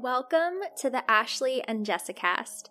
[0.00, 2.68] Welcome to the Ashlee and Jessicast.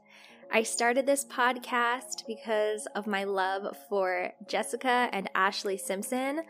[0.50, 6.44] I started this podcast because of my love for Jessica and Ashlee Simpson,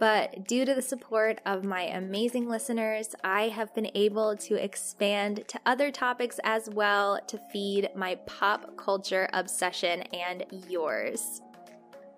[0.00, 5.44] but due to the support of my amazing listeners, I have been able to expand
[5.46, 11.40] to other topics as well to feed my pop culture obsession and yours.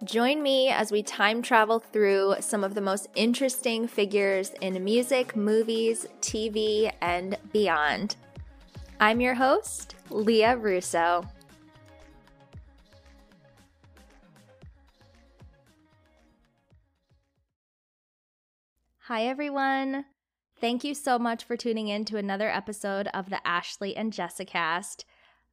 [0.04, 5.34] Join me as we time travel through some of the most interesting figures in music,
[5.34, 8.14] movies, TV, and beyond.
[9.00, 11.24] I'm your host, Lia Russo.
[19.00, 20.04] Hi, everyone.
[20.60, 25.02] Thank you so much for tuning in to another episode of the Ashlee and Jessicast.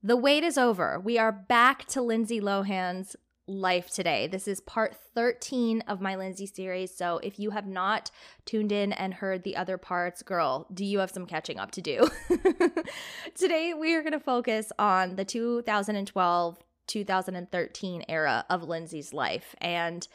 [0.04, 1.00] The wait is over.
[1.00, 3.16] We are back to Lindsay Lohan's
[3.48, 4.28] life today.
[4.28, 6.96] This is part 13 of my Lindsay series.
[6.96, 8.10] So if you have not
[8.46, 11.82] tuned in and heard the other parts, girl, do you have some catching up to
[11.82, 12.08] do?
[13.36, 19.56] today we are going to focus on the 2012 2013 era of Lindsay's life.
[19.60, 20.08] And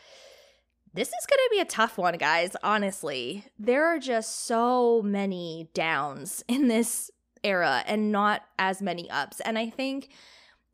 [0.92, 3.44] this is going to be a tough one, guys, honestly.
[3.58, 7.10] There are just so many downs in this
[7.42, 9.40] era and not as many ups.
[9.40, 10.10] And I think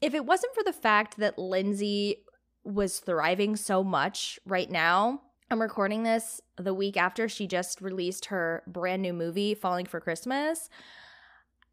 [0.00, 2.24] if it wasn't for the fact that Lindsay
[2.66, 5.22] was thriving so much right now.
[5.50, 10.00] I'm recording this the week after she just released her brand new movie, Falling for
[10.00, 10.68] Christmas.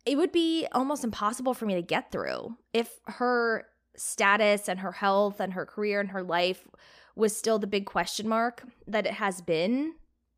[0.05, 4.91] It would be almost impossible for me to get through if her status and her
[4.91, 6.67] health and her career and her life
[7.15, 9.93] was still the big question mark that it has been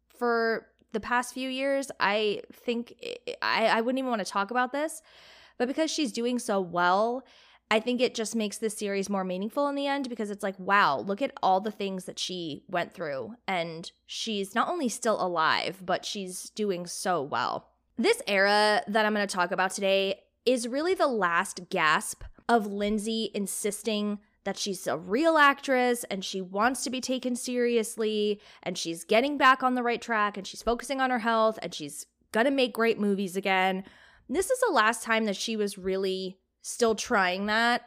[0.07, 1.91] for the past few years.
[1.99, 2.95] I think
[3.41, 5.01] I, I wouldn't even want to talk about this.
[5.57, 7.23] But because she's doing so well
[7.71, 10.57] I think it just makes this series more meaningful in the end because it's like,
[10.59, 13.35] wow, look at all the things that she went through.
[13.47, 17.69] And she's not only still alive, but she's doing so well.
[17.97, 22.67] This era that I'm going to talk about today is really the last gasp of
[22.67, 28.77] Lindsay insisting that she's a real actress and she wants to be taken seriously and
[28.77, 32.05] she's getting back on the right track and she's focusing on her health and she's
[32.31, 33.83] going to make great movies again.
[34.29, 37.83] This is the last time that she was really still trying that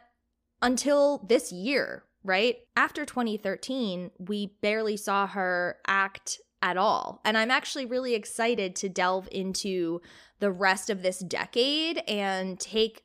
[0.61, 2.59] until this year, right?
[2.77, 7.19] After 2013, we barely saw her act at all.
[7.25, 9.99] And I'm actually really excited to delve into
[10.39, 13.03] the rest of this decade and take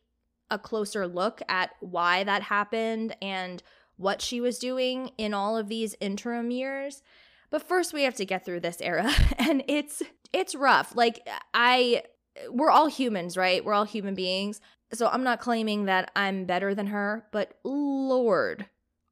[0.49, 3.61] a closer look at why that happened and
[3.97, 7.03] what she was doing in all of these interim years.
[7.51, 10.95] But first we have to get through this era and it's it's rough.
[10.95, 12.05] Like I
[12.51, 13.65] we're all humans, right?
[13.65, 14.61] We're all human beings.
[14.95, 18.67] So I'm not claiming that I'm better than her, but Lord,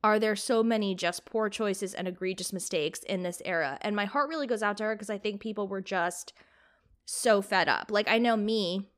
[0.04, 3.78] are there so many just poor choices and egregious mistakes in this era.
[3.82, 6.32] And my heart really goes out to her because I think people were just
[7.04, 7.90] so fed up.
[7.90, 8.88] Like, I know me,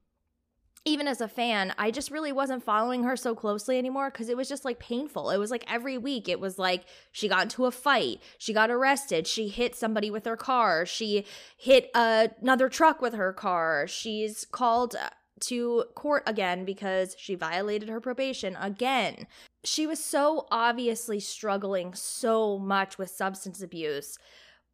[0.86, 4.36] even as a fan, I just really wasn't following her so closely anymore because it
[4.36, 5.30] was just like painful.
[5.30, 8.70] It was like every week, it was like she got into a fight, she got
[8.70, 11.24] arrested, she hit somebody with her car, she
[11.56, 15.08] hit another truck with her car, she's called uh,
[15.40, 19.26] to court again because she violated her probation again.
[19.64, 24.18] She was so obviously struggling so much with substance abuse.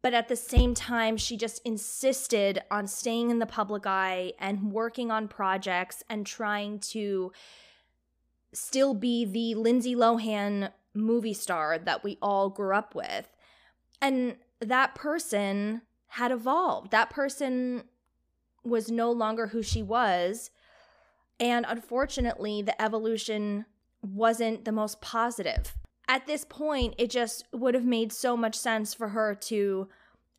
[0.01, 4.71] But at the same time, she just insisted on staying in the public eye and
[4.71, 7.31] working on projects and trying to
[8.51, 13.27] still be the Lindsay Lohan movie star that we all grew up with.
[14.01, 16.91] And that person had evolved.
[16.91, 17.83] That person
[18.63, 20.51] was no longer who she was.
[21.39, 23.65] And unfortunately, the evolution
[24.01, 25.75] wasn't the most positive.
[26.07, 29.87] At this point, it just would have made so much sense for her to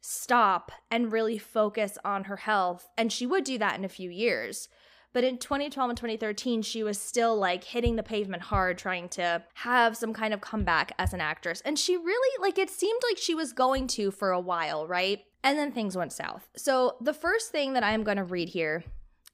[0.00, 2.88] stop and really focus on her health.
[2.98, 4.68] And she would do that in a few years.
[5.12, 9.42] But in 2012 and 2013, she was still like hitting the pavement hard, trying to
[9.54, 11.60] have some kind of comeback as an actress.
[11.62, 15.20] And she really, like, it seemed like she was going to for a while, right?
[15.44, 16.48] And then things went south.
[16.56, 18.84] So the first thing that I'm going to read here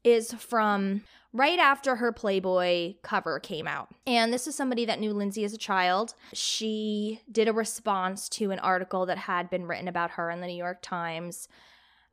[0.05, 1.03] is from
[1.33, 3.89] right after her Playboy cover came out.
[4.07, 6.15] And this is somebody that knew Lindsay as a child.
[6.33, 10.47] She did a response to an article that had been written about her in the
[10.47, 11.49] New York Times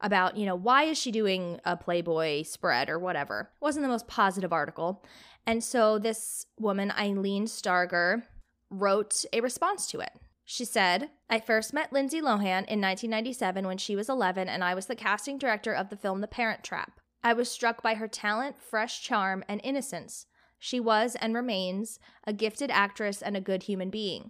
[0.01, 3.51] about, you know, why is she doing a Playboy spread or whatever.
[3.55, 5.03] It wasn't the most positive article.
[5.47, 8.23] And so this woman, Ilene Starger,
[8.69, 10.11] wrote a response to it.
[10.47, 14.75] She said, I first met Lindsay Lohan in 1997 when she was 11, and I
[14.75, 16.99] was the casting director of the film The Parent Trap.
[17.23, 20.27] I was struck by her talent, fresh charm, and innocence.
[20.59, 24.29] She was and remains a gifted actress and a good human being.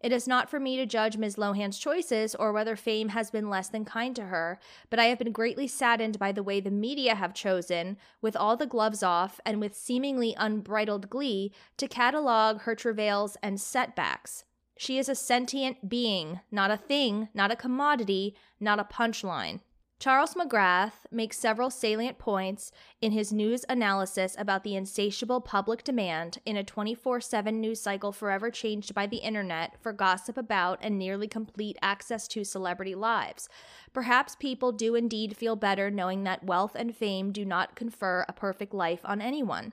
[0.00, 1.34] It is not for me to judge Ms.
[1.34, 5.18] Lohan's choices or whether fame has been less than kind to her, but I have
[5.18, 9.40] been greatly saddened by the way the media have chosen, with all the gloves off
[9.44, 14.44] and with seemingly unbridled glee, to catalog her travails and setbacks.
[14.78, 19.60] She is a sentient being, not a thing, not a commodity, not a punchline.
[19.98, 22.70] Charles McGrath makes several salient points
[23.00, 28.12] in his news analysis about the insatiable public demand in a 24 7 news cycle
[28.12, 33.48] forever changed by the internet for gossip about and nearly complete access to celebrity lives.
[33.92, 38.32] Perhaps people do indeed feel better knowing that wealth and fame do not confer a
[38.32, 39.72] perfect life on anyone.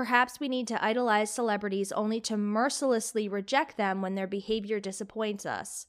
[0.00, 5.44] Perhaps we need to idolize celebrities only to mercilessly reject them when their behavior disappoints
[5.44, 5.88] us.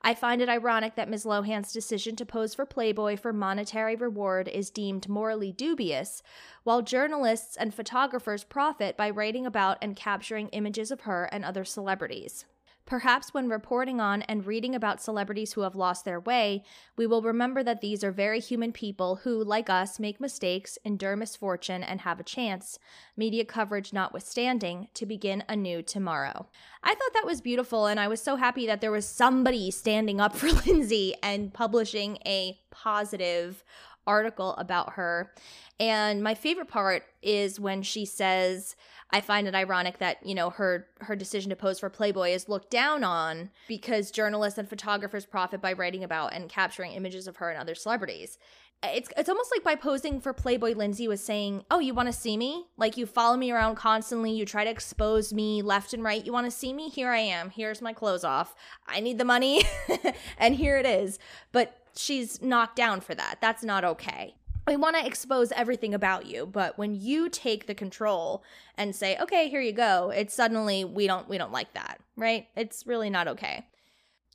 [0.00, 1.26] I find it ironic that Ms.
[1.26, 6.22] Lohan's decision to pose for Playboy for monetary reward is deemed morally dubious,
[6.64, 11.66] while journalists and photographers profit by writing about and capturing images of her and other
[11.66, 12.46] celebrities.
[12.92, 16.62] Perhaps when reporting on and reading about celebrities who have lost their way,
[16.94, 21.16] we will remember that these are very human people who, like us, make mistakes, endure
[21.16, 22.78] misfortune, and have a chance,
[23.16, 26.46] media coverage notwithstanding, to begin anew tomorrow.
[26.82, 30.20] I thought that was beautiful, and I was so happy that there was somebody standing
[30.20, 33.64] up for Lindsay and publishing a positive
[34.06, 35.32] article about her.
[35.78, 38.76] And my favorite part is when she says,
[39.10, 42.48] I find it ironic that, you know, her her decision to pose for Playboy is
[42.48, 47.36] looked down on because journalists and photographers profit by writing about and capturing images of
[47.36, 48.38] her and other celebrities.
[48.84, 52.12] It's it's almost like by posing for Playboy Lindsay was saying, "Oh, you want to
[52.12, 52.66] see me?
[52.76, 56.24] Like you follow me around constantly, you try to expose me left and right.
[56.24, 56.88] You want to see me?
[56.88, 57.50] Here I am.
[57.50, 58.56] Here's my clothes off.
[58.86, 59.62] I need the money."
[60.38, 61.18] and here it is.
[61.52, 63.38] But she's knocked down for that.
[63.40, 64.34] That's not okay.
[64.66, 68.44] We want to expose everything about you, but when you take the control
[68.76, 72.48] and say, "Okay, here you go," it's suddenly we don't we don't like that, right?
[72.54, 73.66] It's really not okay.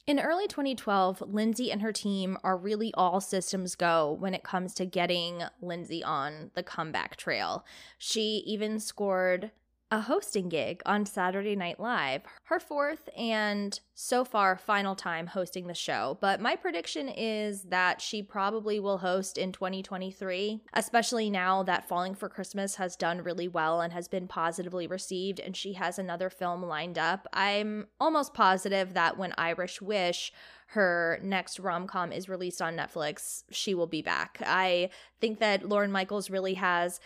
[0.06, 4.74] In early 2012, Lindsay and her team are really all systems go when it comes
[4.76, 7.66] to getting Lindsay on the comeback trail.
[7.98, 9.52] She even scored
[9.90, 15.68] a hosting gig on Saturday Night Live, her fourth and so far final time hosting
[15.68, 16.18] the show.
[16.20, 22.16] But my prediction is that she probably will host in 2023, especially now that Falling
[22.16, 26.30] for Christmas has done really well and has been positively received, and she has another
[26.30, 27.26] film lined up.
[27.32, 30.34] I'm almost positive that when Irish Wish
[30.72, 34.42] her next rom com is released on Netflix, she will be back.
[34.46, 34.90] I
[35.22, 37.00] think that Lorne Michaels really has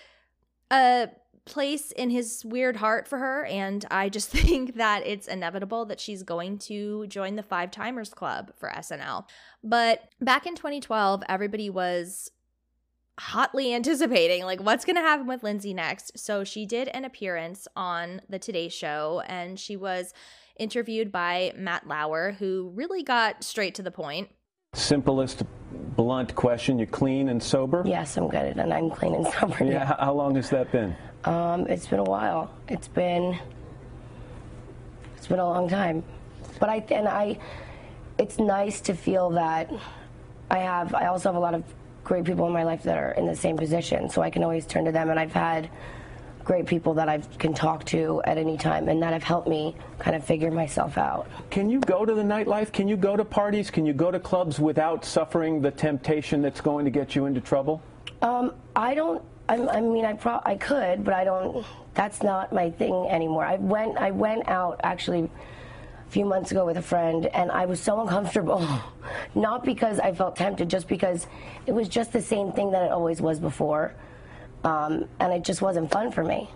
[0.71, 1.09] a
[1.45, 3.45] place in his weird heart for her.
[3.45, 8.13] And I just think that it's inevitable that she's going to join the Five Timers
[8.13, 9.25] Club for SNL.
[9.63, 12.31] But back in 2012, everybody was
[13.19, 16.17] hotly anticipating like what's going to happen with Lindsay next.
[16.17, 20.13] So she did an appearance on the Today show and she was
[20.57, 24.29] interviewed by Matt Lauer who really got straight to the point.
[24.73, 25.43] Simplest
[25.97, 27.83] blunt question, you clean and sober?
[27.85, 29.65] Yes, I'm good and I'm clean and sober.
[29.65, 29.97] Yeah, now.
[29.99, 30.95] how long has that been?
[31.25, 32.51] Um, it's been a while.
[32.67, 33.39] It's been
[35.15, 36.03] it's been a long time,
[36.59, 37.37] but I and I.
[38.17, 39.71] It's nice to feel that
[40.49, 40.93] I have.
[40.93, 41.63] I also have a lot of
[42.03, 44.65] great people in my life that are in the same position, so I can always
[44.65, 45.09] turn to them.
[45.09, 45.69] And I've had
[46.43, 49.75] great people that I can talk to at any time, and that have helped me
[49.99, 51.27] kind of figure myself out.
[51.51, 52.71] Can you go to the nightlife?
[52.71, 53.69] Can you go to parties?
[53.69, 57.41] Can you go to clubs without suffering the temptation that's going to get you into
[57.41, 57.81] trouble?
[58.23, 61.65] Um, I don't I, I mean, I pro- I could, but I don't.
[61.93, 63.43] That's not my thing anymore.
[63.43, 67.65] I went I went out actually a few months ago with a friend, and I
[67.65, 68.65] was so uncomfortable.
[69.35, 71.27] not because I felt tempted, just because
[71.65, 73.93] it was just the same thing that it always was before,
[74.63, 76.49] um, and it just wasn't fun for me.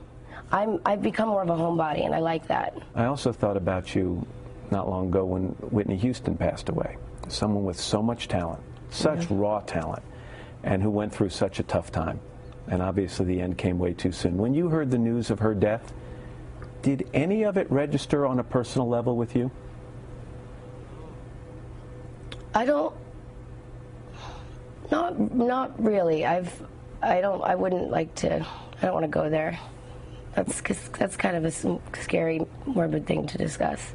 [0.54, 2.78] I'm I've become more of a homebody, and I like that.
[2.96, 4.26] I also thought about you
[4.72, 6.96] not long ago when Whitney Houston passed away.
[7.28, 9.38] Someone with so much talent, such mm-hmm.
[9.38, 10.04] raw talent,
[10.64, 12.22] and who went through such a tough time
[12.68, 14.38] and obviously the end came way too soon.
[14.38, 15.94] When you heard the news of her death,
[16.82, 19.52] did any of it register on a personal level with you?
[22.54, 22.96] I don't.
[24.92, 26.26] Not not really.
[26.26, 26.64] I've
[27.02, 28.46] I don't I wouldn't like to.
[28.78, 29.60] I don't want to go there.
[30.36, 30.62] That's
[30.98, 31.52] that's kind of a
[31.98, 33.94] scary, morbid thing to discuss.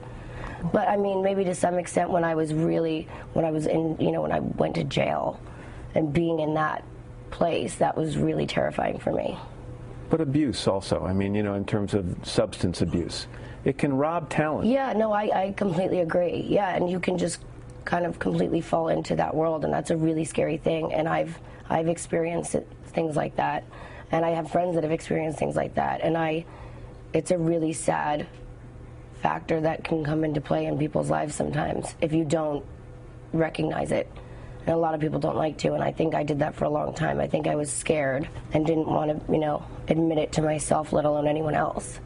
[0.73, 3.97] But I mean, maybe to some extent, when I was really, when I was in,
[3.99, 5.41] you know, when I went to jail,
[5.95, 6.85] and being in that
[7.31, 9.39] place, that was really terrifying for me.
[10.09, 13.29] But abuse also, I mean, you know, in terms of substance abuse,
[13.65, 14.69] it can rob talent.
[14.69, 16.47] Yeah, no, I, I completely agree.
[16.49, 17.41] Yeah, and you can just
[17.85, 20.93] kind of completely fall into that world, and that's a really scary thing.
[20.93, 23.63] And I've I've experienced it, things like that,
[24.11, 26.45] and I have friends that have experienced things like that, and I,
[27.13, 28.27] it's a really sad
[29.23, 32.65] factor that can come into play in people's lives sometimes if you don't
[33.33, 34.11] recognize it.
[34.67, 36.71] A lot of people don't like to, and I think I did that for a
[36.71, 37.21] long time.
[37.21, 40.93] I think I was scared and didn't want to, you know, admit it to myself,
[40.93, 42.01] let alone anyone else.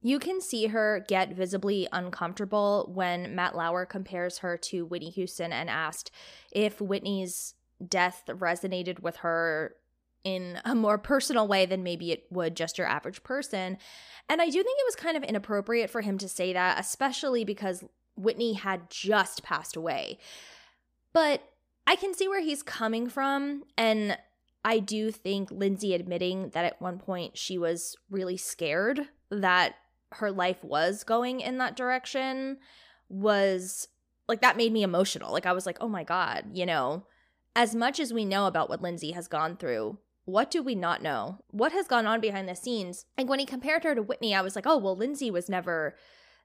[0.00, 5.52] You can see her get visibly uncomfortable when Matt Lauer compares her to Whitney Houston
[5.52, 6.10] and asked
[6.52, 7.54] if Whitney's
[7.86, 9.74] death resonated with her
[10.22, 13.78] in a more personal way than maybe it would just your average person.
[14.28, 17.44] And I do think it was kind of inappropriate for him to say that, especially
[17.44, 17.82] because
[18.16, 20.18] Whitney had just passed away.
[21.12, 21.42] But
[21.88, 23.64] I can see where he's coming from.
[23.78, 24.18] And
[24.62, 29.76] I do think Lindsay admitting that at one point she was really scared that
[30.12, 32.58] her life was going in that direction
[33.08, 33.88] was
[34.28, 35.32] like that made me emotional.
[35.32, 37.06] Like I was like, oh my God, you know,
[37.56, 41.02] as much as we know about what Lindsay has gone through, what do we not
[41.02, 41.38] know?
[41.52, 43.06] What has gone on behind the scenes?
[43.16, 45.96] Like when he compared her to Whitney, I was like, oh, well, Lindsay was never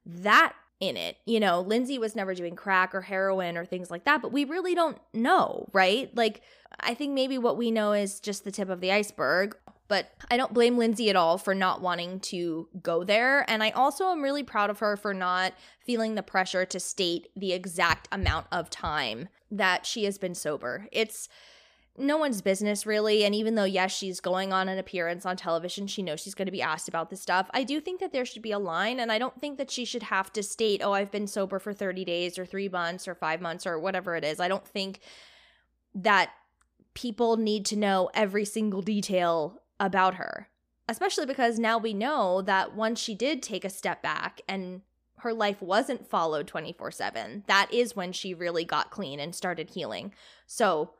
[0.06, 0.54] that
[0.88, 1.18] in it.
[1.26, 4.46] You know, Lindsay was never doing crack or heroin or things like that, but we
[4.46, 6.16] really don't know, right?
[6.16, 6.42] Like,
[6.80, 9.56] I think maybe what we know is just the tip of the iceberg.
[9.90, 13.48] But I don't blame Lindsay at all for not wanting to go there.
[13.50, 15.54] And I also am really proud of her for not
[15.86, 20.88] feeling the pressure to state the exact amount of time that she has been sober.
[20.92, 21.28] It's
[21.98, 23.24] no one's business really.
[23.24, 26.48] And even though yes she's going on an appearance on television she knows she's going
[26.48, 27.50] to be asked about this stuff.
[27.54, 29.86] I do think that there should be a line and i don't think that she
[29.86, 33.16] should have to state oh i've been sober for 30 days or 3 months or
[33.16, 34.40] 5 months or whatever it is.
[34.40, 35.00] I don't think
[35.94, 36.32] that
[36.96, 40.50] people need to know every single detail about her
[40.90, 44.82] especially because now we know that once she did take a step back and
[45.18, 50.14] her life wasn't followed 24/7 that is when she really got clean and started healing.
[50.48, 50.96] So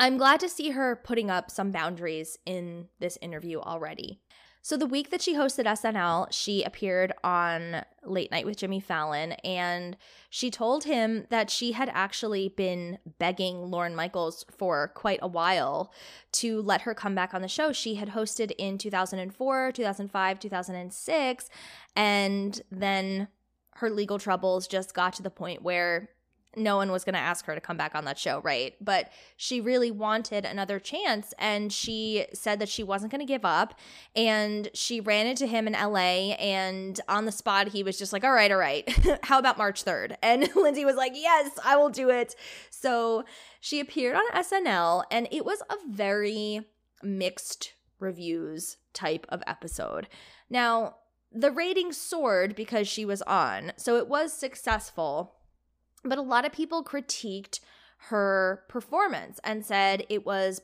[0.00, 4.20] I'm glad to see her putting up some boundaries in this interview already.
[4.60, 9.32] So, the week that she hosted SNL, she appeared on Late Night with Jimmy Fallon,
[9.44, 9.96] and
[10.28, 15.92] she told him that she had actually been begging Lorne Michaels for quite a while
[16.32, 17.72] to let her come back on the show.
[17.72, 21.50] She had hosted in 2004, 2005, 2006,
[21.96, 23.28] and then
[23.76, 26.10] her legal troubles just got to the point where
[26.56, 28.74] no one was going to ask her to come back on that show, right?
[28.80, 33.44] But she really wanted another chance and she said that she wasn't going to give
[33.44, 33.74] up.
[34.16, 38.24] And she ran into him in LA and on the spot, he was just like,
[38.24, 38.88] all right, all right,
[39.24, 40.16] how about March 3rd?
[40.28, 42.34] And Lindsay was like, yes, I will do it.
[42.70, 43.24] So
[43.60, 46.66] she appeared on SNL and it was a very
[47.02, 50.08] mixed reviews type of episode.
[50.50, 50.96] Now,
[51.32, 55.37] the ratings soared because she was on, so it was successful
[56.04, 57.60] but a lot of people critiqued
[58.08, 60.60] her performance and said it was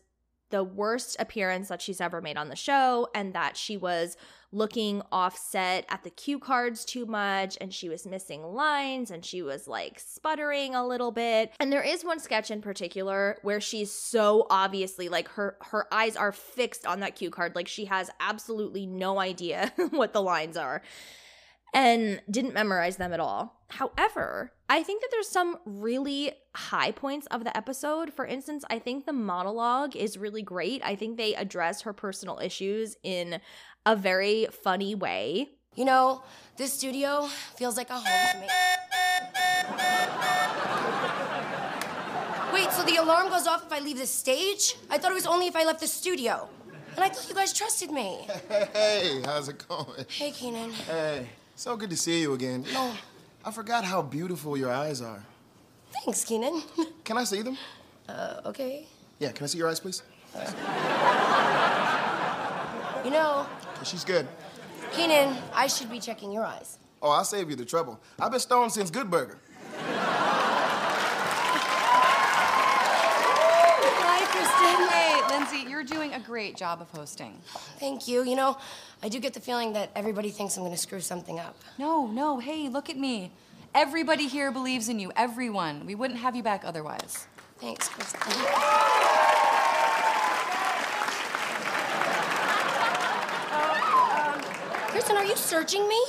[0.50, 4.16] the worst appearance that she's ever made on the show and that she was
[4.52, 9.42] looking offset at the cue cards too much and she was missing lines and she
[9.42, 11.50] was like sputtering a little bit.
[11.58, 16.14] And there is one sketch in particular where she's so obviously like her her eyes
[16.14, 20.56] are fixed on that cue card like she has absolutely no idea what the lines
[20.56, 20.82] are
[21.74, 23.60] and didn't memorize them at all.
[23.68, 28.12] However, I think that there's some really high points of the episode.
[28.12, 30.80] For instance, I think the monologue is really great.
[30.84, 33.40] I think they address her personal issues in
[33.84, 35.50] a very funny way.
[35.74, 36.22] You know,
[36.56, 38.46] this studio feels like a home to me.
[42.52, 44.76] Wait, so the alarm goes off if I leave the stage?
[44.88, 46.48] I thought it was only if I left the studio.
[46.94, 48.28] And I thought you guys trusted me.
[48.72, 50.06] Hey, how's it going?
[50.08, 50.70] Hey, Kenan.
[50.70, 51.26] Hey.
[51.56, 52.64] So good to see you again.
[52.66, 52.92] You know,
[53.44, 55.22] I forgot how beautiful your eyes are.
[56.04, 56.62] Thanks, Kenan.
[57.04, 57.56] Can I see them?
[58.08, 58.86] Uh, okay.
[59.18, 60.02] Yeah, can I see your eyes, please?
[63.04, 63.46] You know,
[63.84, 64.26] She's good.
[64.92, 66.78] Kenan, I should be checking your eyes.
[67.02, 68.00] Oh, I'll save you the trouble.
[68.18, 69.36] I've been stoned since Good Burger.
[72.96, 74.88] Hi, Kristen.
[74.88, 77.40] Hey, Lindsay, you're doing a great job of hosting.
[77.80, 78.22] Thank you.
[78.22, 78.56] You know,
[79.02, 81.56] I do get the feeling that everybody thinks I'm going to screw something up.
[81.76, 83.32] No, no, hey, look at me.
[83.74, 85.86] Everybody here believes in you, everyone.
[85.86, 87.26] We wouldn't have you back otherwise.
[87.58, 88.20] Thanks, Kristen.
[94.90, 96.00] Kristen, are you searching me?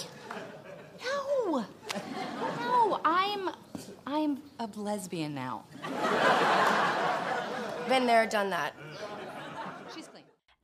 [1.03, 1.65] No.
[2.59, 3.49] No, I'm
[4.05, 5.63] I'm a lesbian now.
[7.89, 8.73] Been there, done that.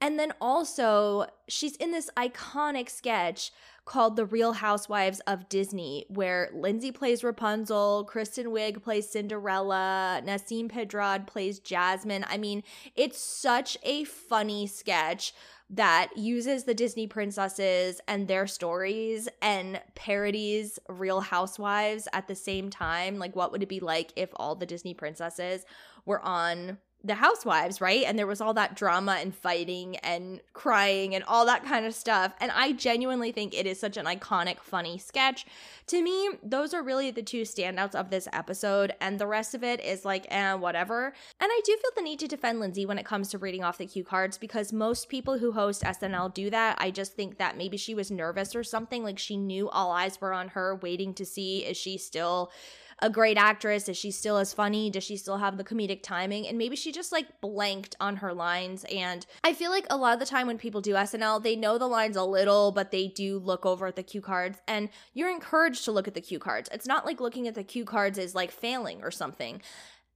[0.01, 3.51] And then also, she's in this iconic sketch
[3.85, 10.71] called The Real Housewives of Disney, where Lindsay plays Rapunzel, Kristen Wiig plays Cinderella, Nasim
[10.71, 12.25] Pedrad plays Jasmine.
[12.27, 12.63] I mean,
[12.95, 15.33] it's such a funny sketch
[15.69, 22.69] that uses the Disney princesses and their stories and parodies Real Housewives at the same
[22.69, 23.19] time.
[23.19, 25.63] Like, what would it be like if all the Disney princesses
[26.05, 28.03] were on the housewives, right?
[28.05, 31.95] And there was all that drama and fighting and crying and all that kind of
[31.95, 32.33] stuff.
[32.39, 35.45] And I genuinely think it is such an iconic, funny sketch.
[35.87, 38.93] To me, those are really the two standouts of this episode.
[39.01, 41.13] And the rest of it is like, eh, whatever.
[41.39, 43.79] And I do feel the need to defend Lindsay when it comes to reading off
[43.79, 46.77] the cue cards because most people who host SNL do that.
[46.79, 49.03] I just think that maybe she was nervous or something.
[49.03, 52.51] Like she knew all eyes were on her, waiting to see is she still
[53.01, 53.89] a great actress?
[53.89, 54.89] Is she still as funny?
[54.89, 56.47] Does she still have the comedic timing?
[56.47, 58.85] And maybe she just like blanked on her lines.
[58.93, 61.77] And I feel like a lot of the time when people do SNL, they know
[61.77, 64.59] the lines a little, but they do look over at the cue cards.
[64.67, 66.69] And you're encouraged to look at the cue cards.
[66.71, 69.61] It's not like looking at the cue cards is like failing or something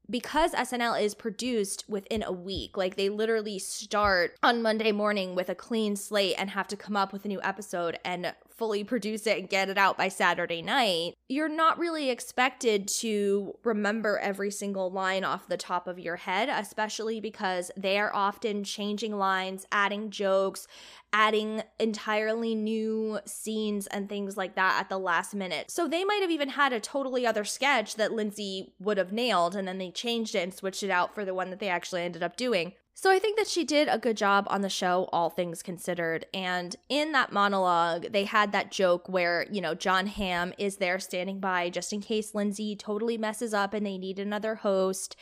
[0.09, 5.49] because SNL is produced within a week, like they literally start on Monday morning with
[5.49, 9.27] a clean slate and have to come up with a new episode and fully produce
[9.27, 14.51] it and get it out by Saturday night, you're not really expected to remember every
[14.51, 19.65] single line off the top of your head, especially because they are often changing lines,
[19.71, 20.67] adding jokes,
[21.11, 25.71] adding entirely new scenes and things like that at the last minute.
[25.71, 29.55] So they might have even had a totally other sketch that Lindsay would have nailed
[29.55, 32.01] and then they changed it and switched it out for the one that they actually
[32.01, 32.73] ended up doing.
[32.97, 36.25] So I think that she did a good job on the show, all things considered.
[36.33, 40.97] And in that monologue, they had that joke where, you know, Jon Hamm is there
[40.99, 45.17] standing by just in case Lindsay totally messes up and they need another host.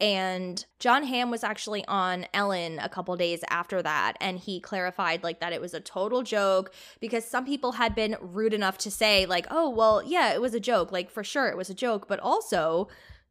[0.00, 4.14] And Jon Hamm was actually on Ellen a couple days after that.
[4.22, 8.16] And he clarified, like, that it was a total joke because some people had been
[8.22, 10.92] rude enough to say, like, oh, well, yeah, it was a joke.
[10.92, 12.08] Like, for sure, it was a joke.
[12.08, 12.88] But also,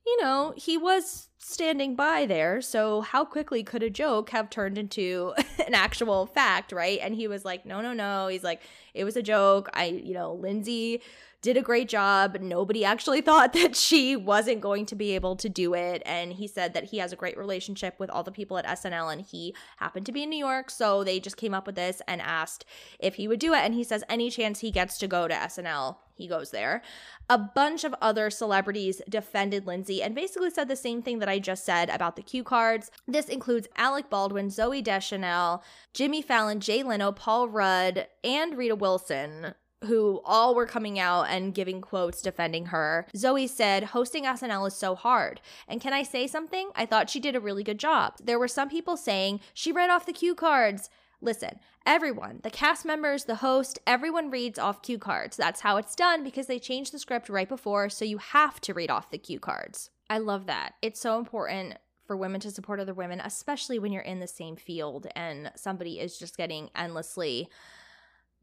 [0.07, 2.61] you know, he was standing by there.
[2.61, 5.33] So, how quickly could a joke have turned into
[5.67, 6.99] an actual fact, right?
[7.01, 8.27] And he was like, no, no, no.
[8.27, 8.61] He's like,
[8.93, 9.69] it was a joke.
[9.73, 11.01] I, you know, Lindsay
[11.41, 12.37] did a great job.
[12.41, 16.01] Nobody actually thought that she wasn't going to be able to do it.
[16.05, 19.11] And he said that he has a great relationship with all the people at SNL
[19.11, 20.69] and he happened to be in New York.
[20.69, 22.65] So they just came up with this and asked
[22.99, 23.59] if he would do it.
[23.59, 26.81] And he says, any chance he gets to go to SNL, he goes there.
[27.29, 31.39] A bunch of other celebrities defended Lindsay and basically said the same thing that I
[31.39, 32.91] just said about the cue cards.
[33.07, 39.53] This includes Alec Baldwin, Zooey Deschanel, Jimmy Fallon, Jay Leno, Paul Rudd, and Rita Wilson
[39.85, 43.05] who all were coming out and giving quotes defending her.
[43.15, 45.39] Zoe said, Hosting SNL is so hard.
[45.67, 46.71] And can I say something?
[46.75, 48.15] I thought she did a really good job.
[48.23, 50.89] There were some people saying she read off the cue cards.
[51.19, 55.35] Listen, everyone, the cast members, the host, everyone reads off cue cards.
[55.35, 58.73] That's how it's done because they changed the script right before, so you have to
[58.73, 59.89] read off the cue cards.
[60.09, 60.75] I love that.
[60.81, 64.55] It's so important for women to support other women, especially when you're in the same
[64.55, 67.49] field and somebody is just getting endlessly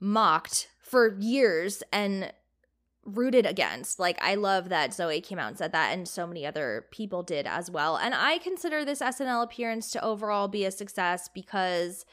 [0.00, 2.32] mocked for years and
[3.04, 3.98] rooted against.
[3.98, 7.22] Like, I love that Zooey came out and said that, and so many other people
[7.22, 7.96] did as well.
[7.96, 12.04] And I consider this SNL appearance to overall be a success because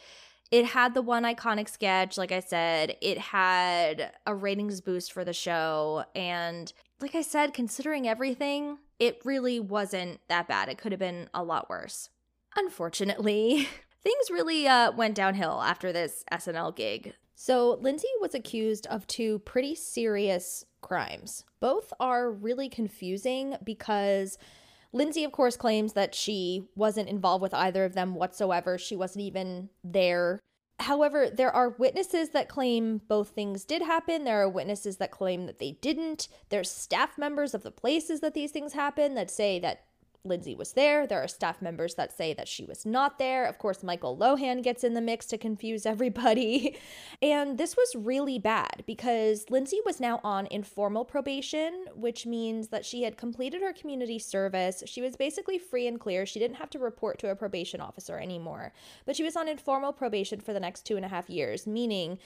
[0.51, 5.23] it had the one iconic sketch, like I said, it had a ratings boost for
[5.23, 6.03] the show.
[6.13, 10.67] And like I said, considering everything, it really wasn't that bad.
[10.67, 12.09] It could have been a lot worse.
[12.57, 13.69] Unfortunately,
[14.03, 17.13] things really uh, went downhill after this SNL gig.
[17.33, 21.43] So, Lindsay was accused of two pretty serious crimes.
[21.59, 24.37] Both are really confusing because
[24.93, 28.77] Lindsay, of course, claims that she wasn't involved with either of them whatsoever.
[28.77, 30.39] She wasn't even there.
[30.80, 34.23] However, there are witnesses that claim both things did happen.
[34.23, 36.27] There are witnesses that claim that they didn't.
[36.49, 39.84] There's staff members of the places that these things happen that say that
[40.23, 41.07] Lindsay was there.
[41.07, 43.45] There are staff members that say that she was not there.
[43.45, 46.77] Of course, Michael Lohan gets in the mix to confuse everybody.
[47.21, 52.86] And this was really bad because Lindsay was now on informal probation, which means that
[52.86, 54.84] she had completed her community service.
[54.86, 56.25] She was basically free and clear.
[56.25, 58.73] She didn't have to report to a probation officer anymore.
[59.05, 62.19] But she was on informal probation for the next two and a half years, meaning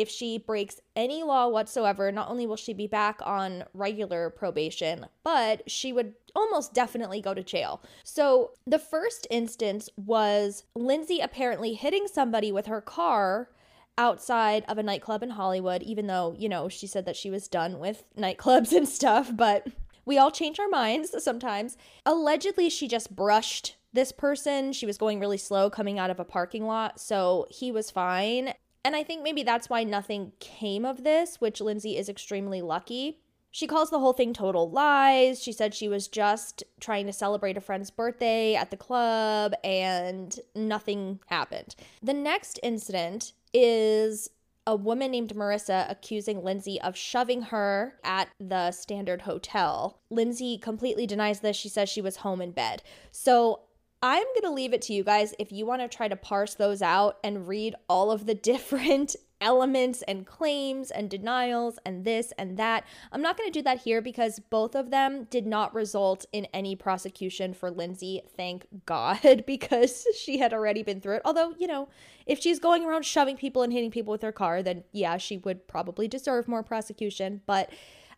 [0.00, 5.04] if she breaks any law whatsoever, not only will she be back on regular probation,
[5.22, 7.82] but she would almost definitely go to jail.
[8.02, 13.50] So the first instance was Lindsay apparently hitting somebody with her car
[13.98, 17.46] outside of a nightclub in Hollywood, even though, you know, she said that she was
[17.46, 19.66] done with nightclubs and stuff, but
[20.06, 21.76] we all change our minds sometimes.
[22.06, 24.72] Allegedly, she just brushed this person.
[24.72, 28.54] She was going really slow coming out of a parking lot, so he was fine.
[28.84, 33.18] And I think maybe that's why nothing came of this, which Lindsay is extremely lucky.
[33.50, 35.42] She calls the whole thing total lies.
[35.42, 40.38] She said she was just trying to celebrate a friend's birthday at the club and
[40.54, 41.74] nothing happened.
[42.02, 44.30] The next incident is
[44.66, 49.98] a woman named Marissa accusing Lindsay of shoving her at the Standard Hotel.
[50.10, 51.56] Lindsay completely denies this.
[51.56, 52.82] She says she was home in bed.
[53.10, 53.62] So
[54.02, 56.54] I'm going to leave it to you guys if you want to try to parse
[56.54, 62.32] those out and read all of the different elements and claims and denials and this
[62.38, 62.84] and that.
[63.12, 66.46] I'm not going to do that here because both of them did not result in
[66.52, 71.22] any prosecution for Lindsay, thank God, because she had already been through it.
[71.24, 71.88] Although, you know,
[72.26, 75.38] if she's going around shoving people and hitting people with her car, then yeah, she
[75.38, 77.40] would probably deserve more prosecution.
[77.46, 77.70] But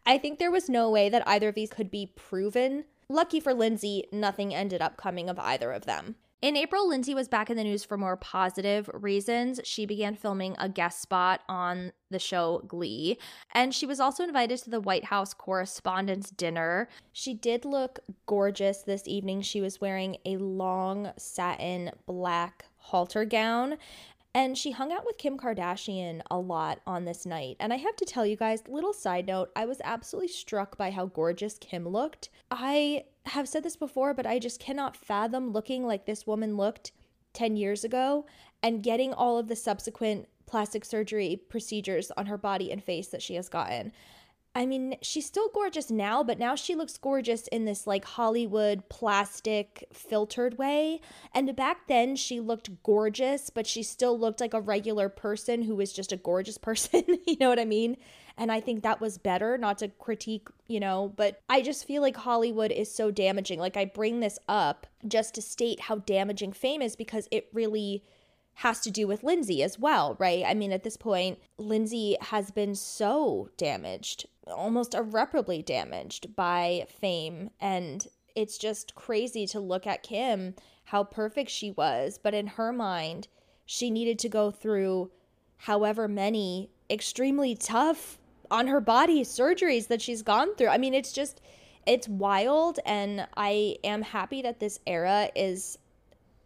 [0.04, 2.84] I think there was no way that either of these could be proven.
[3.12, 6.16] Lucky for Lindsay, nothing ended up coming of either of them.
[6.40, 9.60] In April, Lindsay was back in the news for more positive reasons.
[9.64, 13.18] She began filming a guest spot on the show Glee,
[13.52, 16.88] and she was also invited to the White House Correspondents' Dinner.
[17.12, 19.42] She did look gorgeous this evening.
[19.42, 23.76] She was wearing a long satin black halter gown,
[24.34, 27.56] and she hung out with Kim Kardashian a lot on this night.
[27.60, 30.90] And I have to tell you guys, little side note, I was absolutely struck by
[30.90, 32.30] how gorgeous Kim looked.
[32.50, 36.92] I have said this before, but I just cannot fathom looking like this woman looked
[37.34, 38.26] 10 years ago
[38.62, 43.22] and getting all of the subsequent plastic surgery procedures on her body and face that
[43.22, 43.92] she has gotten.
[44.54, 48.88] I mean, she's still gorgeous now, but now she looks gorgeous in this like Hollywood
[48.90, 51.00] plastic filtered way.
[51.34, 55.74] And back then she looked gorgeous, but she still looked like a regular person who
[55.74, 57.02] was just a gorgeous person.
[57.26, 57.96] you know what I mean?
[58.36, 62.02] And I think that was better, not to critique, you know, but I just feel
[62.02, 63.58] like Hollywood is so damaging.
[63.58, 68.02] Like, I bring this up just to state how damaging fame is because it really
[68.54, 70.44] has to do with Lindsay as well, right?
[70.46, 77.50] I mean, at this point, Lindsay has been so damaged, almost irreparably damaged by fame.
[77.60, 82.18] And it's just crazy to look at Kim, how perfect she was.
[82.22, 83.28] But in her mind,
[83.66, 85.10] she needed to go through
[85.56, 88.18] however many extremely tough
[88.50, 90.68] on her body surgeries that she's gone through.
[90.68, 91.40] I mean, it's just,
[91.86, 92.80] it's wild.
[92.84, 95.78] And I am happy that this era is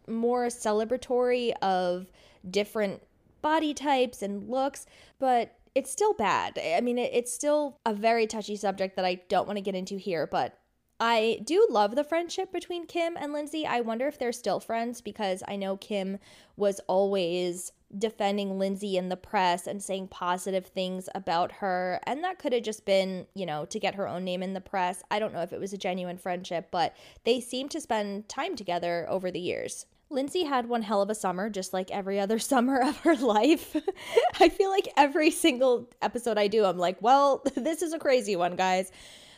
[0.07, 2.11] more celebratory of
[2.49, 3.01] different
[3.41, 4.85] body types and looks,
[5.19, 6.57] but it's still bad.
[6.57, 9.95] I mean, it's still a very touchy subject that I don't want to get into
[9.95, 10.57] here, but
[10.99, 13.63] I do love the friendship between Kim and Lindsay.
[13.63, 16.17] I wonder if they're still friends because I know Kim
[16.55, 21.99] was always defending Lindsay in the press and saying positive things about her.
[22.07, 24.61] And that could have just been, you know, to get her own name in the
[24.61, 25.03] press.
[25.11, 28.55] I don't know if it was a genuine friendship, but they seem to spend time
[28.55, 29.85] together over the years.
[30.09, 33.75] Lindsay had one hell of a summer, just like every other summer of her life.
[34.39, 38.35] I feel like every single episode I do, I'm like, well, this is a crazy
[38.35, 38.91] one, guys.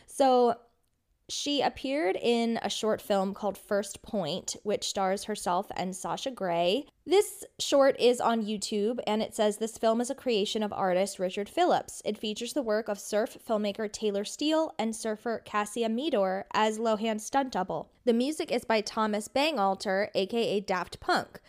[0.06, 0.56] So
[1.30, 6.86] she appeared in a short film called First Point, which stars herself and Sasha Grey.
[7.06, 11.18] This short is on YouTube and it says this film is a creation of artist
[11.18, 12.02] Richard Phillips.
[12.04, 17.24] It features the work of surf filmmaker Taylor Steele and surfer Kassia Meador as Lohan's
[17.24, 17.90] stunt double.
[18.04, 21.40] The music is by Thomas Bangalter, aka Daft Punk.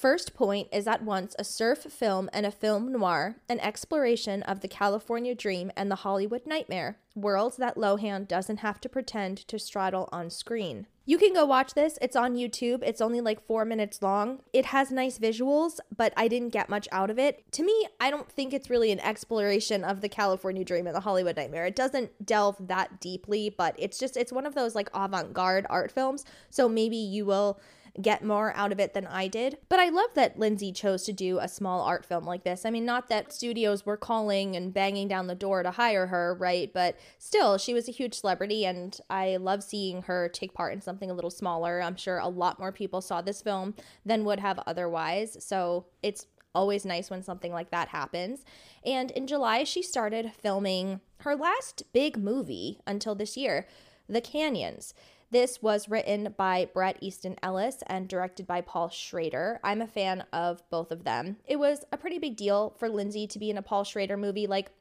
[0.00, 4.60] First Point is at once a surf film and a film noir, an exploration of
[4.60, 9.58] the California dream and the Hollywood nightmare, worlds that Lohan doesn't have to pretend to
[9.58, 10.86] straddle on screen.
[11.04, 11.98] You can go watch this.
[12.00, 12.82] It's on YouTube.
[12.82, 14.40] It's only like four minutes long.
[14.54, 17.44] It has nice visuals, but I didn't get much out of it.
[17.52, 21.00] To me, I don't think it's really an exploration of the California dream and the
[21.00, 21.66] Hollywood nightmare.
[21.66, 25.66] It doesn't delve that deeply, but it's just, it's one of those like avant garde
[25.68, 26.24] art films.
[26.48, 27.60] So maybe you will
[28.00, 29.58] get more out of it than I did.
[29.68, 32.64] But I love that Lindsay chose to do a small art film like this.
[32.64, 36.34] I mean, not that studios were calling and banging down the door to hire her,
[36.38, 36.72] right?
[36.72, 40.80] But still, she was a huge celebrity, and I love seeing her take part in
[40.80, 41.82] something a little smaller.
[41.82, 43.74] I'm sure a lot more people saw this film
[44.04, 45.36] than would have otherwise.
[45.44, 48.44] So it's always nice when something like that happens.
[48.84, 53.66] And in July, she started filming her last big movie until this year,
[54.08, 54.94] The Canyons.
[55.30, 59.60] This was written by Bret Easton Ellis and directed by Paul Schrader.
[59.62, 61.36] I'm a fan of both of them.
[61.46, 64.48] It was a pretty big deal for Lindsay to be in a Paul Schrader movie.
[64.48, 64.72] Like,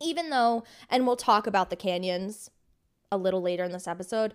[0.00, 2.50] even though, and we'll talk about the canyons
[3.12, 4.32] a little later in this episode,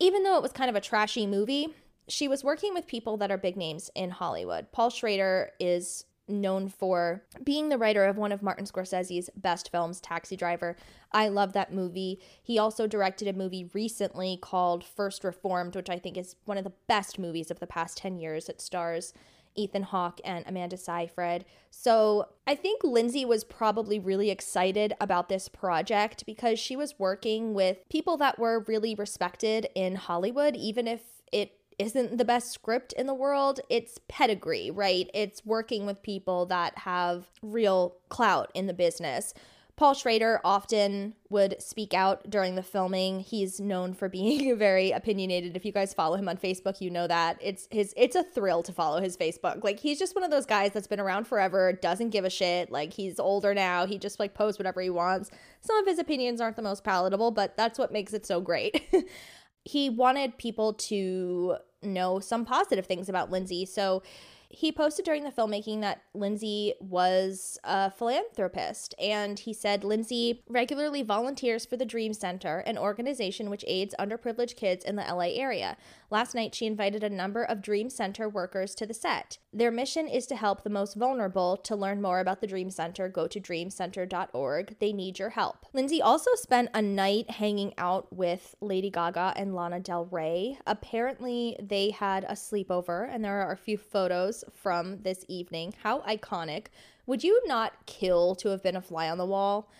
[0.00, 1.68] even though it was kind of a trashy movie,
[2.08, 4.72] she was working with people that are big names in Hollywood.
[4.72, 10.00] Paul Schrader is known for being the writer of one of Martin Scorsese's best films,
[10.00, 10.76] Taxi Driver.
[11.12, 12.20] I love that movie.
[12.42, 16.64] He also directed a movie recently called First Reformed, which I think is one of
[16.64, 18.48] the best movies of the past 10 years.
[18.48, 19.12] It stars
[19.56, 21.44] Ethan Hawke and Amanda Seyfried.
[21.70, 27.54] So I think Lindsay was probably really excited about this project because she was working
[27.54, 31.00] with people that were really respected in Hollywood, even if
[31.32, 33.60] it isn't the best script in the world.
[33.68, 35.10] It's pedigree, right?
[35.12, 39.34] It's working with people that have real clout in the business.
[39.76, 43.20] Paul Schrader often would speak out during the filming.
[43.20, 45.54] He's known for being very opinionated.
[45.54, 47.38] If you guys follow him on Facebook, you know that.
[47.42, 49.62] It's his it's a thrill to follow his Facebook.
[49.62, 52.72] Like he's just one of those guys that's been around forever, doesn't give a shit.
[52.72, 53.84] Like he's older now.
[53.84, 55.30] He just like posts whatever he wants.
[55.60, 58.82] Some of his opinions aren't the most palatable, but that's what makes it so great.
[59.66, 63.64] he wanted people to know some positive things about Lindsay.
[63.64, 64.02] So
[64.48, 71.02] he posted during the filmmaking that Lindsay was a philanthropist, and he said Lindsay regularly
[71.02, 75.76] volunteers for the Dream Center, an organization which aids underprivileged kids in the LA area.
[76.08, 79.38] Last night, she invited a number of Dream Center workers to the set.
[79.52, 81.56] Their mission is to help the most vulnerable.
[81.56, 84.76] To learn more about the Dream Center, go to dreamcenter.org.
[84.78, 85.66] They need your help.
[85.72, 90.58] Lindsay also spent a night hanging out with Lady Gaga and Lana Del Rey.
[90.66, 95.74] Apparently, they had a sleepover, and there are a few photos from this evening.
[95.82, 96.66] How iconic.
[97.06, 99.70] Would you not kill to have been a fly on the wall?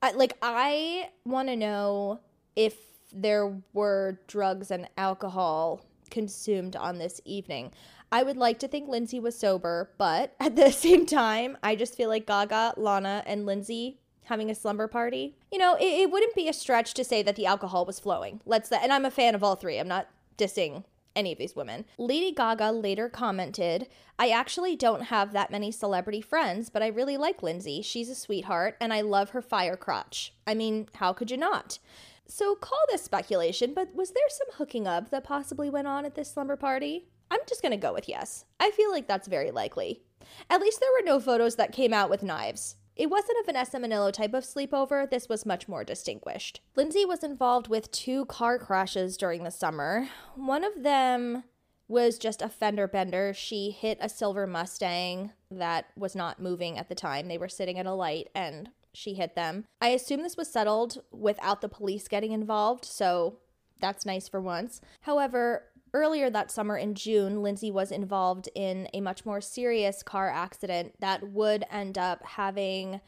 [0.00, 2.20] I, like, I want to know
[2.54, 2.76] if
[3.12, 7.72] there were drugs and alcohol consumed on this evening.
[8.12, 11.94] I would like to think Lindsay was sober, but at the same time, I just
[11.94, 15.36] feel like Gaga, Lana, and Lindsay having a slumber party.
[15.52, 18.40] You know, it, it wouldn't be a stretch to say that the alcohol was flowing.
[18.44, 19.78] Let's and I'm a fan of all three.
[19.78, 21.86] I'm not dissing any of these women.
[21.96, 23.88] Lady Gaga later commented,
[24.18, 27.80] I actually don't have that many celebrity friends, but I really like Lindsay.
[27.80, 30.34] She's a sweetheart, and I love her fire crotch.
[30.46, 31.78] I mean, how could you not?
[32.28, 36.14] So call this speculation, but was there some hooking up that possibly went on at
[36.14, 37.08] this slumber party?
[37.30, 38.44] I'm just gonna go with yes.
[38.60, 40.02] I feel like that's very likely.
[40.50, 42.76] At least there were no photos that came out with knives.
[42.96, 46.60] It wasn't a Vanessa Minnillo type of sleepover, this was much more distinguished.
[46.76, 50.08] Lindsay was involved with two car crashes during the summer.
[50.34, 51.44] One of them
[51.88, 53.32] was just a fender bender.
[53.34, 57.28] She hit a silver Mustang that was not moving at the time.
[57.28, 59.64] They were sitting at a light and she hit them.
[59.80, 63.38] I assume this was settled without the police getting involved, so
[63.80, 64.80] that's nice for once.
[65.02, 70.28] However, Earlier that summer in June, Lindsay was involved in a much more serious car
[70.28, 73.00] accident that would end up having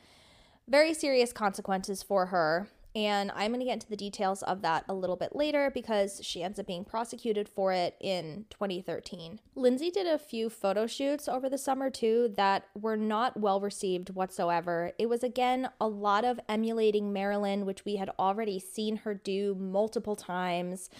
[0.66, 2.68] very serious consequences for her.
[2.98, 6.20] And I'm going to get into the details of that a little bit later because
[6.20, 9.38] she ends up being prosecuted for it in 2013.
[9.54, 14.10] Lindsay did a few photo shoots over the summer too that were not well received
[14.10, 14.90] whatsoever.
[14.98, 19.54] It was again a lot of emulating Marilyn, which we had already seen her do
[19.54, 20.90] multiple times.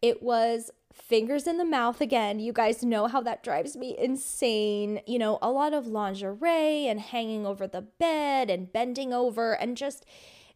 [0.00, 2.38] It was fingers in the mouth again.
[2.38, 5.00] You guys know how that drives me insane.
[5.04, 9.76] You know, a lot of lingerie and hanging over the bed and bending over and
[9.76, 10.06] just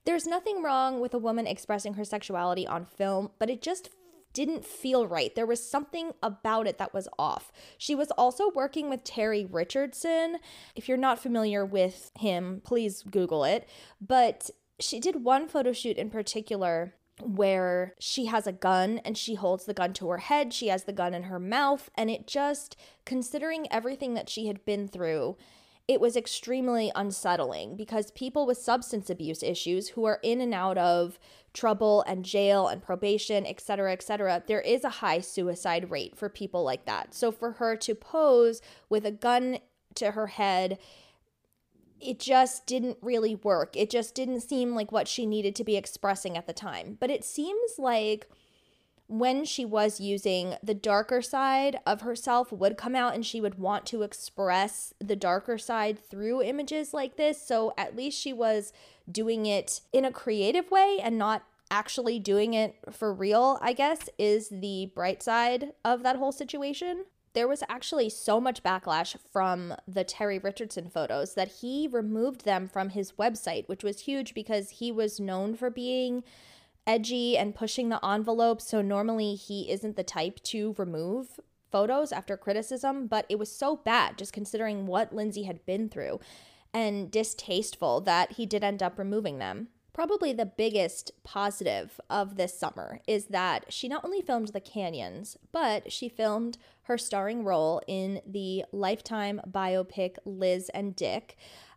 [0.04, 3.90] there's nothing wrong with a woman expressing her sexuality on film, but it just
[4.34, 5.34] didn't feel right.
[5.34, 7.52] There was something about it that was off.
[7.78, 10.38] She was also working with Terry Richardson.
[10.74, 13.68] If you're not familiar with him, please Google it.
[14.00, 19.34] But she did one photo shoot in particular where she has a gun and she
[19.34, 22.26] holds the gun to her head, she has the gun in her mouth, and it
[22.26, 25.36] just, considering everything that she had been through,
[25.86, 30.78] it was extremely unsettling because people with substance abuse issues who are in and out
[30.78, 31.18] of
[31.52, 36.64] trouble and jail and probation, etc., etc., there is a high suicide rate for people
[36.64, 37.14] like that.
[37.14, 39.58] So for her to pose with a gun
[39.96, 40.78] to her head
[42.00, 43.76] it just didn't really work.
[43.76, 46.98] It just didn't seem like what she needed to be expressing at the time.
[47.00, 48.28] But it seems like
[49.06, 53.58] when she was using the darker side of herself would come out and she would
[53.58, 57.40] want to express the darker side through images like this.
[57.40, 58.72] So at least she was
[59.10, 64.08] doing it in a creative way and not actually doing it for real, I guess,
[64.18, 69.74] is the bright side of that whole situation there was actually so much backlash from
[69.86, 74.70] the Terry Richardson photos that he removed them from his website, which was huge because
[74.70, 76.22] he was known for being
[76.86, 78.60] edgy and pushing the envelope.
[78.60, 83.76] So normally he isn't the type to remove photos after criticism, but it was so
[83.76, 86.20] bad just considering what Lindsay had been through
[86.72, 89.68] and distasteful that he did end up removing them.
[89.92, 95.36] Probably the biggest positive of this summer is that she not only filmed The Canyons,
[95.52, 101.36] but she filmed her starring role in the Lifetime biopic Liz and Dick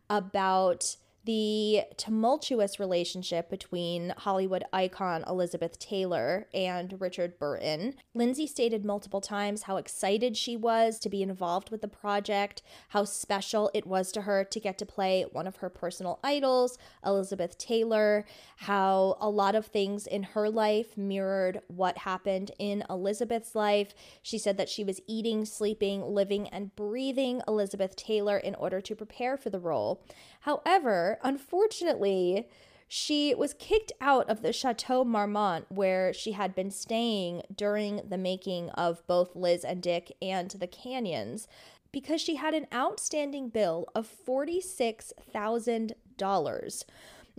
[0.10, 7.96] about the tumultuous relationship between Hollywood icon Elizabeth Taylor and Richard Burton.
[8.14, 13.04] Lindsay stated multiple times how excited she was to be involved with the project, how
[13.04, 17.58] special it was to her to get to play one of her personal idols, Elizabeth
[17.58, 18.24] Taylor,
[18.56, 23.94] how a lot of things in her life mirrored what happened in Elizabeth's life.
[24.22, 28.96] She said that she was eating, sleeping, living, and breathing Elizabeth Taylor in order to
[28.96, 30.02] prepare for the role.
[30.40, 32.48] However, unfortunately,
[32.88, 38.18] she was kicked out of the Chateau Marmont where she had been staying during the
[38.18, 41.50] making of both Liz and Dick and The Canyons
[41.92, 46.84] because she had an outstanding bill of $46,000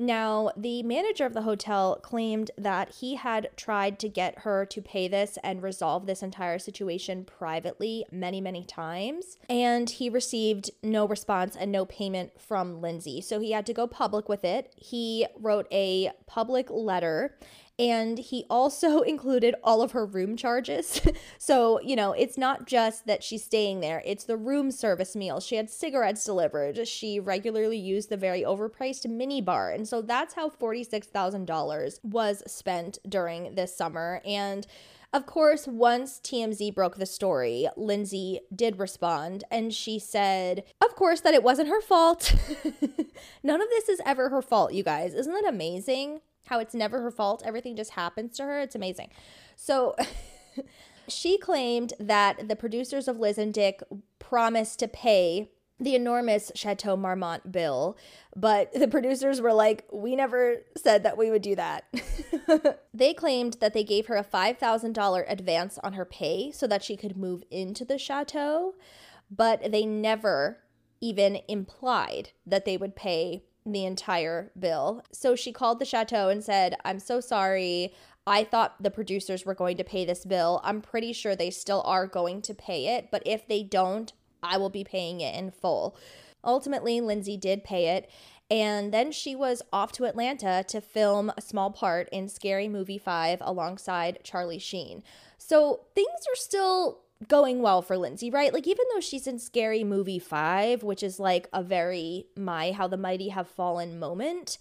[0.00, 4.80] now, the manager of the hotel claimed that he had tried to get her to
[4.80, 11.04] pay this and resolve this entire situation privately many, many times, and he received no
[11.04, 13.20] response and no payment from Lindsay.
[13.20, 14.72] So he had to go public with it.
[14.76, 17.37] He wrote a public letter
[17.79, 21.01] and he also included all of her room charges.
[21.38, 25.41] so, you know, it's not just that she's staying there, it's the room service meal.
[25.41, 26.87] She had cigarettes delivered.
[26.87, 29.71] She regularly used the very overpriced mini bar.
[29.71, 34.21] And so that's how $46,000 was spent during this summer.
[34.25, 34.67] And
[35.14, 41.23] of course, once TMZ broke the story, Lindsay did respond and she said, of course,
[41.23, 42.35] that it wasn't her fault.
[43.43, 45.14] None of this is ever her fault, you guys.
[45.14, 46.21] Isn't that amazing?
[46.48, 47.42] How it's never her fault.
[47.44, 48.61] Everything just happens to her.
[48.61, 49.11] It's amazing.
[49.56, 49.94] So
[51.08, 53.82] she claimed that the producers of Liz and Dick
[54.18, 57.96] promised to pay the enormous Chateau Marmont bill,
[58.34, 61.84] but the producers were like, we never said that we would do that.
[62.94, 66.96] they claimed that they gave her a $5,000 advance on her pay so that she
[66.96, 68.74] could move into the chateau,
[69.30, 70.58] but they never
[71.00, 75.02] even implied that they would pay the entire bill.
[75.12, 77.92] So she called the chateau and said, I'm so sorry.
[78.26, 80.61] I thought the producers were going to pay this bill.
[80.62, 84.59] I'm pretty sure they still are going to pay it, but if they don't, I
[84.59, 85.96] will be paying it in full.
[86.44, 88.11] Ultimately, Lindsay did pay it,
[88.50, 92.98] and then she was off to Atlanta to film a small part in Scary Movie
[92.98, 95.02] 5 alongside Charlie Sheen.
[95.38, 98.52] So things are still going well for Lindsay, right?
[98.52, 102.87] Like even though she's in Scary Movie 5, which is like a very my how
[102.87, 104.59] the mighty have fallen moment,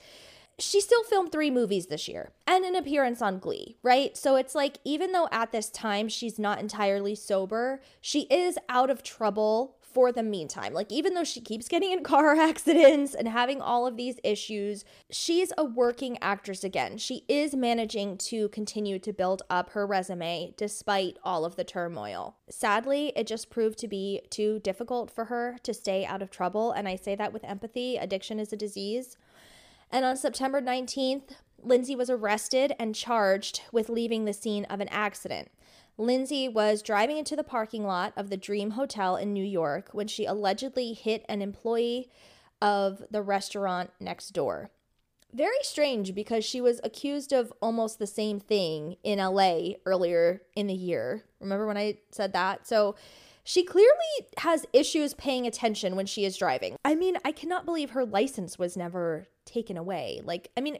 [0.60, 4.17] she still filmed 3 movies this year and an appearance on Glee, right?
[4.17, 8.89] So it's like even though at this time she's not entirely sober, she is out
[8.89, 10.74] of trouble for the meantime.
[10.74, 14.86] Like, even though she keeps getting in car accidents and having all of these issues,
[15.10, 17.00] she's a working actress again.
[17.00, 22.36] She is managing to continue to build up her resume despite all of the turmoil.
[22.48, 26.72] Sadly, it just proved to be too difficult for her to stay out of trouble.
[26.72, 27.98] And I say that with empathy.
[27.98, 29.18] Addiction is a disease.
[29.92, 31.32] And on September 19th,
[31.64, 35.50] Lindsay was arrested and charged with leaving the scene of an accident.
[35.98, 40.08] Lindsay was driving into the parking lot of the Dream Hotel in New York when
[40.08, 42.10] she allegedly hit an employee
[42.62, 44.70] of the restaurant next door.
[45.34, 50.68] Very strange because she was accused of almost the same thing in LA earlier in
[50.68, 51.24] the year.
[51.40, 52.68] Remember when I said that?
[52.68, 52.96] So
[53.44, 56.76] she clearly has issues paying attention when she is driving.
[56.86, 60.22] I mean, I cannot believe her license was never taken away.
[60.24, 60.78] Like, I mean,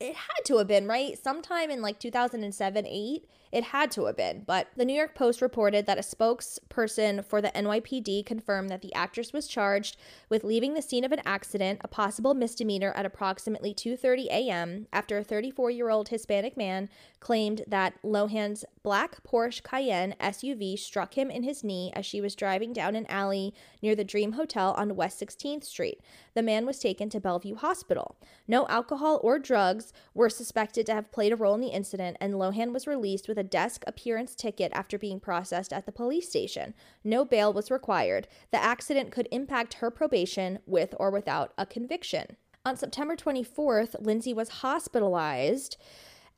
[0.00, 1.16] it had to have been, right?
[1.16, 5.40] Sometime in like 2007, 8 it had to have been, but the New York Post
[5.40, 9.96] reported that a spokesperson for the NYPD confirmed that the actress was charged
[10.28, 14.88] with leaving the scene of an accident, a possible misdemeanor at approximately 2:30 a.m.
[14.92, 16.88] after a 34-year-old Hispanic man
[17.20, 22.34] claimed that Lohan's black Porsche Cayenne SUV struck him in his knee as she was
[22.34, 26.00] driving down an alley near the Dream Hotel on West 16th Street.
[26.36, 28.14] The man was taken to Bellevue Hospital.
[28.46, 32.34] No alcohol or drugs were suspected to have played a role in the incident, and
[32.34, 36.74] Lohan was released with a desk appearance ticket after being processed at the police station.
[37.02, 38.28] No bail was required.
[38.52, 42.36] The accident could impact her probation with or without a conviction.
[42.66, 45.78] On September 24th, Lindsay was hospitalized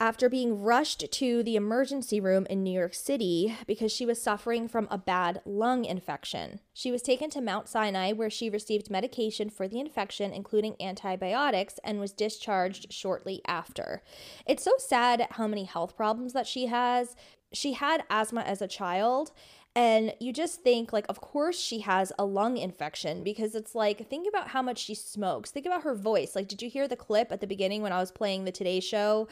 [0.00, 4.68] after being rushed to the emergency room in New York City because she was suffering
[4.68, 6.60] from a bad lung infection.
[6.72, 11.80] She was taken to Mount Sinai where she received medication for the infection, including antibiotics,
[11.82, 14.02] and was discharged shortly after.
[14.46, 17.16] It's so sad how many health problems that she has.
[17.52, 19.32] She had asthma as a child
[19.78, 24.08] And you just think, like, of course she has a lung infection because it's like,
[24.08, 25.52] think about how much she smokes.
[25.52, 26.34] Think about her voice.
[26.34, 28.80] Like, did you hear the clip at the beginning when I was playing the Today
[28.80, 29.28] Show?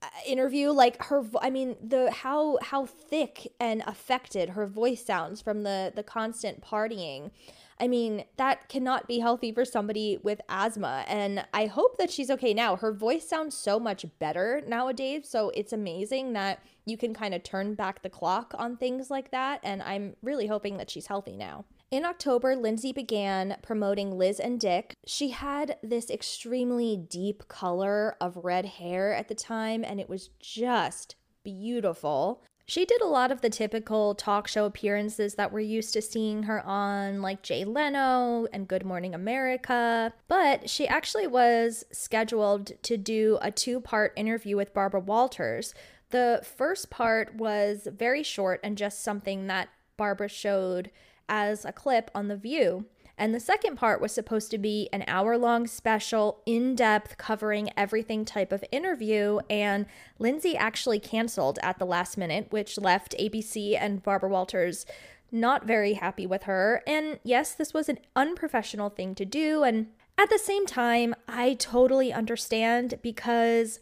[0.00, 5.42] Uh, interview like her i mean the how how thick and affected her voice sounds
[5.42, 7.32] from the the constant partying.
[7.80, 12.30] I mean that cannot be healthy for somebody with asthma and i hope that she's
[12.30, 12.76] okay now.
[12.76, 17.42] Her voice sounds so much better nowadays so it's amazing that you can kind of
[17.42, 21.36] turn back the clock on things like that and i'm really hoping that she's healthy
[21.36, 24.94] now in October, Lindsay began promoting Liz and Dick.
[25.06, 30.30] She had this extremely deep color of red hair at the time, and it was
[30.38, 32.42] just beautiful.
[32.66, 36.42] She did a lot of the typical talk show appearances that we're used to seeing
[36.42, 40.12] her on, like Jay Leno and Good Morning America.
[40.28, 45.72] But she actually was scheduled to do a two part interview with Barbara Walters.
[46.10, 50.90] The first part was very short and just something that Barbara showed
[51.28, 52.86] as a clip on The View.
[53.18, 57.70] And the second part was supposed to be an hour long special, in depth, covering
[57.76, 59.40] everything type of interview.
[59.50, 59.86] And
[60.20, 64.86] Lindsay actually canceled at the last minute, which left ABC and Barbara Walters
[65.32, 66.82] not very happy with her.
[66.86, 69.64] And yes, this was an unprofessional thing to do.
[69.64, 73.80] And at the same time, I totally understand because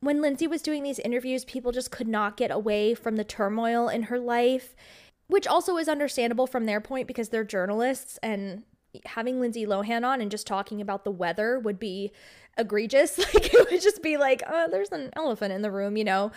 [0.00, 3.88] when Lindsay was doing these interviews, people just could not get away from the turmoil
[3.88, 4.74] in her life
[5.30, 8.64] which also is understandable from their point because they're journalists and
[9.06, 12.12] having Lindsay Lohan on and just talking about the weather would be
[12.58, 13.18] egregious.
[13.34, 16.32] Like it would just be like, oh, there's an elephant in the room, you know.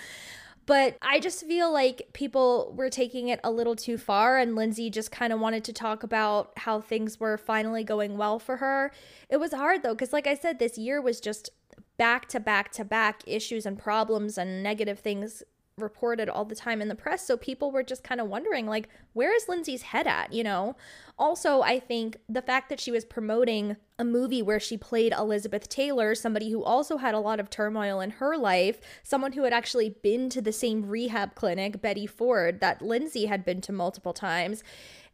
[0.65, 4.89] But I just feel like people were taking it a little too far, and Lindsay
[4.89, 8.91] just kind of wanted to talk about how things were finally going well for her.
[9.27, 11.49] It was hard though, because like I said, this year was just
[11.97, 15.43] back to back to back issues and problems and negative things
[15.77, 17.25] reported all the time in the press.
[17.25, 20.31] So people were just kind of wondering, like, where is Lindsay's head at?
[20.31, 20.75] You know?
[21.17, 25.69] Also, I think the fact that she was promoting a movie where she played Elizabeth
[25.69, 29.53] Taylor, somebody who also had a lot of turmoil in her life, someone who had
[29.53, 34.13] actually been to the same rehab clinic, Betty Ford, that Lindsay had been to multiple
[34.13, 34.63] times.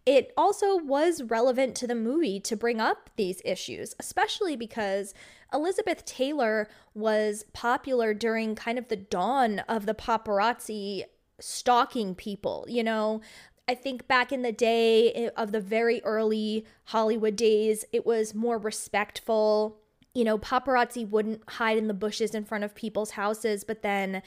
[0.09, 5.13] It also was relevant to the movie to bring up these issues, especially because
[5.53, 11.03] Elizabeth Taylor was popular during kind of the dawn of the paparazzi
[11.39, 13.21] stalking people, you know.
[13.67, 18.33] I think back in the day eh, of the very early Hollywood days, it was
[18.33, 19.77] more respectful.
[20.15, 24.23] You know, paparazzi wouldn't hide in the bushes in front of people's houses, but then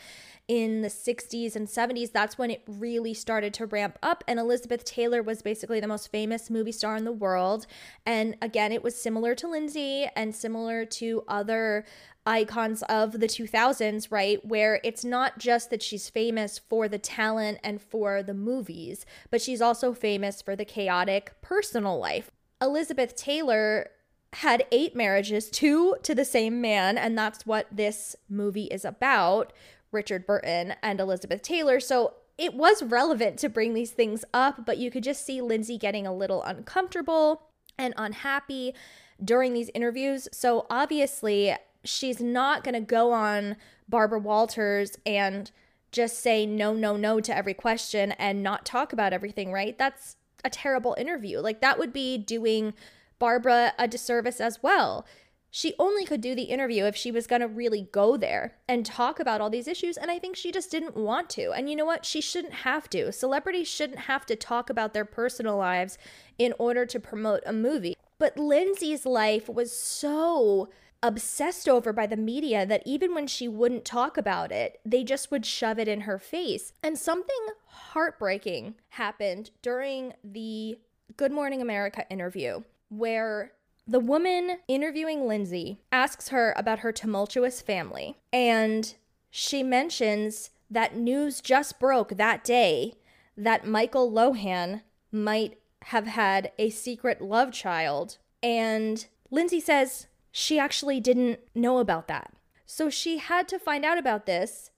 [0.49, 4.25] in the 60s and 70s, that's when it really started to ramp up.
[4.27, 7.67] And Elizabeth Taylor was basically the most famous movie star in the world.
[8.05, 11.85] And again, it was similar to Lindsay and similar to other
[12.27, 14.45] icons of the 2000s, right?
[14.45, 19.41] Where it's not just that she's famous for the talent and for the movies, but
[19.41, 22.31] she's also famous for the chaotic personal life.
[22.61, 23.91] Elizabeth Taylor
[24.35, 29.53] had eight marriages, two to the same man, and that's what this movie is about,
[29.93, 31.79] Richard Burton and Elizabeth Taylor.
[31.81, 35.79] So it was relevant to bring these things up, but you could just see Lindsay
[35.79, 37.43] getting a little uncomfortable
[37.79, 38.75] and unhappy
[39.23, 40.29] during these interviews.
[40.33, 43.57] So obviously, she's not going to go on
[43.89, 45.51] Barbara Walters and
[45.91, 49.77] just say no, no, no to every question and not talk about everything, right?
[49.77, 51.39] That's a terrible interview.
[51.39, 52.73] Like, that would be doing
[53.19, 55.07] Barbara a disservice as well
[55.55, 58.87] she only could do the interview if she was going to really go there and
[58.87, 59.99] talk about all these issues.
[59.99, 61.53] And I think she just didn't want to.
[61.53, 62.07] And you know what?
[62.07, 63.13] She shouldn't have to.
[63.13, 65.99] Celebrities shouldn't have to talk about their personal lives
[66.39, 67.95] in order to promote a movie.
[68.19, 70.71] But Lindsay's life was so
[71.03, 75.31] obsessed over by the media that even when she wouldn't talk about it, they just
[75.31, 76.73] would shove it in her face.
[76.83, 80.79] And something heartbreaking happened during the
[81.19, 83.53] Good Morning America interview where
[83.87, 88.95] the woman interviewing Lindsay asks her about her tumultuous family, and
[89.31, 92.95] she mentions that news just broke that day
[93.37, 98.19] that Michael Lohan might have had a secret love child.
[98.43, 102.33] And Lindsay says she actually didn't know about that.
[102.67, 104.71] So she had to find out about this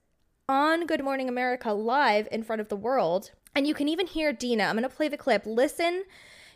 [0.49, 3.33] on Good Morning America live in front of the world.
[3.55, 4.65] And you can even hear Dina.
[4.65, 5.47] I'm going to play the clip.
[5.47, 6.05] Listen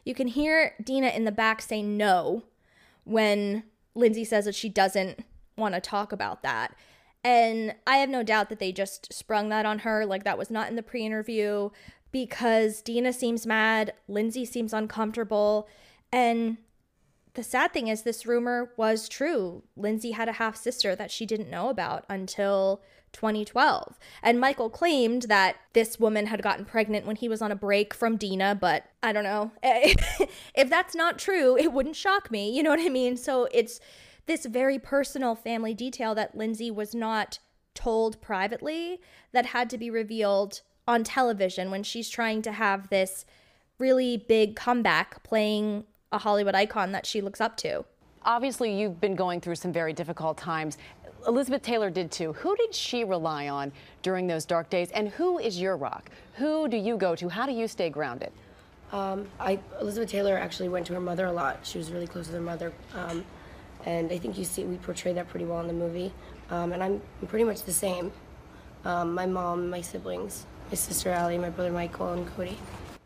[0.04, 2.44] you can hear Dina in the back say no
[3.04, 5.24] when Lindsay says that she doesn't
[5.56, 6.74] want to talk about that.
[7.24, 10.06] And I have no doubt that they just sprung that on her.
[10.06, 11.70] Like that was not in the pre interview
[12.12, 15.68] because Dina seems mad, Lindsay seems uncomfortable.
[16.12, 16.58] And
[17.34, 19.62] the sad thing is, this rumor was true.
[19.76, 22.82] Lindsay had a half sister that she didn't know about until
[23.12, 23.98] 2012.
[24.22, 27.94] And Michael claimed that this woman had gotten pregnant when he was on a break
[27.94, 29.52] from Dina, but I don't know.
[29.62, 32.54] if that's not true, it wouldn't shock me.
[32.54, 33.16] You know what I mean?
[33.16, 33.80] So it's
[34.26, 37.38] this very personal family detail that Lindsay was not
[37.74, 39.00] told privately
[39.32, 43.24] that had to be revealed on television when she's trying to have this
[43.78, 47.84] really big comeback playing a Hollywood icon that she looks up to.
[48.24, 50.76] Obviously, you've been going through some very difficult times.
[51.26, 52.32] Elizabeth Taylor did too.
[52.34, 54.90] Who did she rely on during those dark days?
[54.92, 56.10] And who is your rock?
[56.34, 57.28] Who do you go to?
[57.28, 58.32] How do you stay grounded?
[58.92, 61.58] Um, I, Elizabeth Taylor actually went to her mother a lot.
[61.62, 62.72] She was really close with her mother.
[62.94, 63.24] Um,
[63.84, 66.12] and I think you see we portray that pretty well in the movie.
[66.50, 68.10] Um, and I'm, I'm, pretty much the same.
[68.84, 72.56] Um, my mom, my siblings, my sister Ali, my brother Michael, and Cody.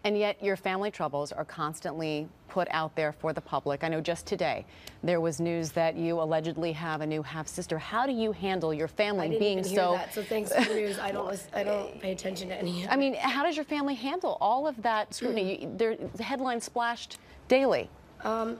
[0.04, 3.84] And yet your family troubles are constantly put out there for the public.
[3.84, 4.66] I know just today
[5.02, 7.78] there was news that you allegedly have a new half sister.
[7.78, 9.92] How do you handle your family being so?
[9.92, 10.98] That, so thanks for the news.
[10.98, 11.46] I don't.
[11.54, 12.86] I don't pay attention to any.
[12.88, 15.62] I mean, how does your family handle all of that scrutiny?
[15.62, 17.88] you, there, the headlines splashed daily.
[18.24, 18.58] Um,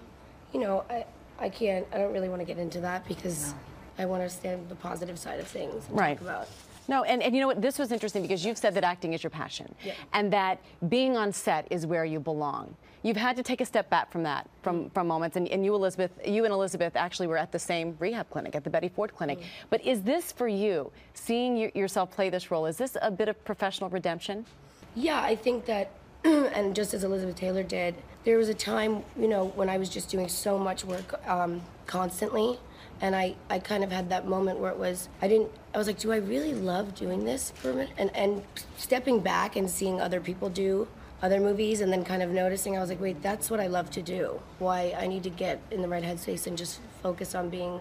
[0.53, 1.05] you know, I,
[1.39, 1.87] I can't.
[1.93, 3.59] I don't really want to get into that because no.
[4.05, 5.85] I want to stand the positive side of things.
[5.91, 6.21] right.
[6.21, 6.49] about
[6.89, 7.63] no, and, and you know what?
[7.63, 9.95] This was interesting because you've said that acting is your passion yeah.
[10.13, 10.59] and that
[10.89, 12.77] being on set is where you belong.
[13.03, 15.75] You've had to take a step back from that, from, from moments, and, and you,
[15.75, 19.13] Elizabeth, you and Elizabeth actually were at the same rehab clinic, at the Betty Ford
[19.15, 19.41] Clinic.
[19.41, 19.45] Mm.
[19.71, 23.29] But is this for you, seeing you, yourself play this role, is this a bit
[23.29, 24.47] of professional redemption?
[24.95, 25.91] Yeah, I think that,
[26.25, 29.89] and just as Elizabeth Taylor did, there was a time, you know, when I was
[29.89, 32.59] just doing so much work um, constantly
[33.03, 35.89] and I, I kind of had that moment where it was I didn't I was
[35.89, 37.93] like, do I really love doing this for a minute?
[37.99, 38.43] And and
[38.79, 40.89] stepping back and seeing other people do
[41.21, 43.91] other movies and then kind of noticing I was like, wait, that's what I love
[43.91, 44.41] to do.
[44.59, 47.81] Why I need to get in the right headspace and just focus on being,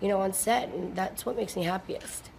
[0.00, 2.30] you know, on set and that's what makes me happiest.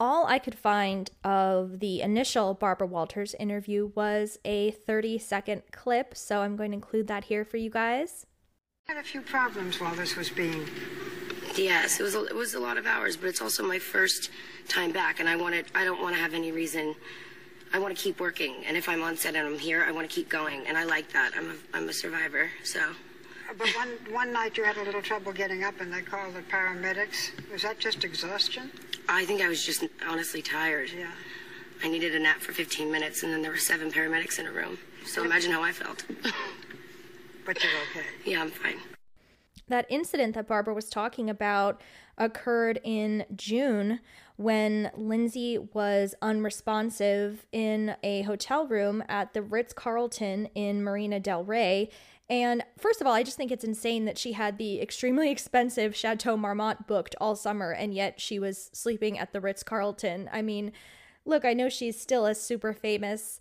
[0.00, 6.16] All I could find of the initial Barbara Walters interview was a 30 second clip,
[6.16, 8.26] so I'm going to include that here for you guys.
[8.88, 10.66] I had a few problems while this was being
[11.56, 14.30] Yes, it was a, it was a lot of hours, but it's also my first
[14.68, 16.94] time back, and I wanted I don't want to have any reason.
[17.72, 20.08] I want to keep working, and if I'm on set and I'm here, I want
[20.08, 21.32] to keep going, and I like that.
[21.36, 22.80] I'm a, I'm a survivor, so.
[23.56, 26.42] But one one night you had a little trouble getting up, and they called the
[26.42, 27.30] paramedics.
[27.52, 28.70] Was that just exhaustion?
[29.08, 30.90] I think I was just honestly tired.
[30.96, 31.10] Yeah.
[31.82, 34.52] I needed a nap for 15 minutes, and then there were seven paramedics in a
[34.52, 34.78] room.
[35.04, 36.04] So imagine how I felt.
[37.44, 38.06] but you're okay.
[38.24, 38.78] Yeah, I'm fine
[39.68, 41.80] that incident that Barbara was talking about
[42.18, 44.00] occurred in June
[44.36, 51.44] when Lindsay was unresponsive in a hotel room at the Ritz Carlton in Marina Del
[51.44, 51.88] Rey.
[52.28, 55.94] And first of all, I just think it's insane that she had the extremely expensive
[55.94, 60.28] Chateau Marmont booked all summer and yet she was sleeping at the Ritz Carlton.
[60.32, 60.72] I mean,
[61.24, 63.38] look, I know she's still a super famous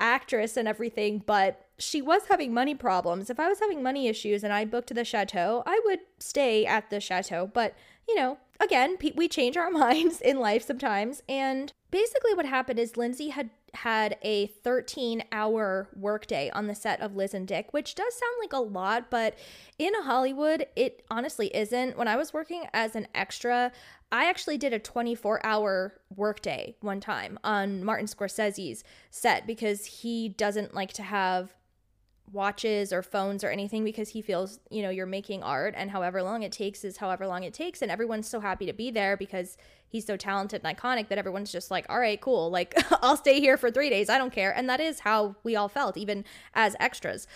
[0.00, 3.30] actress and everything, but she was having money problems.
[3.30, 6.90] If I was having money issues and I booked the chateau, I would stay at
[6.90, 7.50] the chateau.
[7.52, 7.74] But,
[8.08, 11.22] you know, again, we change our minds in life sometimes.
[11.28, 17.00] And basically, what happened is Lindsay had had a 13 hour workday on the set
[17.00, 19.36] of Liz and Dick, which does sound like a lot, but
[19.78, 21.96] in Hollywood, it honestly isn't.
[21.96, 23.72] When I was working as an extra,
[24.12, 30.28] I actually did a 24 hour workday one time on Martin Scorsese's set because he
[30.28, 31.52] doesn't like to have
[32.32, 36.22] watches or phones or anything because he feels, you know, you're making art and however
[36.22, 37.82] long it takes is however long it takes.
[37.82, 39.56] And everyone's so happy to be there because
[39.88, 42.50] he's so talented and iconic that everyone's just like, all right, cool.
[42.50, 44.08] Like, I'll stay here for three days.
[44.08, 44.54] I don't care.
[44.54, 47.26] And that is how we all felt, even as extras.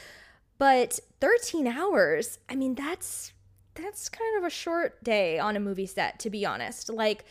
[0.59, 3.33] But 13 hours, I mean, that's
[3.75, 6.91] that's kind of a short day on a movie set, to be honest.
[6.91, 7.25] Like,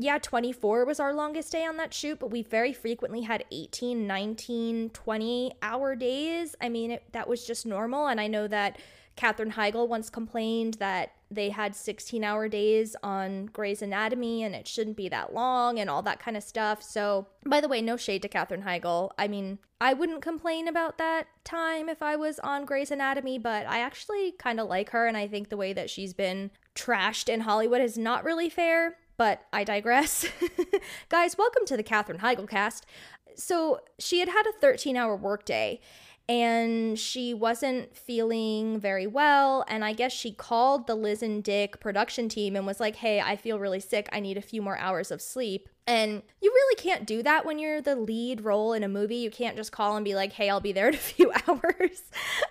[0.00, 4.06] yeah, 24 was our longest day on that shoot, but we very frequently had 18,
[4.06, 6.54] 19, 20 hour days.
[6.60, 8.06] I mean, it, that was just normal.
[8.06, 8.78] And I know that
[9.16, 14.68] Katherine Heigl once complained that they had 16 hour days on Grey's Anatomy and it
[14.68, 16.80] shouldn't be that long and all that kind of stuff.
[16.80, 19.10] So, by the way, no shade to Katherine Heigl.
[19.18, 23.66] I mean, I wouldn't complain about that time if I was on Grey's Anatomy, but
[23.66, 27.28] I actually kind of like her and I think the way that she's been trashed
[27.28, 28.96] in Hollywood is not really fair.
[29.18, 30.26] But I digress.
[31.08, 32.86] Guys, welcome to the Katherine Heigl cast.
[33.34, 35.80] So she had had a 13 hour workday
[36.28, 39.64] and she wasn't feeling very well.
[39.66, 43.20] And I guess she called the Liz and Dick production team and was like, hey,
[43.20, 44.08] I feel really sick.
[44.12, 45.68] I need a few more hours of sleep.
[45.88, 49.16] And you really can't do that when you're the lead role in a movie.
[49.16, 52.02] You can't just call and be like, hey, I'll be there in a few hours.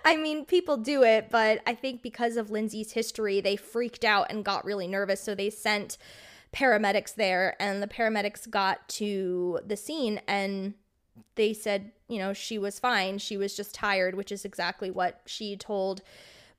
[0.04, 4.26] I mean, people do it, but I think because of Lindsay's history, they freaked out
[4.28, 5.22] and got really nervous.
[5.22, 5.96] So they sent
[6.52, 10.74] paramedics there, and the paramedics got to the scene and
[11.34, 13.18] they said, you know, she was fine.
[13.18, 16.02] She was just tired, which is exactly what she told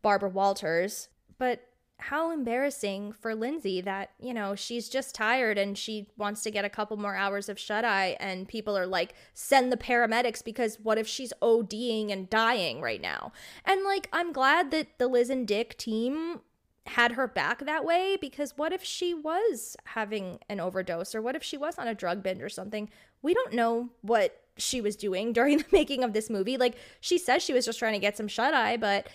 [0.02, 1.10] Barbara Walters.
[1.38, 1.66] But
[1.98, 6.64] how embarrassing for Lindsay that, you know, she's just tired and she wants to get
[6.64, 8.16] a couple more hours of shut eye.
[8.20, 13.02] And people are like, send the paramedics because what if she's ODing and dying right
[13.02, 13.34] now?
[13.66, 16.40] And like, I'm glad that the Liz and Dick team
[16.90, 21.36] had her back that way because what if she was having an overdose or what
[21.36, 22.90] if she was on a drug binge or something?
[23.22, 26.58] We don't know what she was doing during the making of this movie.
[26.58, 29.08] Like she says she was just trying to get some shut eye, but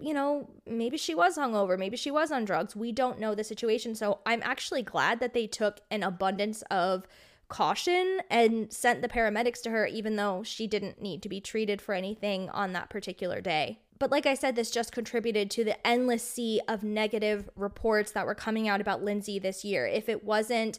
[0.00, 2.74] you know, maybe she was hungover, maybe she was on drugs.
[2.74, 3.94] We don't know the situation.
[3.94, 7.06] So I'm actually glad that they took an abundance of
[7.48, 11.82] caution and sent the paramedics to her, even though she didn't need to be treated
[11.82, 13.80] for anything on that particular day.
[14.00, 18.26] But like I said, this just contributed to the endless sea of negative reports that
[18.26, 19.86] were coming out about Lindsay this year.
[19.86, 20.78] If it wasn't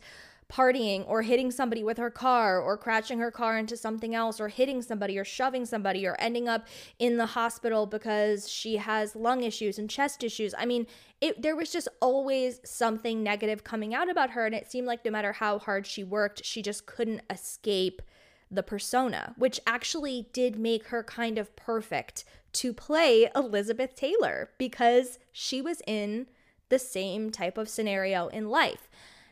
[0.51, 4.49] partying or hitting somebody with her car or crashing her car into something else or
[4.49, 6.67] hitting somebody or shoving somebody or ending up
[6.99, 10.53] in the hospital because she has lung issues and chest issues.
[10.57, 10.88] I mean,
[11.22, 15.05] it there was just always something negative coming out about her and it seemed like
[15.05, 18.01] no matter how hard she worked, she just couldn't escape
[18.49, 25.20] the persona, which actually did make her kind of perfect to play Elizabeth Taylor because
[25.32, 26.28] she was in
[26.70, 28.89] the same type of scenario in life.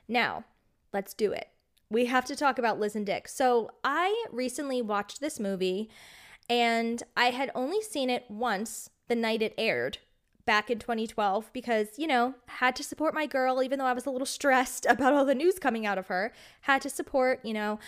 [0.08, 0.46] Now,
[0.94, 1.50] Let's do it.
[1.90, 3.28] We have to talk about Liz and Dick.
[3.28, 5.90] So, I recently watched this movie
[6.50, 10.00] and I had only seen it once the night it aired
[10.46, 14.06] back in 2012 because, you know, had to support my girl even though I was
[14.06, 16.34] a little stressed about all the news coming out of her.
[16.62, 17.80] Had to support, you know.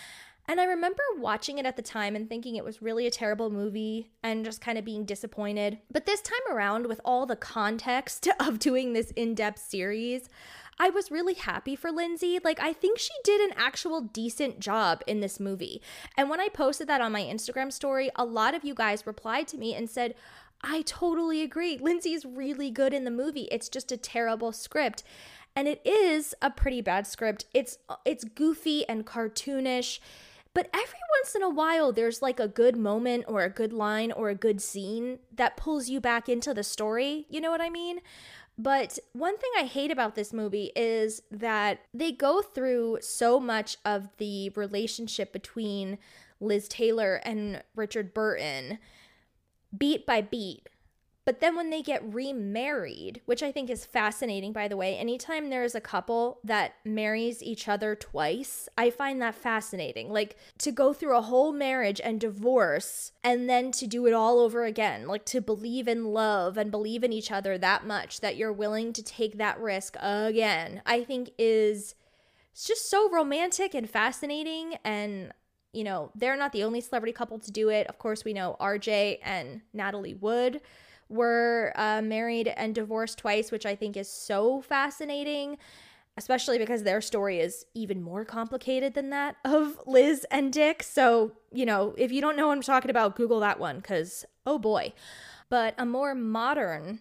[0.48, 3.48] And I remember watching it at the time and thinking it was really a terrible
[3.48, 5.78] movie and just kind of being disappointed.
[5.90, 10.28] But this time around, with all the context of doing this in depth series,
[10.78, 12.40] I was really happy for Lindsay.
[12.42, 15.80] Like, I think she did an actual decent job in this movie.
[16.16, 19.46] And when I posted that on my Instagram story, a lot of you guys replied
[19.48, 20.14] to me and said,
[20.64, 21.78] I totally agree.
[21.78, 23.48] Lindsay's really good in the movie.
[23.50, 25.02] It's just a terrible script.
[25.54, 27.44] And it is a pretty bad script.
[27.52, 29.98] It's it's goofy and cartoonish.
[30.54, 34.12] But every once in a while, there's like a good moment or a good line
[34.12, 37.26] or a good scene that pulls you back into the story.
[37.30, 38.00] You know what I mean?
[38.58, 43.78] But one thing I hate about this movie is that they go through so much
[43.84, 45.96] of the relationship between
[46.38, 48.78] Liz Taylor and Richard Burton
[49.76, 50.68] beat by beat
[51.24, 55.50] but then when they get remarried, which I think is fascinating, by the way, anytime
[55.50, 60.10] there's a couple that marries each other twice, I find that fascinating.
[60.10, 64.40] Like to go through a whole marriage and divorce and then to do it all
[64.40, 68.36] over again, like to believe in love and believe in each other that much that
[68.36, 71.94] you're willing to take that risk again, I think is
[72.50, 75.32] it's just so romantic and fascinating and
[75.72, 77.86] you know, they're not the only celebrity couple to do it.
[77.86, 80.60] Of course, we know RJ and Natalie Wood
[81.12, 85.58] were uh, married and divorced twice, which I think is so fascinating,
[86.16, 90.82] especially because their story is even more complicated than that of Liz and Dick.
[90.82, 94.24] So, you know, if you don't know what I'm talking about, Google that one because,
[94.46, 94.92] oh boy.
[95.48, 97.00] But a more modern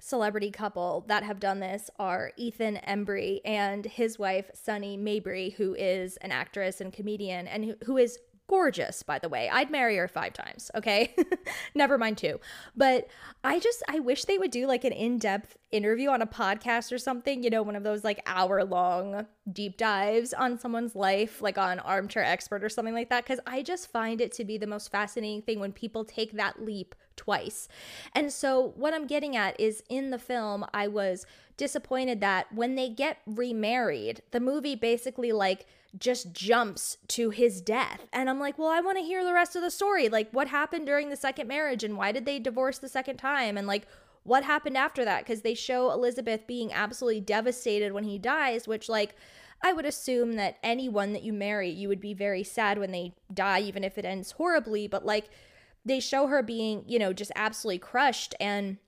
[0.00, 5.74] celebrity couple that have done this are Ethan Embry and his wife, Sunny Mabrey, who
[5.74, 8.18] is an actress and comedian and who, who is
[8.50, 9.48] gorgeous, by the way.
[9.48, 11.14] I'd marry her five times, okay?
[11.76, 12.40] Never mind two.
[12.76, 13.06] But
[13.44, 16.90] I just, I wish they would do like an in depth interview on a podcast
[16.90, 21.40] or something, you know, one of those like hour long deep dives on someone's life,
[21.40, 23.24] like on Armchair Expert or something like that.
[23.24, 26.60] Cause I just find it to be the most fascinating thing when people take that
[26.60, 27.68] leap twice.
[28.16, 31.24] And so, what I'm getting at is in the film, I was
[31.56, 35.66] disappointed that when they get remarried, the movie basically like,
[35.98, 38.06] just jumps to his death.
[38.12, 40.08] And I'm like, well, I want to hear the rest of the story.
[40.08, 43.56] Like, what happened during the second marriage and why did they divorce the second time?
[43.56, 43.86] And like,
[44.22, 45.24] what happened after that?
[45.24, 49.14] Because they show Elizabeth being absolutely devastated when he dies, which, like,
[49.62, 53.14] I would assume that anyone that you marry, you would be very sad when they
[53.32, 54.86] die, even if it ends horribly.
[54.86, 55.28] But like,
[55.84, 58.34] they show her being, you know, just absolutely crushed.
[58.40, 58.78] And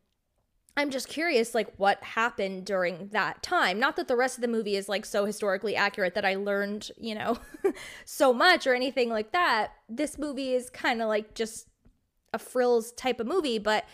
[0.77, 3.79] I'm just curious, like, what happened during that time.
[3.79, 6.91] Not that the rest of the movie is like so historically accurate that I learned,
[6.99, 7.39] you know,
[8.07, 9.73] so much or anything like that.
[9.89, 11.69] This movie is kind of like just
[12.33, 13.85] a frills type of movie, but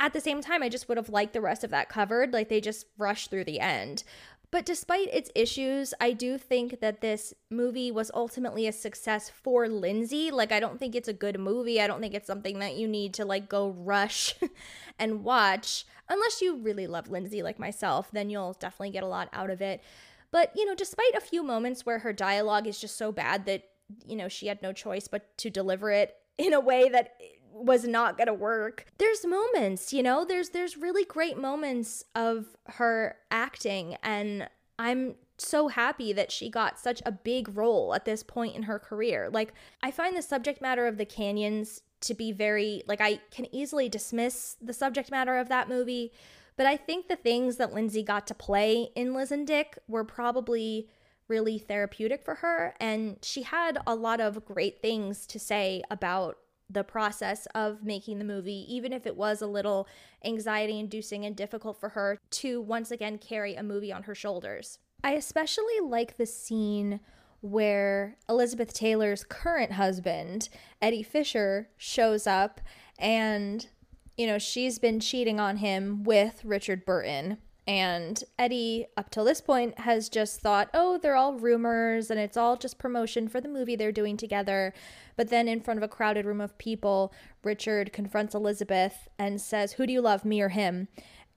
[0.00, 2.32] at the same time, I just would have liked the rest of that covered.
[2.32, 4.04] Like they just rushed through the end.
[4.50, 9.68] But despite its issues, I do think that this movie was ultimately a success for
[9.68, 10.30] Lindsay.
[10.30, 11.80] Like, I don't think it's a good movie.
[11.80, 14.34] I don't think it's something that you need to like go rush
[14.98, 15.84] and watch.
[16.08, 19.60] Unless you really love Lindsay, like myself, then you'll definitely get a lot out of
[19.60, 19.82] it.
[20.30, 23.64] But, you know, despite a few moments where her dialogue is just so bad that,
[24.06, 27.20] you know, she had no choice but to deliver it in a way that
[27.52, 28.86] was not going to work.
[28.98, 35.68] There's moments, you know, there's there's really great moments of her acting and I'm so
[35.68, 39.28] happy that she got such a big role at this point in her career.
[39.32, 43.52] Like I find the subject matter of the canyons to be very like I can
[43.54, 46.12] easily dismiss the subject matter of that movie,
[46.56, 50.04] but I think the things that Lindsay got to play in Liz and Dick were
[50.04, 50.88] probably
[51.28, 56.38] really therapeutic for her and she had a lot of great things to say about
[56.70, 59.88] the process of making the movie, even if it was a little
[60.24, 64.78] anxiety inducing and difficult for her to once again carry a movie on her shoulders.
[65.02, 67.00] I especially like the scene
[67.40, 70.48] where Elizabeth Taylor's current husband,
[70.82, 72.60] Eddie Fisher, shows up
[72.98, 73.68] and,
[74.16, 77.38] you know, she's been cheating on him with Richard Burton.
[77.68, 82.36] And Eddie, up till this point, has just thought, oh, they're all rumors and it's
[82.38, 84.72] all just promotion for the movie they're doing together.
[85.16, 87.12] But then, in front of a crowded room of people,
[87.44, 90.88] Richard confronts Elizabeth and says, Who do you love, me or him?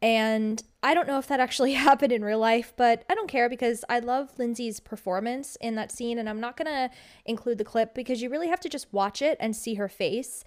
[0.01, 3.49] And I don't know if that actually happened in real life, but I don't care
[3.49, 6.17] because I love Lindsay's performance in that scene.
[6.17, 6.89] And I'm not going to
[7.25, 10.45] include the clip because you really have to just watch it and see her face.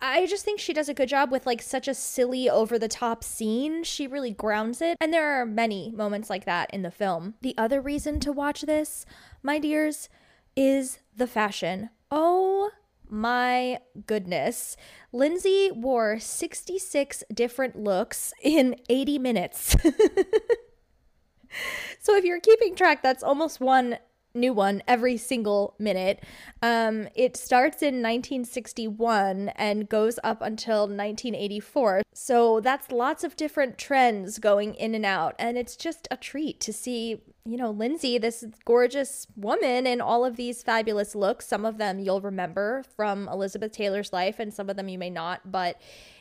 [0.00, 2.88] I just think she does a good job with like such a silly over the
[2.88, 3.84] top scene.
[3.84, 4.96] She really grounds it.
[5.00, 7.34] And there are many moments like that in the film.
[7.40, 9.04] The other reason to watch this,
[9.42, 10.08] my dears,
[10.56, 11.90] is the fashion.
[12.10, 12.70] Oh
[13.08, 14.76] my goodness.
[15.12, 19.76] Lindsay wore 66 different looks in 80 minutes.
[21.98, 23.98] so if you're keeping track, that's almost one
[24.34, 26.22] new one every single minute.
[26.62, 32.02] Um, it starts in 1961 and goes up until 1984.
[32.12, 35.34] So that's lots of different trends going in and out.
[35.38, 40.24] And it's just a treat to see, you know, Lindsay, this gorgeous woman, in all
[40.24, 41.46] of these fabulous looks.
[41.46, 45.10] Some of them you'll remember from Elizabeth Taylor's life, and some of them you may
[45.10, 45.50] not.
[45.50, 45.80] But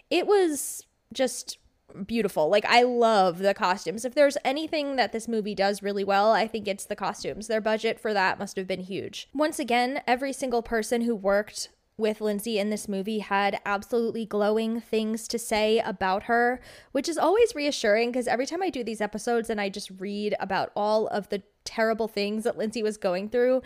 [0.10, 1.58] it was just
[2.06, 2.50] beautiful.
[2.50, 4.06] Like I love the costumes.
[4.06, 7.48] If there's anything that this movie does really well, I think it's the costumes.
[7.48, 9.30] Their budget for that must have been huge.
[9.34, 14.80] Once again, every single person who worked with Lindsay in this movie had absolutely glowing
[14.80, 19.02] things to say about her, which is always reassuring because every time I do these
[19.02, 23.30] episodes and I just read about all of the terrible things that Lindsay was going
[23.30, 23.64] through,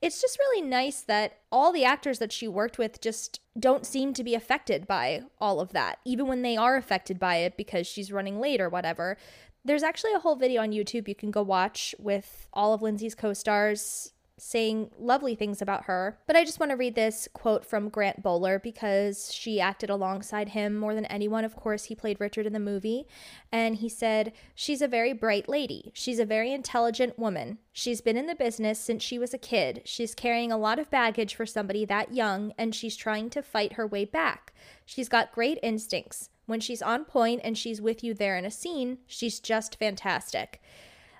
[0.00, 4.14] it's just really nice that all the actors that she worked with just don't seem
[4.14, 7.86] to be affected by all of that, even when they are affected by it because
[7.86, 9.18] she's running late or whatever.
[9.62, 13.14] There's actually a whole video on YouTube you can go watch with all of Lindsay's
[13.14, 16.18] co stars saying lovely things about her.
[16.26, 20.50] But I just want to read this quote from Grant Bowler because she acted alongside
[20.50, 21.44] him more than anyone.
[21.44, 23.06] Of course, he played Richard in the movie.
[23.52, 25.92] And he said, She's a very bright lady.
[25.94, 27.58] She's a very intelligent woman.
[27.72, 29.82] She's been in the business since she was a kid.
[29.84, 33.74] She's carrying a lot of baggage for somebody that young, and she's trying to fight
[33.74, 34.52] her way back.
[34.84, 36.30] She's got great instincts.
[36.46, 40.60] When she's on point and she's with you there in a scene, she's just fantastic.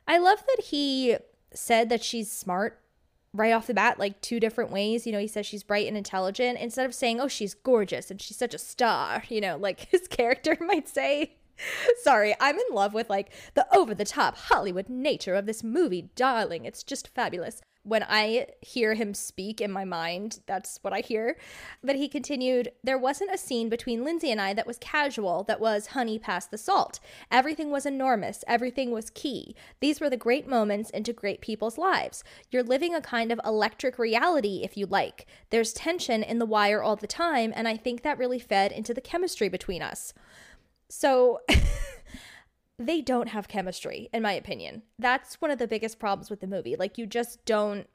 [0.07, 1.17] I love that he
[1.55, 2.81] said that she's smart
[3.35, 5.07] right off the bat like two different ways.
[5.07, 8.23] You know, he says she's bright and intelligent instead of saying, "Oh, she's gorgeous and
[8.23, 11.37] she's such a star." You know, like his character might say.
[12.03, 16.11] Sorry, I'm in love with like the over the top Hollywood nature of this movie,
[16.17, 16.65] darling.
[16.65, 21.37] It's just fabulous when I hear him speak in my mind, that's what I hear.
[21.83, 25.61] But he continued, There wasn't a scene between Lindsay and I that was casual, that
[25.61, 26.99] was honey past the salt.
[27.31, 29.55] Everything was enormous, everything was key.
[29.81, 32.25] These were the great moments into great people's lives.
[32.51, 35.27] You're living a kind of electric reality, if you like.
[35.51, 38.95] There's tension in the wire all the time, and I think that really fed into
[38.95, 40.15] the chemistry between us.
[40.89, 41.41] So.
[42.79, 44.83] they don't have chemistry in my opinion.
[44.99, 46.77] That's one of the biggest problems with the movie.
[46.77, 47.89] Like you just don't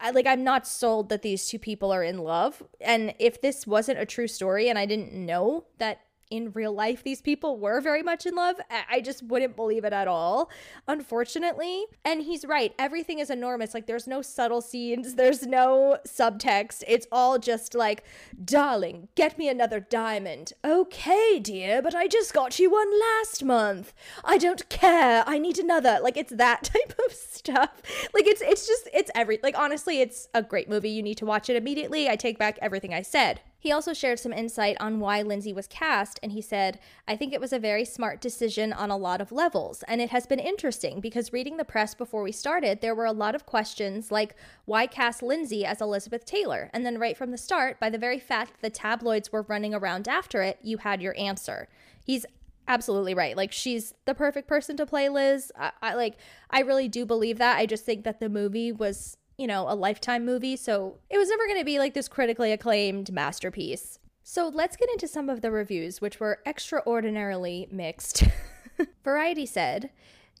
[0.00, 2.62] I, like i'm not sold that these two people are in love.
[2.80, 6.00] And if this wasn't a true story and i didn't know that
[6.32, 8.56] in real life these people were very much in love.
[8.90, 10.50] I just wouldn't believe it at all,
[10.88, 11.84] unfortunately.
[12.04, 12.74] And he's right.
[12.78, 13.74] Everything is enormous.
[13.74, 16.84] Like there's no subtle scenes, there's no subtext.
[16.88, 18.04] It's all just like,
[18.42, 20.54] darling, get me another diamond.
[20.64, 23.92] Okay, dear, but I just got you one last month.
[24.24, 25.24] I don't care.
[25.26, 25.98] I need another.
[26.02, 27.82] Like it's that type of stuff.
[28.14, 30.90] Like it's it's just it's every like honestly, it's a great movie.
[30.90, 32.08] You need to watch it immediately.
[32.08, 33.40] I take back everything I said.
[33.62, 37.32] He also shared some insight on why Lindsay was cast, and he said, I think
[37.32, 40.40] it was a very smart decision on a lot of levels, and it has been
[40.40, 44.34] interesting because reading the press before we started, there were a lot of questions like,
[44.64, 46.70] why cast Lindsay as Elizabeth Taylor?
[46.72, 49.74] And then right from the start, by the very fact that the tabloids were running
[49.74, 51.68] around after it, you had your answer.
[52.02, 52.26] He's
[52.66, 53.36] absolutely right.
[53.36, 55.52] Like she's the perfect person to play Liz.
[55.56, 56.16] I, I like
[56.50, 57.58] I really do believe that.
[57.58, 61.28] I just think that the movie was you know, a lifetime movie, so it was
[61.28, 63.98] never going to be like this critically acclaimed masterpiece.
[64.22, 68.24] So let's get into some of the reviews, which were extraordinarily mixed.
[69.04, 69.90] Variety said,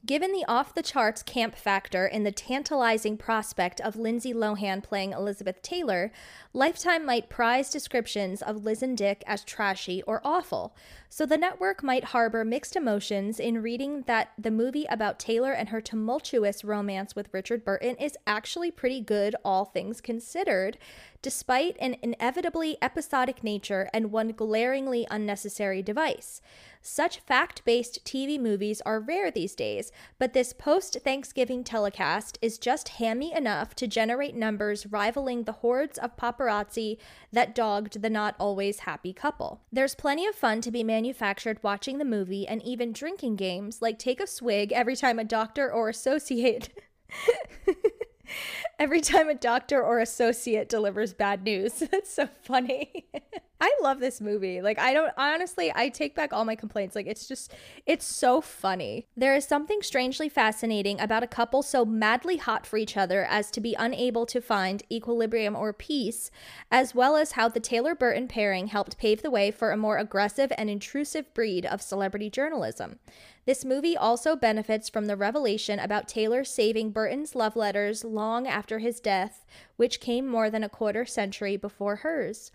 [0.04, 5.12] Given the off the charts camp factor and the tantalizing prospect of Lindsay Lohan playing
[5.12, 6.10] Elizabeth Taylor,
[6.52, 10.74] Lifetime might prize descriptions of Liz and Dick as trashy or awful.
[11.14, 15.68] So the network might harbor mixed emotions in reading that the movie about Taylor and
[15.68, 20.78] her tumultuous romance with Richard Burton is actually pretty good, all things considered,
[21.20, 26.40] despite an inevitably episodic nature and one glaringly unnecessary device.
[26.80, 32.58] Such fact based TV movies are rare these days, but this post Thanksgiving telecast is
[32.58, 36.96] just hammy enough to generate numbers rivaling the hordes of paparazzi
[37.30, 39.60] that dogged the not always happy couple.
[39.70, 41.01] There's plenty of fun to be manufactured
[41.62, 45.72] watching the movie and even drinking games like take a swig every time a doctor
[45.72, 46.68] or associate.
[48.78, 51.72] every time a doctor or associate delivers bad news.
[51.90, 53.06] That's so funny.
[53.62, 54.60] I love this movie.
[54.60, 56.96] Like, I don't honestly, I take back all my complaints.
[56.96, 57.54] Like, it's just,
[57.86, 59.06] it's so funny.
[59.16, 63.52] There is something strangely fascinating about a couple so madly hot for each other as
[63.52, 66.28] to be unable to find equilibrium or peace,
[66.72, 69.96] as well as how the Taylor Burton pairing helped pave the way for a more
[69.96, 72.98] aggressive and intrusive breed of celebrity journalism.
[73.46, 78.80] This movie also benefits from the revelation about Taylor saving Burton's love letters long after
[78.80, 79.46] his death,
[79.76, 82.50] which came more than a quarter century before hers.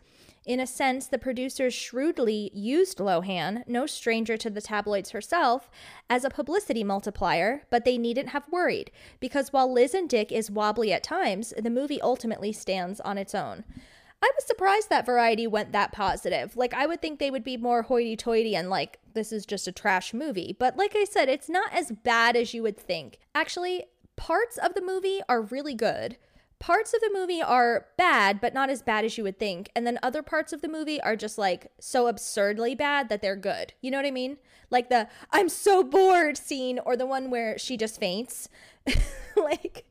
[0.48, 5.70] In a sense, the producers shrewdly used Lohan, no stranger to the tabloids herself,
[6.10, 8.90] as a publicity multiplier, but they needn't have worried,
[9.20, 13.36] because while Liz and Dick is wobbly at times, the movie ultimately stands on its
[13.36, 13.66] own.
[14.24, 16.56] I was surprised that Variety went that positive.
[16.56, 19.68] Like, I would think they would be more hoity toity and like, this is just
[19.68, 20.56] a trash movie.
[20.58, 23.20] But like I said, it's not as bad as you would think.
[23.36, 23.84] Actually,
[24.16, 26.18] parts of the movie are really good
[26.60, 29.70] parts of the movie are bad, but not as bad as you would think.
[29.76, 33.36] And then other parts of the movie are just like so absurdly bad that they're
[33.36, 33.74] good.
[33.82, 34.38] You know what I mean?
[34.70, 38.50] Like the I'm so bored scene or the one where she just faints.
[39.36, 39.86] like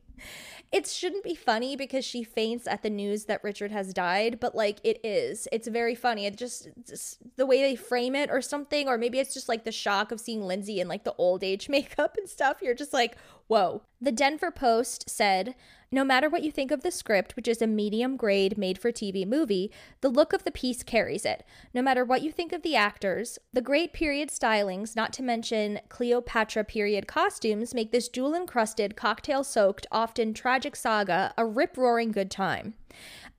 [0.71, 4.53] it shouldn't be funny because she faints at the news that Richard has died, but
[4.53, 5.47] like it is.
[5.51, 6.25] It's very funny.
[6.25, 9.63] It just, just, the way they frame it or something, or maybe it's just like
[9.63, 12.57] the shock of seeing Lindsay in like the old age makeup and stuff.
[12.61, 13.15] You're just like,
[13.47, 13.81] whoa.
[13.99, 15.55] The Denver Post said,
[15.89, 18.91] no matter what you think of the script, which is a medium grade made for
[18.91, 19.71] TV movie,
[20.01, 21.45] the look of the piece carries it.
[21.73, 25.79] No matter what you think of the actors, the great period stylings, not to mention
[25.87, 32.11] Cleopatra period costumes, make this jewel encrusted, cocktail soaked, often tragic saga a rip roaring
[32.11, 32.73] good time.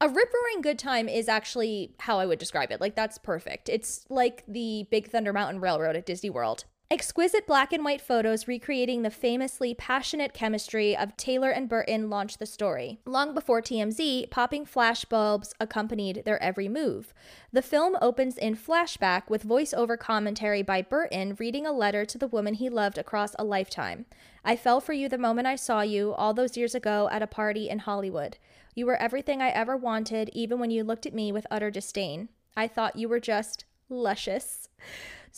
[0.00, 2.80] A rip roaring good time is actually how I would describe it.
[2.80, 3.68] Like, that's perfect.
[3.68, 6.64] It's like the Big Thunder Mountain Railroad at Disney World.
[6.90, 12.38] Exquisite black and white photos recreating the famously passionate chemistry of Taylor and Burton launched
[12.38, 12.98] the story.
[13.04, 17.12] Long before TMZ, popping flashbulbs accompanied their every move.
[17.52, 22.26] The film opens in flashback with voiceover commentary by Burton reading a letter to the
[22.26, 24.06] woman he loved across a lifetime.
[24.42, 27.26] I fell for you the moment I saw you all those years ago at a
[27.26, 28.38] party in Hollywood.
[28.74, 32.30] You were everything I ever wanted, even when you looked at me with utter disdain.
[32.56, 34.70] I thought you were just luscious.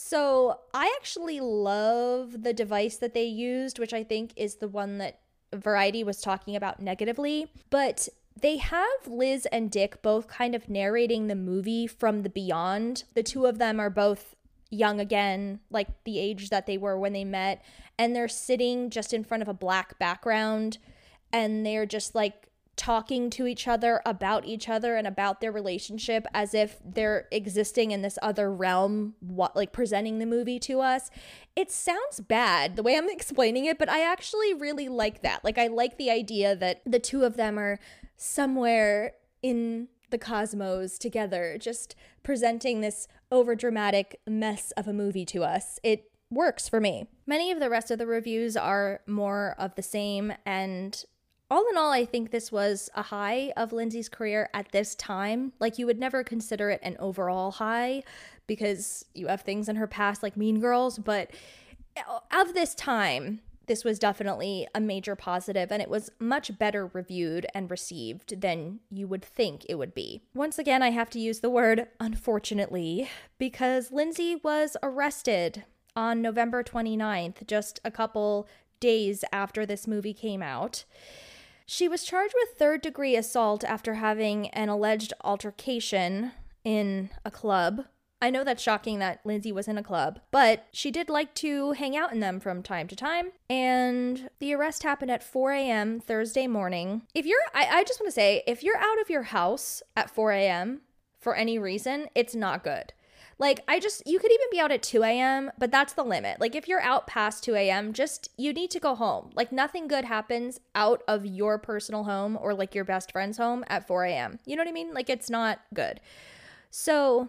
[0.03, 4.97] So I actually love the device that they used, which I think is the one
[4.99, 5.21] that
[5.53, 7.53] Variety was talking about negatively.
[7.69, 8.09] But
[8.41, 13.05] they have Liz and Dick both kind of narrating the movie from the beyond.
[13.15, 14.35] The two of them are both
[14.71, 17.63] young again, like the age that they were when they met,
[17.99, 20.79] and they're sitting just in front of a black background
[21.33, 22.50] and they're just like
[22.81, 27.91] talking to each other about each other and about their relationship as if they're existing
[27.91, 31.11] in this other realm what like presenting the movie to us.
[31.55, 35.45] It sounds bad the way i'm explaining it but i actually really like that.
[35.45, 37.79] Like i like the idea that the two of them are
[38.17, 39.13] somewhere
[39.43, 45.79] in the cosmos together just presenting this over dramatic mess of a movie to us.
[45.83, 47.09] It works for me.
[47.27, 51.05] Many of the rest of the reviews are more of the same and
[51.51, 55.53] all in all, I think this was a high of Lindsay's career at this time.
[55.59, 58.03] Like, you would never consider it an overall high
[58.47, 61.31] because you have things in her past like Mean Girls, but
[62.31, 67.47] of this time, this was definitely a major positive and it was much better reviewed
[67.55, 70.23] and received than you would think it would be.
[70.35, 76.65] Once again, I have to use the word unfortunately because Lindsay was arrested on November
[76.65, 78.49] 29th, just a couple
[78.81, 80.85] days after this movie came out.
[81.73, 86.33] She was charged with third degree assault after having an alleged altercation
[86.65, 87.85] in a club.
[88.21, 91.71] I know that's shocking that Lindsay was in a club, but she did like to
[91.71, 93.31] hang out in them from time to time.
[93.49, 96.01] And the arrest happened at 4 a.m.
[96.01, 97.03] Thursday morning.
[97.15, 100.11] If you're, I, I just want to say, if you're out of your house at
[100.11, 100.81] 4 a.m.
[101.21, 102.95] for any reason, it's not good.
[103.41, 106.39] Like, I just, you could even be out at 2 a.m., but that's the limit.
[106.39, 109.31] Like, if you're out past 2 a.m., just, you need to go home.
[109.35, 113.65] Like, nothing good happens out of your personal home or like your best friend's home
[113.69, 114.39] at 4 a.m.
[114.45, 114.93] You know what I mean?
[114.93, 116.03] Like, it's not good.
[116.71, 117.29] So,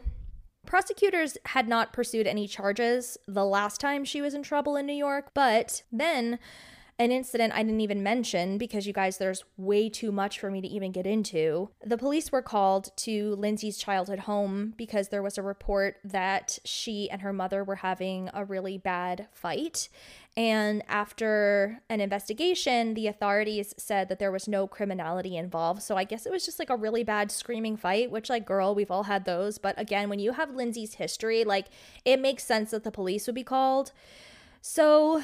[0.65, 4.93] prosecutors had not pursued any charges the last time she was in trouble in New
[4.93, 6.39] York, but then
[7.01, 10.61] an incident I didn't even mention because you guys, there's way too much for me
[10.61, 11.69] to even get into.
[11.83, 17.09] The police were called to Lindsay's childhood home because there was a report that she
[17.09, 19.89] and her mother were having a really bad fight.
[20.37, 25.81] And after an investigation, the authorities said that there was no criminality involved.
[25.81, 28.73] So I guess it was just like a really bad screaming fight, which, like, girl,
[28.73, 29.57] we've all had those.
[29.57, 31.67] But again, when you have Lindsay's history, like,
[32.05, 33.91] it makes sense that the police would be called.
[34.61, 35.21] So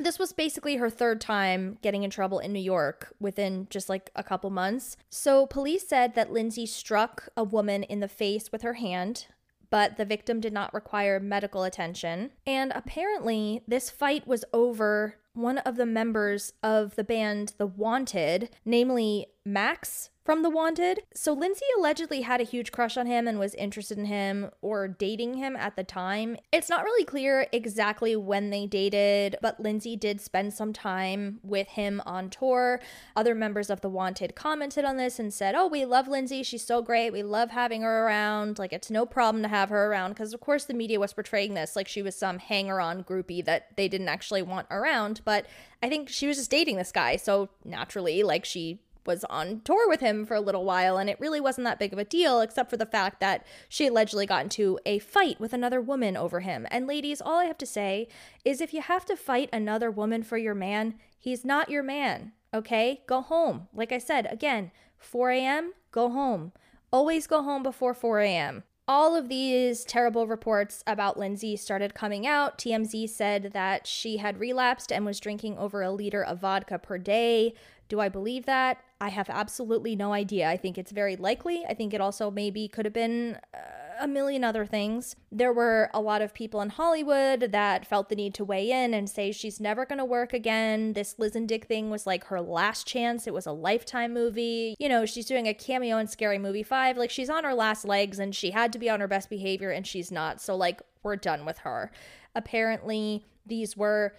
[0.00, 4.10] this was basically her third time getting in trouble in New York within just like
[4.16, 4.96] a couple months.
[5.10, 9.26] So, police said that Lindsay struck a woman in the face with her hand,
[9.70, 12.30] but the victim did not require medical attention.
[12.46, 18.50] And apparently, this fight was over one of the members of the band The Wanted,
[18.64, 21.00] namely Max from The Wanted.
[21.14, 24.86] So Lindsay allegedly had a huge crush on him and was interested in him or
[24.86, 26.36] dating him at the time.
[26.52, 31.68] It's not really clear exactly when they dated, but Lindsay did spend some time with
[31.68, 32.80] him on tour.
[33.16, 36.42] Other members of The Wanted commented on this and said, Oh, we love Lindsay.
[36.42, 37.10] She's so great.
[37.10, 38.58] We love having her around.
[38.58, 40.10] Like, it's no problem to have her around.
[40.10, 43.44] Because, of course, the media was portraying this like she was some hanger on groupie
[43.46, 45.22] that they didn't actually want around.
[45.24, 45.46] But
[45.82, 47.16] I think she was just dating this guy.
[47.16, 51.20] So naturally, like, she was on tour with him for a little while, and it
[51.20, 54.42] really wasn't that big of a deal, except for the fact that she allegedly got
[54.42, 56.66] into a fight with another woman over him.
[56.70, 58.08] And ladies, all I have to say
[58.44, 62.32] is if you have to fight another woman for your man, he's not your man,
[62.52, 63.02] okay?
[63.06, 63.68] Go home.
[63.72, 66.52] Like I said, again, 4 a.m., go home.
[66.92, 68.64] Always go home before 4 a.m.
[68.88, 72.58] All of these terrible reports about Lindsay started coming out.
[72.58, 76.98] TMZ said that she had relapsed and was drinking over a liter of vodka per
[76.98, 77.54] day.
[77.88, 78.82] Do I believe that?
[79.00, 80.48] I have absolutely no idea.
[80.48, 81.64] I think it's very likely.
[81.66, 83.58] I think it also maybe could have been uh,
[84.00, 85.16] a million other things.
[85.32, 88.92] There were a lot of people in Hollywood that felt the need to weigh in
[88.92, 90.92] and say she's never going to work again.
[90.92, 93.26] This Liz and Dick thing was like her last chance.
[93.26, 94.74] It was a lifetime movie.
[94.78, 96.98] You know, she's doing a cameo in Scary Movie 5.
[96.98, 99.70] Like she's on her last legs and she had to be on her best behavior
[99.70, 100.42] and she's not.
[100.42, 101.90] So like we're done with her.
[102.34, 104.14] Apparently, these were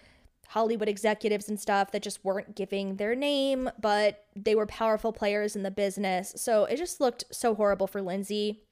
[0.51, 5.55] Hollywood executives and stuff that just weren't giving their name, but they were powerful players
[5.55, 6.33] in the business.
[6.35, 8.63] So it just looked so horrible for Lindsay.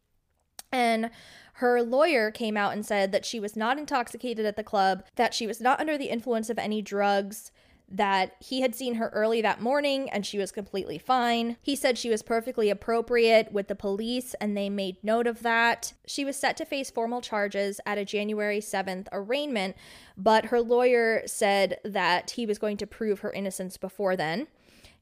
[0.73, 1.09] And
[1.53, 5.33] her lawyer came out and said that she was not intoxicated at the club, that
[5.33, 7.49] she was not under the influence of any drugs,
[7.91, 11.57] that he had seen her early that morning and she was completely fine.
[11.61, 15.93] He said she was perfectly appropriate with the police and they made note of that.
[16.05, 19.75] She was set to face formal charges at a January 7th arraignment,
[20.17, 24.47] but her lawyer said that he was going to prove her innocence before then.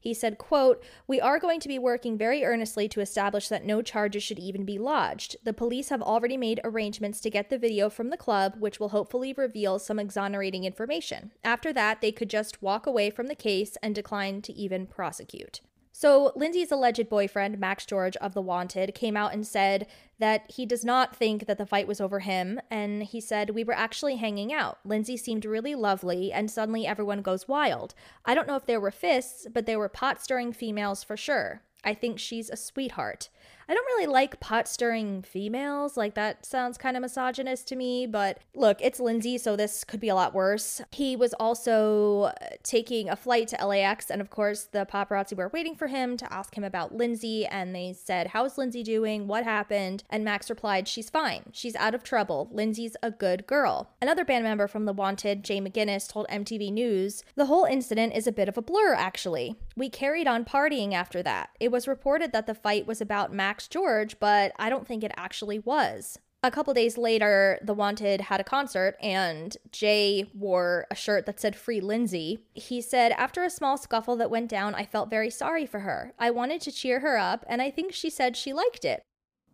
[0.00, 3.82] He said, quote, We are going to be working very earnestly to establish that no
[3.82, 5.36] charges should even be lodged.
[5.44, 8.90] The police have already made arrangements to get the video from the club, which will
[8.90, 11.32] hopefully reveal some exonerating information.
[11.42, 15.60] After that, they could just walk away from the case and decline to even prosecute.
[16.00, 19.88] So, Lindsay's alleged boyfriend, Max George of The Wanted, came out and said
[20.20, 22.60] that he does not think that the fight was over him.
[22.70, 24.78] And he said, We were actually hanging out.
[24.84, 27.96] Lindsay seemed really lovely, and suddenly everyone goes wild.
[28.24, 31.62] I don't know if there were fists, but there were pot stirring females for sure.
[31.82, 33.28] I think she's a sweetheart.
[33.68, 35.96] I don't really like pot stirring females.
[35.96, 40.00] Like, that sounds kind of misogynist to me, but look, it's Lindsay, so this could
[40.00, 40.80] be a lot worse.
[40.90, 45.50] He was also uh, taking a flight to LAX, and of course, the paparazzi were
[45.52, 49.26] waiting for him to ask him about Lindsay, and they said, How's Lindsay doing?
[49.26, 50.02] What happened?
[50.08, 51.42] And Max replied, She's fine.
[51.52, 52.48] She's out of trouble.
[52.50, 53.90] Lindsay's a good girl.
[54.00, 58.26] Another band member from The Wanted, Jay McGuiness, told MTV News, The whole incident is
[58.26, 59.56] a bit of a blur, actually.
[59.78, 61.50] We carried on partying after that.
[61.60, 65.12] It was reported that the fight was about Max George, but I don't think it
[65.16, 66.18] actually was.
[66.42, 71.38] A couple days later, The Wanted had a concert and Jay wore a shirt that
[71.38, 72.40] said Free Lindsay.
[72.54, 76.12] He said, After a small scuffle that went down, I felt very sorry for her.
[76.18, 79.04] I wanted to cheer her up, and I think she said she liked it.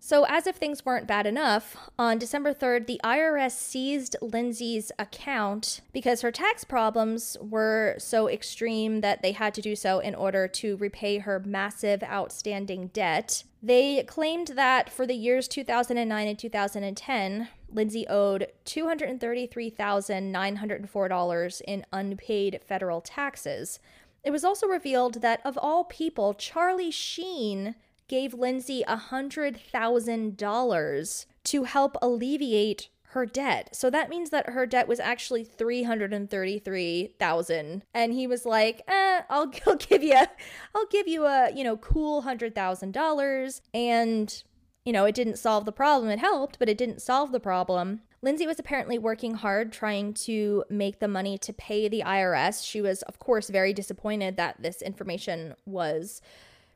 [0.06, 5.80] So, as if things weren't bad enough, on December 3rd, the IRS seized Lindsay's account
[5.94, 10.46] because her tax problems were so extreme that they had to do so in order
[10.46, 13.44] to repay her massive outstanding debt.
[13.62, 23.00] They claimed that for the years 2009 and 2010, Lindsay owed $233,904 in unpaid federal
[23.00, 23.80] taxes.
[24.22, 27.74] It was also revealed that, of all people, Charlie Sheen
[28.08, 33.74] gave Lindsay $100,000 to help alleviate her debt.
[33.74, 39.52] So that means that her debt was actually 333,000 and he was like, "Eh, I'll,
[39.66, 40.16] I'll give you
[40.74, 44.42] I'll give you a, you know, cool $100,000." And
[44.84, 46.10] you know, it didn't solve the problem.
[46.10, 48.02] It helped, but it didn't solve the problem.
[48.20, 52.66] Lindsay was apparently working hard trying to make the money to pay the IRS.
[52.66, 56.20] She was, of course, very disappointed that this information was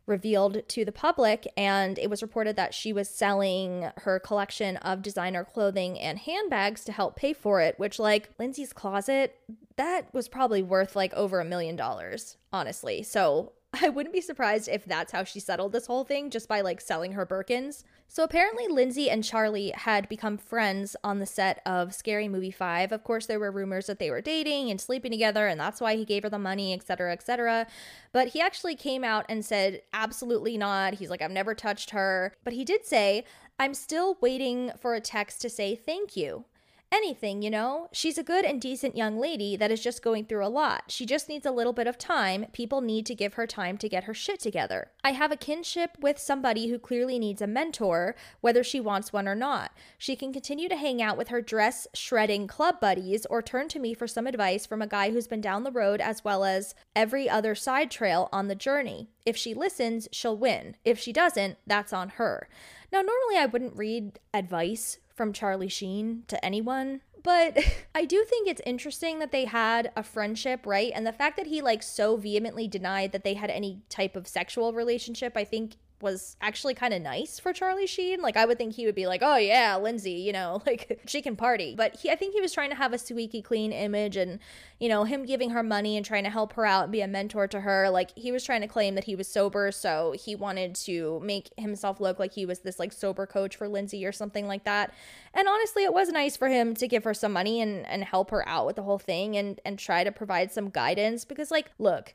[0.08, 5.02] revealed to the public, and it was reported that she was selling her collection of
[5.02, 9.36] designer clothing and handbags to help pay for it, which, like, Lindsay's closet,
[9.76, 13.02] that was probably worth like over a million dollars, honestly.
[13.02, 16.60] So I wouldn't be surprised if that's how she settled this whole thing, just by
[16.60, 17.84] like selling her Birkins.
[18.10, 22.90] So apparently, Lindsay and Charlie had become friends on the set of Scary Movie 5.
[22.90, 25.94] Of course, there were rumors that they were dating and sleeping together, and that's why
[25.94, 27.66] he gave her the money, etc., etc.
[28.12, 30.94] But he actually came out and said, absolutely not.
[30.94, 32.32] He's like, I've never touched her.
[32.44, 33.24] But he did say,
[33.58, 36.46] I'm still waiting for a text to say thank you.
[36.90, 37.88] Anything, you know?
[37.92, 40.84] She's a good and decent young lady that is just going through a lot.
[40.88, 42.46] She just needs a little bit of time.
[42.54, 44.90] People need to give her time to get her shit together.
[45.04, 49.28] I have a kinship with somebody who clearly needs a mentor, whether she wants one
[49.28, 49.72] or not.
[49.98, 53.78] She can continue to hang out with her dress shredding club buddies or turn to
[53.78, 56.74] me for some advice from a guy who's been down the road as well as
[56.96, 59.10] every other side trail on the journey.
[59.26, 60.76] If she listens, she'll win.
[60.86, 62.48] If she doesn't, that's on her.
[62.90, 67.02] Now, normally I wouldn't read advice from Charlie Sheen to anyone.
[67.22, 67.58] But
[67.94, 70.92] I do think it's interesting that they had a friendship, right?
[70.94, 74.26] And the fact that he like so vehemently denied that they had any type of
[74.26, 78.20] sexual relationship, I think was actually kind of nice for Charlie Sheen.
[78.20, 81.22] Like I would think he would be like, "Oh yeah, Lindsay, you know, like she
[81.22, 84.16] can party." But he I think he was trying to have a squeaky clean image
[84.16, 84.38] and,
[84.78, 87.08] you know, him giving her money and trying to help her out and be a
[87.08, 87.90] mentor to her.
[87.90, 91.50] Like he was trying to claim that he was sober, so he wanted to make
[91.56, 94.94] himself look like he was this like sober coach for Lindsay or something like that.
[95.34, 98.30] And honestly, it was nice for him to give her some money and and help
[98.30, 101.70] her out with the whole thing and and try to provide some guidance because like,
[101.78, 102.14] look,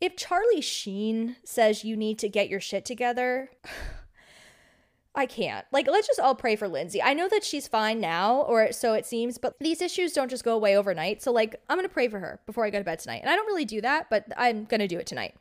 [0.00, 3.50] if Charlie Sheen says you need to get your shit together,
[5.14, 5.64] I can't.
[5.72, 7.02] Like, let's just all pray for Lindsay.
[7.02, 10.44] I know that she's fine now, or so it seems, but these issues don't just
[10.44, 11.22] go away overnight.
[11.22, 13.22] So, like, I'm gonna pray for her before I go to bed tonight.
[13.22, 15.34] And I don't really do that, but I'm gonna do it tonight.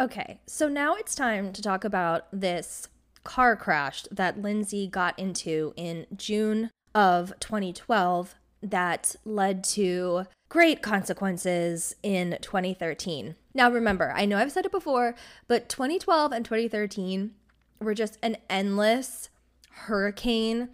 [0.00, 2.86] Okay, so now it's time to talk about this
[3.24, 11.94] car crash that Lindsay got into in June of 2012 that led to great consequences
[12.02, 13.34] in 2013.
[13.54, 15.14] Now, remember, I know I've said it before,
[15.46, 17.32] but 2012 and 2013
[17.80, 19.28] were just an endless
[19.70, 20.70] hurricane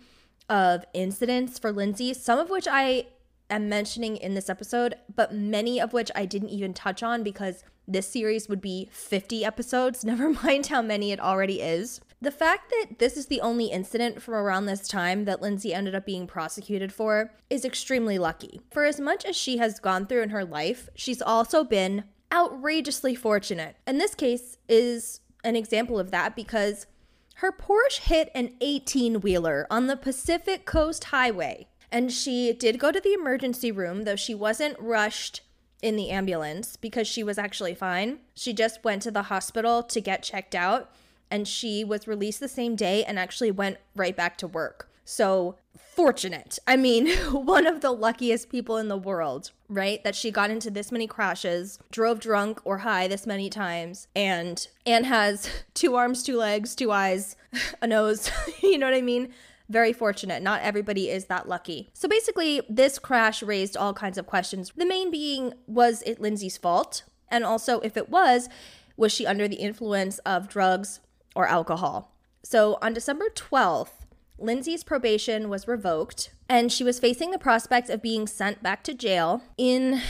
[0.48, 3.06] of incidents for Lindsay, some of which I
[3.50, 7.64] am mentioning in this episode, but many of which I didn't even touch on because
[7.86, 12.00] this series would be 50 episodes, never mind how many it already is.
[12.24, 15.94] The fact that this is the only incident from around this time that Lindsay ended
[15.94, 18.62] up being prosecuted for is extremely lucky.
[18.72, 23.14] For as much as she has gone through in her life, she's also been outrageously
[23.14, 23.76] fortunate.
[23.86, 26.86] And this case is an example of that because
[27.36, 31.66] her Porsche hit an 18 wheeler on the Pacific Coast Highway.
[31.92, 35.42] And she did go to the emergency room, though she wasn't rushed
[35.82, 38.20] in the ambulance because she was actually fine.
[38.34, 40.90] She just went to the hospital to get checked out
[41.30, 44.88] and she was released the same day and actually went right back to work.
[45.04, 46.58] So fortunate.
[46.66, 50.02] I mean, one of the luckiest people in the world, right?
[50.04, 54.66] That she got into this many crashes, drove drunk or high this many times, and
[54.86, 57.36] and has two arms, two legs, two eyes,
[57.82, 58.30] a nose.
[58.62, 59.32] you know what I mean?
[59.68, 60.42] Very fortunate.
[60.42, 61.90] Not everybody is that lucky.
[61.94, 64.72] So basically, this crash raised all kinds of questions.
[64.76, 67.04] The main being was it Lindsay's fault?
[67.30, 68.48] And also, if it was,
[68.96, 71.00] was she under the influence of drugs
[71.34, 72.12] or alcohol?
[72.42, 74.04] So on December 12th,
[74.38, 78.94] Lindsay's probation was revoked and she was facing the prospect of being sent back to
[78.94, 80.00] jail in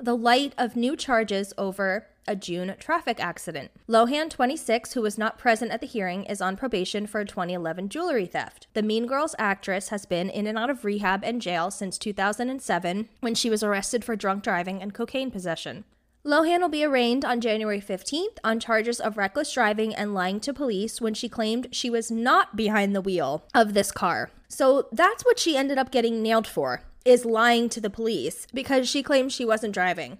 [0.00, 3.70] the light of new charges over a June traffic accident.
[3.88, 7.88] Lohan, 26, who was not present at the hearing, is on probation for a 2011
[7.88, 8.66] jewelry theft.
[8.74, 13.08] The Mean Girls actress has been in and out of rehab and jail since 2007
[13.20, 15.84] when she was arrested for drunk driving and cocaine possession.
[16.24, 20.52] Lohan will be arraigned on January 15th on charges of reckless driving and lying to
[20.52, 24.30] police when she claimed she was not behind the wheel of this car.
[24.48, 28.88] So that's what she ended up getting nailed for is lying to the police because
[28.88, 30.18] she claimed she wasn't driving.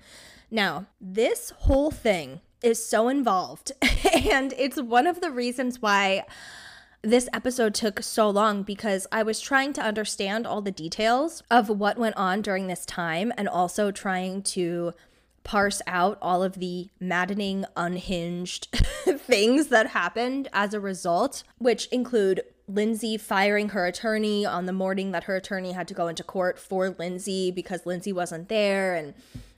[0.50, 3.72] Now, this whole thing is so involved
[4.30, 6.24] and it's one of the reasons why
[7.02, 11.68] this episode took so long because I was trying to understand all the details of
[11.68, 14.94] what went on during this time and also trying to
[15.44, 18.66] parse out all of the maddening, unhinged
[19.18, 25.12] things that happened as a result, which include Lindsay firing her attorney on the morning
[25.12, 28.94] that her attorney had to go into court for Lindsay because Lindsay wasn't there.
[28.94, 29.14] And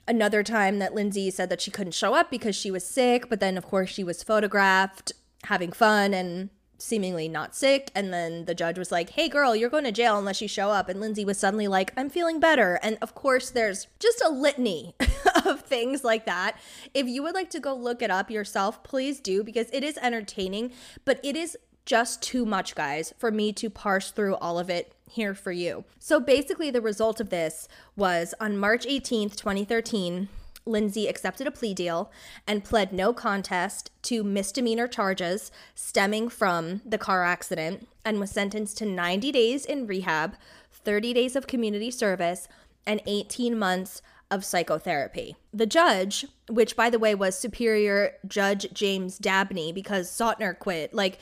[0.07, 3.41] another time that Lindsay said that she couldn't show up because she was sick, but
[3.41, 5.13] then, of course, she was photographed
[5.45, 6.51] having fun and
[6.81, 7.91] seemingly not sick.
[7.95, 10.71] And then the judge was like, hey, girl, you're going to jail unless you show
[10.71, 10.89] up.
[10.89, 12.79] And Lindsay was suddenly like, I'm feeling better.
[12.83, 14.95] And of course, there's just a litany
[15.45, 16.59] of things like that.
[16.95, 19.99] If you would like to go look it up yourself, please do because it is
[19.99, 20.73] entertaining,
[21.05, 24.95] but it is just too much, guys, for me to parse through all of it
[25.09, 25.85] here for you.
[25.99, 30.29] So basically, the result of this was on March 18th, 2013.
[30.67, 32.11] Lindsay accepted a plea deal
[32.47, 38.79] and pled no contest to misdemeanor charges stemming from the car accident and was sentenced
[38.79, 40.37] to 90 days in rehab,
[40.71, 42.49] 30 days of community service,
[42.87, 45.37] and 18 months of psychotherapy.
[45.53, 51.19] The judge, which by the way was Superior Judge James Dabney because Sautner quit, like,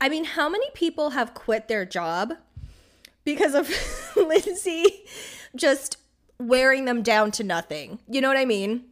[0.00, 2.34] I mean, how many people have quit their job
[3.24, 3.70] because of
[4.16, 5.04] Lindsay
[5.54, 5.98] just
[6.38, 7.98] wearing them down to nothing.
[8.08, 8.84] You know what I mean?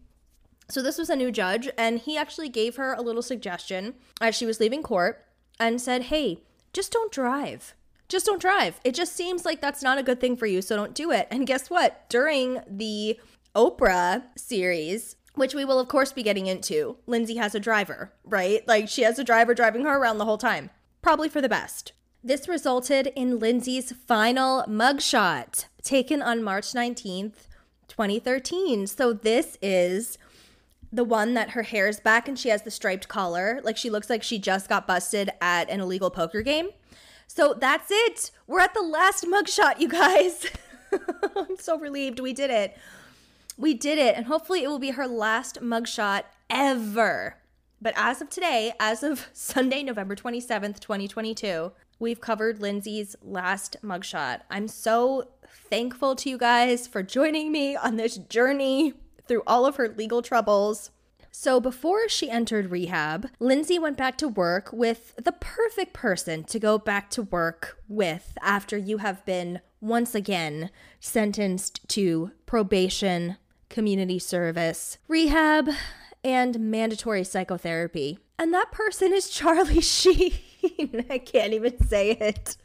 [0.69, 4.35] So this was a new judge, and he actually gave her a little suggestion as
[4.35, 5.25] she was leaving court
[5.61, 6.41] and said, Hey,
[6.73, 7.75] just don't drive.
[8.09, 8.81] Just don't drive.
[8.85, 11.27] It just seems like that's not a good thing for you, so don't do it.
[11.31, 12.09] And guess what?
[12.09, 13.19] During the
[13.55, 18.67] Oprah series, which we will, of course, be getting into, Lindsay has a driver, right?
[18.69, 20.71] Like she has a driver driving her around the whole time.
[21.03, 21.93] Probably for the best.
[22.23, 27.49] This resulted in Lindsay's final mugshot taken on March 19th,
[27.89, 28.87] 2013.
[28.87, 30.19] So this is
[30.93, 33.61] the one that her hair is back and she has the striped collar.
[33.63, 36.71] Like she looks like she just got busted at an illegal poker game.
[37.27, 38.31] So that's it.
[38.47, 40.47] We're at the last mugshot, you guys.
[41.37, 42.77] I'm so relieved we did it.
[43.57, 44.17] We did it.
[44.17, 47.37] And hopefully it will be her last mugshot ever.
[47.81, 54.41] But as of today, as of Sunday, November 27th, 2022, we've covered Lindsay's last mugshot.
[54.51, 55.29] I'm so
[55.69, 58.95] thankful to you guys for joining me on this journey
[59.27, 60.91] through all of her legal troubles.
[61.31, 66.59] So, before she entered rehab, Lindsay went back to work with the perfect person to
[66.59, 73.37] go back to work with after you have been once again sentenced to probation,
[73.69, 75.69] community service, rehab,
[76.25, 78.19] and mandatory psychotherapy.
[78.39, 80.33] And that person is Charlie Sheen.
[81.11, 82.57] I can't even say it.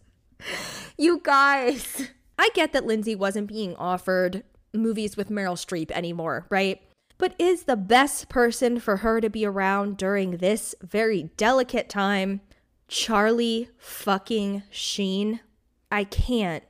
[0.98, 4.44] You guys, I get that Lindsay wasn't being offered
[4.74, 6.82] movies with Meryl Streep anymore, right?
[7.18, 12.42] But is the best person for her to be around during this very delicate time
[12.88, 15.40] Charlie fucking Sheen?
[15.92, 16.64] I can't.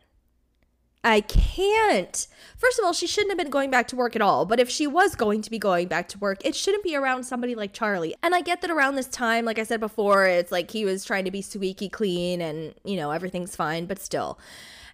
[1.04, 2.28] I can't.
[2.58, 4.46] First of all, she shouldn't have been going back to work at all.
[4.46, 7.24] But if she was going to be going back to work, it shouldn't be around
[7.24, 8.14] somebody like Charlie.
[8.22, 11.04] And I get that around this time, like I said before, it's like he was
[11.04, 14.38] trying to be squeaky clean and, you know, everything's fine, but still.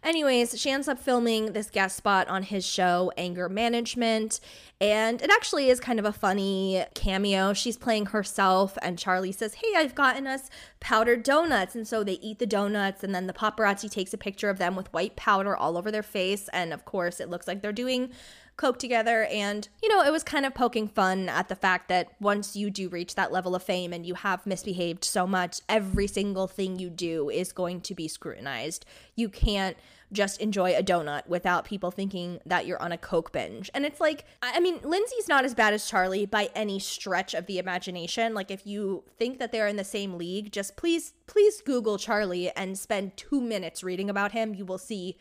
[0.08, 4.40] Anyways, she ends up filming this guest spot on his show, Anger Management.
[4.80, 7.52] And it actually is kind of a funny cameo.
[7.52, 11.76] She's playing herself, and Charlie says, Hey, I've gotten us powdered donuts.
[11.76, 14.78] And so they eat the donuts, and then the paparazzi takes a picture of them
[14.78, 16.48] with white powder all over their face.
[16.54, 18.12] And of course, it looks like they're doing
[18.56, 22.12] coke together and you know it was kind of poking fun at the fact that
[22.20, 26.08] once you do reach that level of fame and you have misbehaved so much every
[26.08, 28.84] single thing you do is going to be scrutinized
[29.16, 29.78] you can't
[30.12, 33.70] just enjoy a donut without people thinking that you're on a coke binge.
[33.74, 37.46] And it's like i mean lindsay's not as bad as charlie by any stretch of
[37.46, 38.34] the imagination.
[38.34, 42.50] Like if you think that they're in the same league just please please google charlie
[42.52, 44.54] and spend two minutes reading about him.
[44.54, 45.18] You will see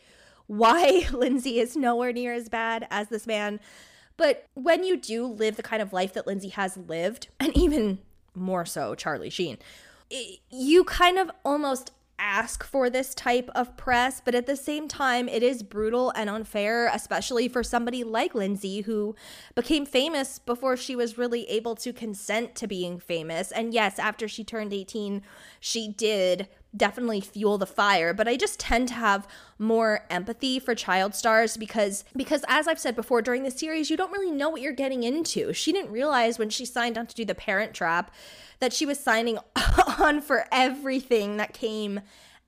[0.47, 3.61] why Lindsay is nowhere near as bad as this man.
[4.17, 7.99] But when you do live the kind of life that Lindsay has lived, and even
[8.35, 9.59] more so Charlie Sheen,
[10.51, 15.29] you kind of almost ask for this type of press, but at the same time,
[15.29, 19.15] it is brutal and unfair, especially for somebody like Lindsay, who
[19.55, 23.53] became famous before she was really able to consent to being famous.
[23.53, 25.23] And yes, after she turned 18,
[25.61, 29.27] she did definitely fuel the fire but i just tend to have
[29.59, 33.97] more empathy for child stars because because as i've said before during the series you
[33.97, 37.15] don't really know what you're getting into she didn't realize when she signed on to
[37.15, 38.13] do the parent trap
[38.61, 39.39] that she was signing
[39.99, 42.01] on for everything that came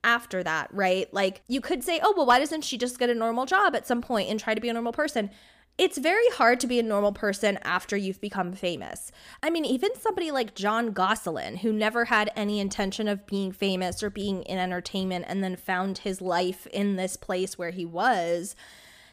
[0.04, 1.12] after that, right?
[1.12, 3.86] Like you could say, oh, well, why doesn't she just get a normal job at
[3.86, 5.30] some point and try to be a normal person?
[5.78, 9.12] It's very hard to be a normal person after you've become famous.
[9.44, 14.02] I mean, even somebody like Jon Gosselin, who never had any intention of being famous
[14.02, 18.56] or being in entertainment and then found his life in this place where he was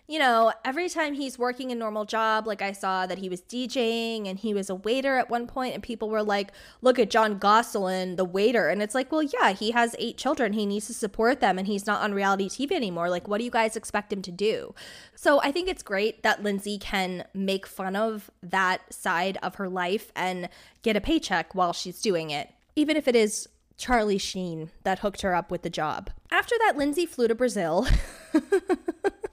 [0.07, 3.41] you know, every time he's working a normal job, like I saw that he was
[3.41, 6.51] DJing and he was a waiter at one point, and people were like,
[6.81, 8.69] look at Jon Gosselin, the waiter.
[8.69, 10.53] And it's like, well, yeah, he has eight children.
[10.53, 13.09] He needs to support them and he's not on reality TV anymore.
[13.09, 14.75] Like, what do you guys expect him to do?
[15.15, 19.67] So I think it's great that Lindsay can make fun of that side of her
[19.67, 20.49] life and
[20.83, 25.21] get a paycheck while she's doing it, even if it is Charlie Sheen that hooked
[25.21, 26.11] her up with the job.
[26.31, 27.87] After that, Lindsay flew to Brazil.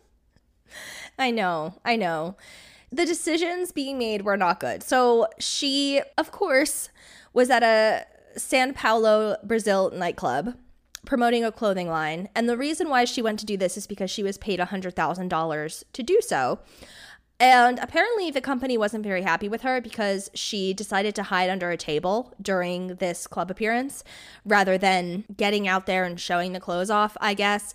[1.18, 2.36] I know, I know.
[2.90, 4.82] The decisions being made were not good.
[4.82, 6.90] So she, of course,
[7.32, 8.06] was at a
[8.38, 10.56] San Paulo, Brazil nightclub
[11.04, 12.28] promoting a clothing line.
[12.34, 15.84] And the reason why she went to do this is because she was paid $100,000
[15.92, 16.60] to do so.
[17.40, 21.70] And apparently, the company wasn't very happy with her because she decided to hide under
[21.70, 24.04] a table during this club appearance
[24.44, 27.74] rather than getting out there and showing the clothes off, I guess.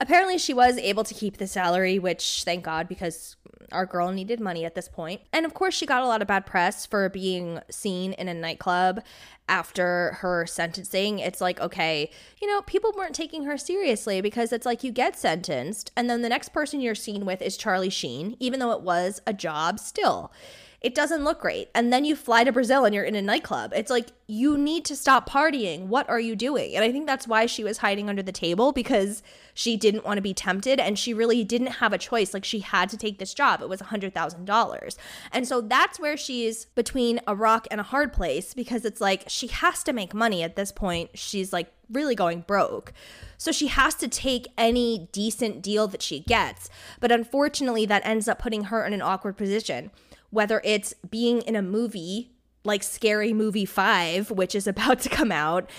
[0.00, 3.36] Apparently, she was able to keep the salary, which thank God, because
[3.72, 5.20] our girl needed money at this point.
[5.32, 8.34] And of course, she got a lot of bad press for being seen in a
[8.34, 9.02] nightclub
[9.48, 11.18] after her sentencing.
[11.18, 12.10] It's like, okay,
[12.40, 16.22] you know, people weren't taking her seriously because it's like you get sentenced, and then
[16.22, 19.80] the next person you're seen with is Charlie Sheen, even though it was a job
[19.80, 20.32] still
[20.80, 21.68] it doesn't look great.
[21.74, 23.72] And then you fly to Brazil and you're in a nightclub.
[23.74, 25.86] It's like, you need to stop partying.
[25.86, 26.76] What are you doing?
[26.76, 29.22] And I think that's why she was hiding under the table because
[29.54, 32.32] she didn't want to be tempted and she really didn't have a choice.
[32.32, 33.60] Like, she had to take this job.
[33.60, 34.96] It was $100,000.
[35.32, 39.24] And so that's where she's between a rock and a hard place because it's like
[39.26, 41.10] she has to make money at this point.
[41.14, 42.92] She's like really going broke.
[43.36, 46.70] So she has to take any decent deal that she gets.
[47.00, 49.90] But unfortunately, that ends up putting her in an awkward position
[50.30, 52.32] whether it's being in a movie
[52.64, 55.70] like Scary Movie 5, which is about to come out,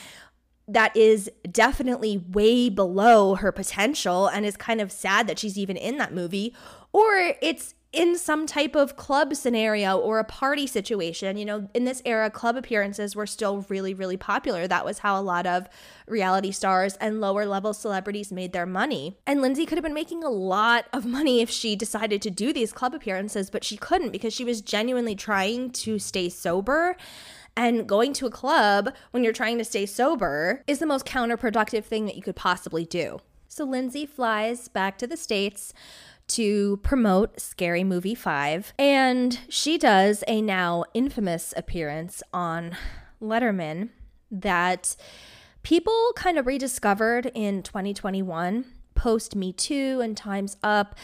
[0.67, 5.75] that is definitely way below her potential and is kind of sad that she's even
[5.77, 6.55] in that movie,
[6.93, 11.37] or it's in some type of club scenario or a party situation.
[11.37, 14.67] You know, in this era, club appearances were still really, really popular.
[14.67, 15.67] That was how a lot of
[16.07, 19.17] reality stars and lower level celebrities made their money.
[19.25, 22.53] And Lindsay could have been making a lot of money if she decided to do
[22.53, 26.95] these club appearances, but she couldn't because she was genuinely trying to stay sober.
[27.57, 31.83] And going to a club when you're trying to stay sober is the most counterproductive
[31.83, 33.19] thing that you could possibly do.
[33.51, 35.73] So Lindsay flies back to the States
[36.29, 38.73] to promote Scary Movie 5.
[38.77, 42.77] And she does a now infamous appearance on
[43.21, 43.89] Letterman
[44.31, 44.95] that
[45.63, 48.65] people kind of rediscovered in 2021
[48.95, 50.95] post Me Too and Time's Up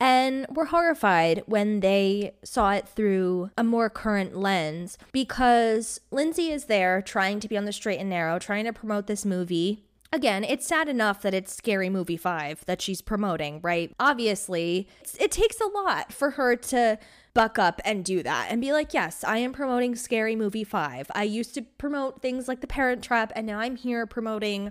[0.00, 6.64] and were horrified when they saw it through a more current lens because Lindsay is
[6.64, 10.44] there trying to be on the straight and narrow, trying to promote this movie again,
[10.44, 13.92] it's sad enough that it's Scary Movie 5 that she's promoting, right?
[13.98, 14.88] Obviously,
[15.18, 16.98] it takes a lot for her to
[17.34, 21.10] buck up and do that and be like, yes, I am promoting Scary Movie 5.
[21.14, 24.70] I used to promote things like The Parent Trap, and now I'm here promoting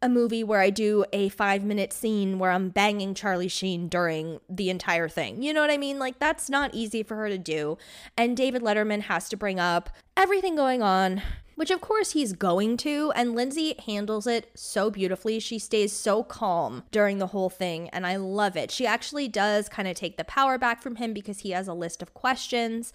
[0.00, 4.40] a movie where I do a five minute scene where I'm banging Charlie Sheen during
[4.48, 5.42] the entire thing.
[5.42, 5.98] You know what I mean?
[5.98, 7.78] Like, that's not easy for her to do.
[8.16, 11.22] And David Letterman has to bring up everything going on
[11.62, 13.12] which of course he's going to.
[13.14, 15.38] And Lindsay handles it so beautifully.
[15.38, 18.72] She stays so calm during the whole thing, and I love it.
[18.72, 21.72] She actually does kind of take the power back from him because he has a
[21.72, 22.92] list of questions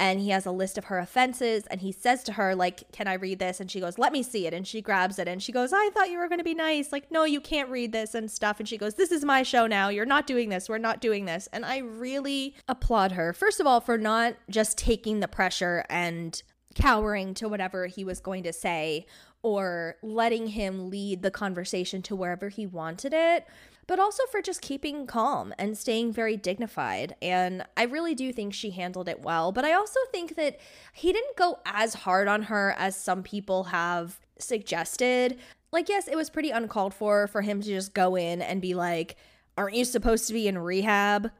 [0.00, 3.06] and he has a list of her offenses and he says to her like can
[3.06, 5.42] i read this and she goes let me see it and she grabs it and
[5.42, 7.92] she goes i thought you were going to be nice like no you can't read
[7.92, 10.70] this and stuff and she goes this is my show now you're not doing this
[10.70, 14.78] we're not doing this and i really applaud her first of all for not just
[14.78, 16.42] taking the pressure and
[16.74, 19.06] cowering to whatever he was going to say
[19.42, 23.46] or letting him lead the conversation to wherever he wanted it,
[23.86, 27.14] but also for just keeping calm and staying very dignified.
[27.22, 29.50] And I really do think she handled it well.
[29.50, 30.60] But I also think that
[30.92, 35.38] he didn't go as hard on her as some people have suggested.
[35.72, 38.74] Like, yes, it was pretty uncalled for for him to just go in and be
[38.74, 39.16] like,
[39.56, 41.30] "Aren't you supposed to be in rehab?"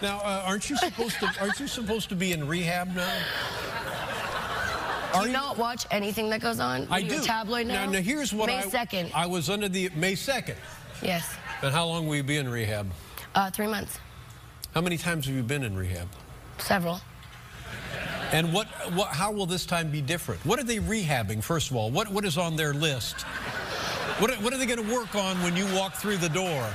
[0.00, 1.30] Now, uh, aren't you supposed to?
[1.40, 3.18] Aren't you supposed to be in rehab now?
[5.20, 6.86] Do you not watch anything that goes on?
[6.90, 7.22] I do.
[7.22, 7.86] tabloid now?
[7.86, 8.62] Now, now here's what May I.
[8.62, 9.12] 2nd.
[9.14, 10.56] I was under the May second.
[11.02, 11.36] Yes.
[11.62, 12.90] And how long will you be in rehab?
[13.34, 13.98] Uh, three months.
[14.74, 16.08] How many times have you been in rehab?
[16.58, 17.00] Several.
[18.32, 20.44] And what, what, how will this time be different?
[20.44, 21.90] What are they rehabbing, first of all?
[21.90, 23.22] What, what is on their list?
[24.18, 26.68] What, what are they going to work on when you walk through the door?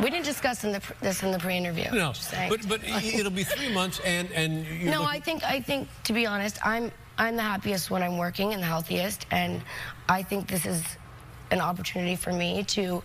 [0.00, 1.90] We didn't discuss in the, pr- this in the pre-interview.
[1.92, 2.12] No,
[2.48, 6.12] but, but it'll be three months, and, and you're no, I think I think to
[6.12, 9.60] be honest, I'm I'm the happiest when I'm working and the healthiest, and
[10.08, 10.84] I think this is
[11.50, 13.02] an opportunity for me to,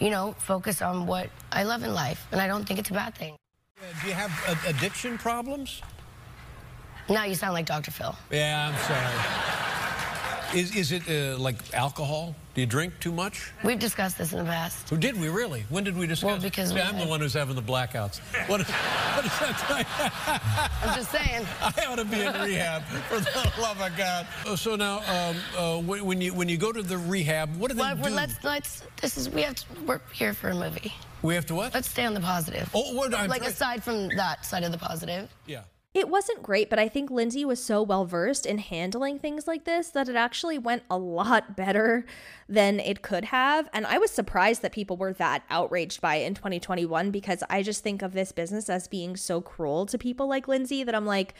[0.00, 2.94] you know, focus on what I love in life, and I don't think it's a
[2.94, 3.36] bad thing.
[3.78, 5.82] Uh, Do you have uh, addiction problems?
[7.08, 7.90] Now you sound like Dr.
[7.92, 8.16] Phil.
[8.32, 9.53] Yeah, I'm sorry.
[10.52, 12.34] Is, is it uh, like alcohol?
[12.54, 13.52] Do you drink too much?
[13.64, 14.88] We've discussed this in the past.
[14.88, 15.64] Who did we really?
[15.70, 16.26] When did we discuss?
[16.28, 18.20] Well, because See, we I'm the one who's having the blackouts.
[18.48, 20.70] What, what is that?
[20.84, 21.44] I'm just saying.
[21.60, 24.26] I ought to be in rehab for the love of God.
[24.46, 27.70] Uh, So now, um, uh, when, when you when you go to the rehab, what
[27.70, 28.10] do they Well, do?
[28.10, 28.84] let's let's.
[29.00, 29.64] This is we have to.
[29.86, 30.92] We're here for a movie.
[31.22, 31.74] we have to what?
[31.74, 32.70] Let's stay on the positive.
[32.72, 35.28] Oh, what, I'm like aside from that side of the positive.
[35.46, 35.62] yeah.
[35.94, 39.62] It wasn't great, but I think Lindsay was so well versed in handling things like
[39.62, 42.04] this that it actually went a lot better
[42.48, 43.68] than it could have.
[43.72, 47.62] And I was surprised that people were that outraged by it in 2021 because I
[47.62, 51.06] just think of this business as being so cruel to people like Lindsay that I'm
[51.06, 51.32] like,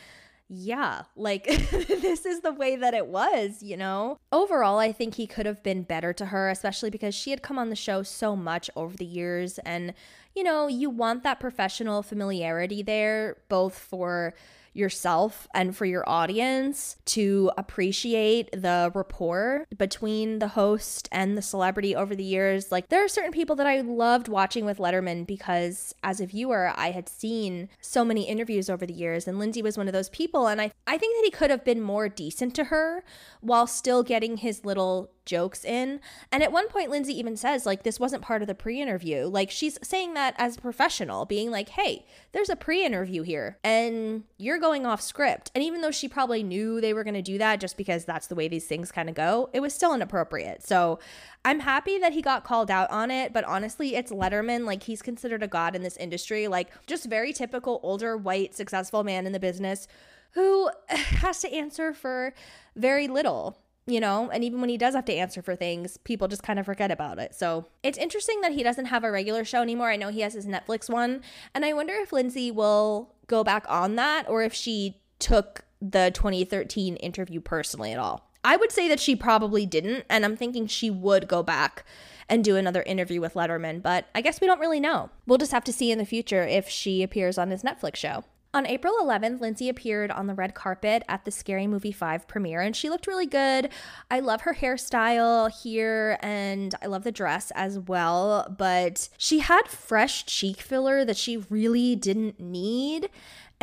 [0.49, 4.19] yeah, like this is the way that it was, you know?
[4.31, 7.59] Overall, I think he could have been better to her, especially because she had come
[7.59, 9.59] on the show so much over the years.
[9.61, 9.95] And,
[10.35, 14.35] you know, you want that professional familiarity there, both for
[14.75, 21.95] yourself and for your audience to appreciate the rapport between the host and the celebrity
[21.95, 22.71] over the years.
[22.71, 26.73] Like, there are certain people that I loved watching with Letterman because as a viewer,
[26.75, 30.11] I had seen so many interviews over the years, and Lindsay was one of those
[30.11, 30.49] people.
[30.49, 33.05] And I, I think that he could have been more decent to her
[33.41, 36.01] while still getting his little jokes in.
[36.31, 39.27] And at one point, Lindsay even says, like, this wasn't part of the pre interview.
[39.27, 43.59] Like, she's saying that as a professional, being like, hey, there's a pre interview here
[43.65, 45.51] and you're going off script.
[45.55, 48.27] And even though she probably knew they were going to do that just because that's
[48.27, 50.63] the way these things kind of go, it was still inappropriate.
[50.67, 50.99] So
[51.45, 53.33] I'm happy that he got called out on it.
[53.33, 54.67] But honestly, it's Letterman.
[54.67, 56.49] Like, he's considered a god in this industry.
[56.49, 59.89] Like, just very typical older, white, successful man in the business
[60.35, 62.35] who has to answer for
[62.77, 66.27] very little you know, and even when he does have to answer for things, people
[66.27, 67.35] just kind of forget about it.
[67.35, 69.90] So it's interesting that he doesn't have a regular show anymore.
[69.90, 71.23] I know he has his Netflix one,
[71.55, 76.11] and I wonder if Lindsay will go back on that or if she took the
[76.15, 78.31] 2013 interview personally at all.
[78.43, 81.85] I would say that she probably didn't, and I'm thinking she would go back
[82.28, 85.11] and do another interview with Letterman, but I guess we don't really know.
[85.27, 88.24] We'll just have to see in the future if she appears on his Netflix show.
[88.55, 92.60] On April 11th, Lindsay appeared on the red carpet at the Scary Movie 5 premiere,
[92.60, 93.68] and she looked really good.
[94.12, 99.66] I love her hairstyle here, and I love the dress as well, but she had
[99.66, 103.10] fresh cheek filler that she really didn't need.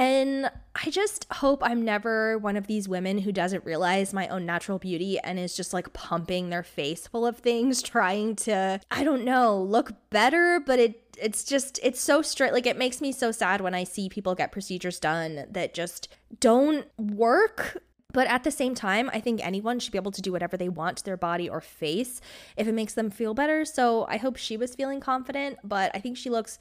[0.02, 4.48] And I just hope I'm never one of these women who doesn't realize my own
[4.48, 9.04] natural beauty and is just like pumping their face full of things, trying to, I
[9.04, 13.12] don't know, look better, but it it's just it's so straight like it makes me
[13.12, 16.08] so sad when I see people get procedures done that just
[16.40, 17.84] don't work.
[18.12, 20.68] But at the same time, I think anyone should be able to do whatever they
[20.68, 22.22] want to their body or face
[22.58, 23.66] if it makes them feel better.
[23.66, 26.58] So I hope she was feeling confident, but I think she looks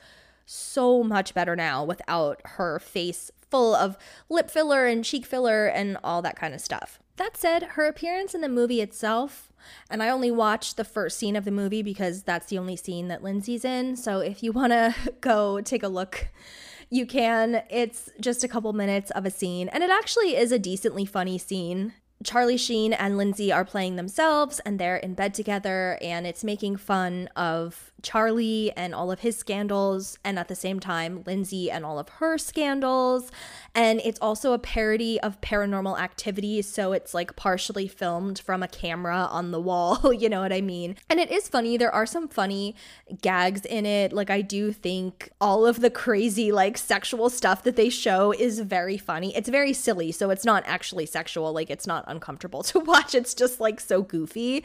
[0.51, 3.97] so much better now without her face full of
[4.29, 6.99] lip filler and cheek filler and all that kind of stuff.
[7.17, 9.53] That said, her appearance in the movie itself,
[9.91, 13.09] and I only watched the first scene of the movie because that's the only scene
[13.09, 13.95] that Lindsay's in.
[13.95, 16.29] So if you want to go take a look,
[16.89, 17.63] you can.
[17.71, 21.39] It's just a couple minutes of a scene, and it actually is a decently funny
[21.39, 21.93] scene.
[22.23, 26.77] Charlie Sheen and Lindsay are playing themselves and they're in bed together and it's making
[26.77, 31.85] fun of Charlie and all of his scandals and at the same time Lindsay and
[31.85, 33.31] all of her scandals
[33.75, 38.69] and it's also a parody of paranormal activity so it's like partially filmed from a
[38.69, 40.97] camera on the wall, you know what I mean?
[41.09, 42.75] And it is funny there are some funny
[43.23, 47.77] gags in it like I do think all of the crazy like sexual stuff that
[47.77, 49.35] they show is very funny.
[49.37, 53.15] It's very silly so it's not actually sexual like it's not uncomfortable to watch.
[53.15, 54.65] It's just like so goofy.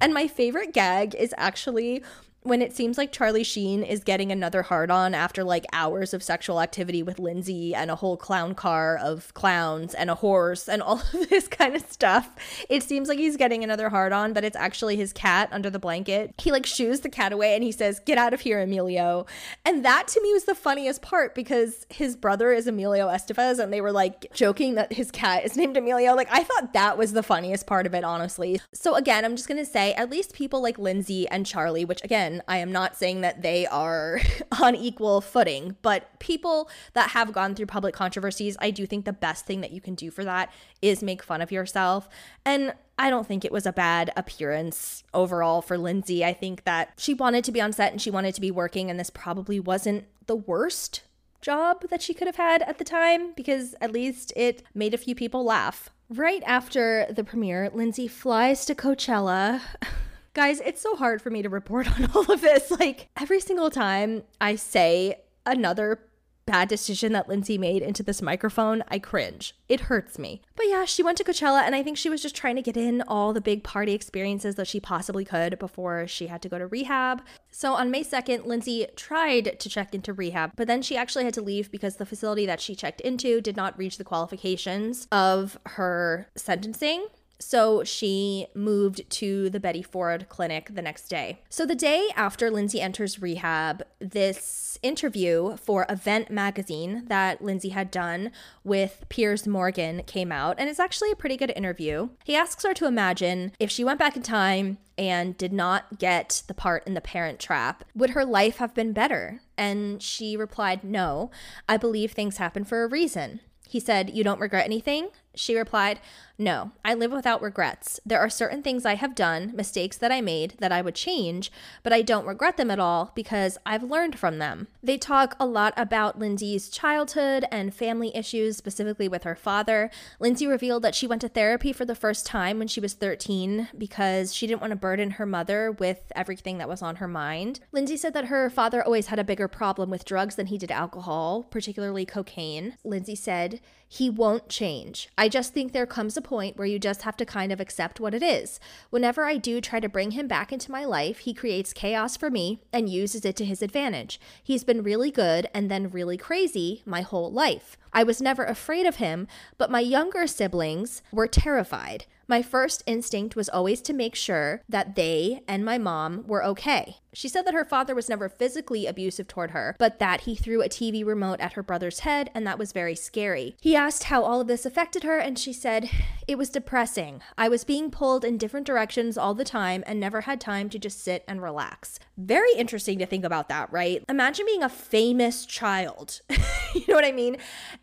[0.00, 2.02] And my favorite gag is actually
[2.42, 6.22] when it seems like Charlie Sheen is getting another hard on after like hours of
[6.22, 10.80] sexual activity with Lindsay and a whole clown car of clowns and a horse and
[10.80, 12.34] all of this kind of stuff.
[12.70, 15.78] It seems like he's getting another hard on, but it's actually his cat under the
[15.78, 16.34] blanket.
[16.38, 19.26] He like shoos the cat away and he says, Get out of here, Emilio.
[19.66, 23.70] And that to me was the funniest part because his brother is Emilio Estevez and
[23.70, 26.14] they were like joking that his cat is named Emilio.
[26.14, 28.62] Like I thought that was the funniest part of it, honestly.
[28.72, 32.29] So again, I'm just gonna say at least people like Lindsay and Charlie, which again,
[32.30, 34.20] again, I am not saying that they are
[34.60, 39.12] on equal footing, but people that have gone through public controversies, I do think the
[39.12, 40.52] best thing that you can do for that
[40.82, 42.08] is make fun of yourself.
[42.44, 46.24] And I don't think it was a bad appearance overall for Lindsay.
[46.24, 48.90] I think that she wanted to be on set and she wanted to be working,
[48.90, 51.02] and this probably wasn't the worst
[51.40, 54.98] job that she could have had at the time because at least it made a
[54.98, 55.88] few people laugh.
[56.10, 59.62] Right after the premiere, Lindsay flies to Coachella.
[60.32, 62.70] Guys, it's so hard for me to report on all of this.
[62.70, 66.00] Like every single time I say another
[66.46, 69.54] bad decision that Lindsay made into this microphone, I cringe.
[69.68, 70.42] It hurts me.
[70.56, 72.76] But yeah, she went to Coachella and I think she was just trying to get
[72.76, 76.58] in all the big party experiences that she possibly could before she had to go
[76.58, 77.22] to rehab.
[77.52, 81.34] So on May 2nd, Lindsay tried to check into rehab, but then she actually had
[81.34, 85.56] to leave because the facility that she checked into did not reach the qualifications of
[85.66, 87.06] her sentencing.
[87.40, 91.40] So she moved to the Betty Ford Clinic the next day.
[91.48, 97.90] So the day after Lindsay enters rehab, this interview for Event magazine that Lindsay had
[97.90, 98.30] done
[98.62, 102.10] with Piers Morgan came out, and it's actually a pretty good interview.
[102.24, 106.42] He asks her to imagine if she went back in time and did not get
[106.46, 109.40] the part in The Parent Trap, would her life have been better?
[109.56, 111.30] And she replied, No,
[111.66, 113.40] I believe things happen for a reason.
[113.66, 115.08] He said, You don't regret anything?
[115.34, 116.00] She replied,
[116.40, 118.00] No, I live without regrets.
[118.06, 121.52] There are certain things I have done, mistakes that I made, that I would change,
[121.82, 124.66] but I don't regret them at all because I've learned from them.
[124.82, 129.90] They talk a lot about Lindsay's childhood and family issues, specifically with her father.
[130.18, 133.68] Lindsay revealed that she went to therapy for the first time when she was 13
[133.76, 137.60] because she didn't want to burden her mother with everything that was on her mind.
[137.70, 140.70] Lindsay said that her father always had a bigger problem with drugs than he did
[140.70, 142.78] alcohol, particularly cocaine.
[142.82, 145.10] Lindsay said, He won't change.
[145.18, 147.98] I just think there comes a point where you just have to kind of accept
[147.98, 148.60] what it is.
[148.90, 152.30] Whenever I do try to bring him back into my life, he creates chaos for
[152.30, 154.20] me and uses it to his advantage.
[154.40, 157.76] He's been really good and then really crazy my whole life.
[157.92, 159.26] I was never afraid of him,
[159.58, 162.06] but my younger siblings were terrified.
[162.28, 166.98] My first instinct was always to make sure that they and my mom were okay.
[167.12, 170.62] She said that her father was never physically abusive toward her, but that he threw
[170.62, 173.56] a TV remote at her brother's head, and that was very scary.
[173.60, 175.90] He asked how all of this affected her, and she said,
[176.28, 177.20] It was depressing.
[177.36, 180.78] I was being pulled in different directions all the time and never had time to
[180.78, 181.98] just sit and relax.
[182.16, 184.04] Very interesting to think about that, right?
[184.08, 186.20] Imagine being a famous child.
[186.74, 187.38] you know what I mean?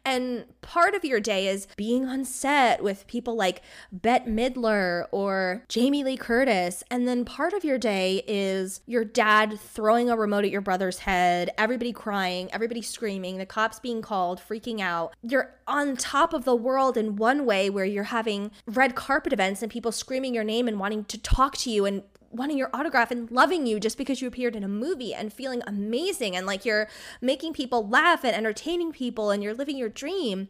[0.06, 5.64] And part of your day is being on set with people like Bette Midler or
[5.68, 6.84] Jamie Lee Curtis.
[6.90, 11.00] And then part of your day is your dad throwing a remote at your brother's
[11.00, 15.16] head, everybody crying, everybody screaming, the cops being called, freaking out.
[15.24, 19.64] You're on top of the world in one way where you're having red carpet events
[19.64, 23.10] and people screaming your name and wanting to talk to you and wanting your autograph
[23.10, 26.64] and loving you just because you appeared in a movie and feeling amazing and like
[26.64, 26.88] you're
[27.20, 30.48] making people laugh and entertaining people and you're living your dream.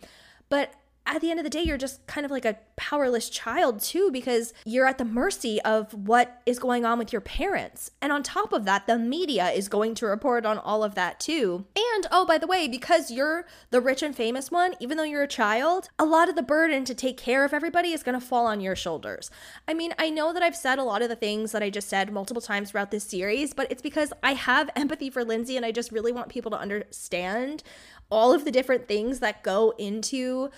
[0.49, 0.73] But
[1.07, 4.11] at the end of the day, you're just kind of like a powerless child too,
[4.11, 7.89] because you're at the mercy of what is going on with your parents.
[8.01, 11.19] And on top of that, the media is going to report on all of that
[11.19, 11.65] too.
[11.75, 15.23] And oh, by the way, because you're the rich and famous one, even though you're
[15.23, 18.25] a child, a lot of the burden to take care of everybody is going to
[18.25, 19.31] fall on your shoulders.
[19.67, 21.87] I mean, I know that I've said a lot of the things that I just
[21.87, 25.65] said multiple times throughout this series, but it's because I have empathy for Lindsay and
[25.65, 27.63] I just really want people to understand
[28.09, 30.49] all of the different things that go into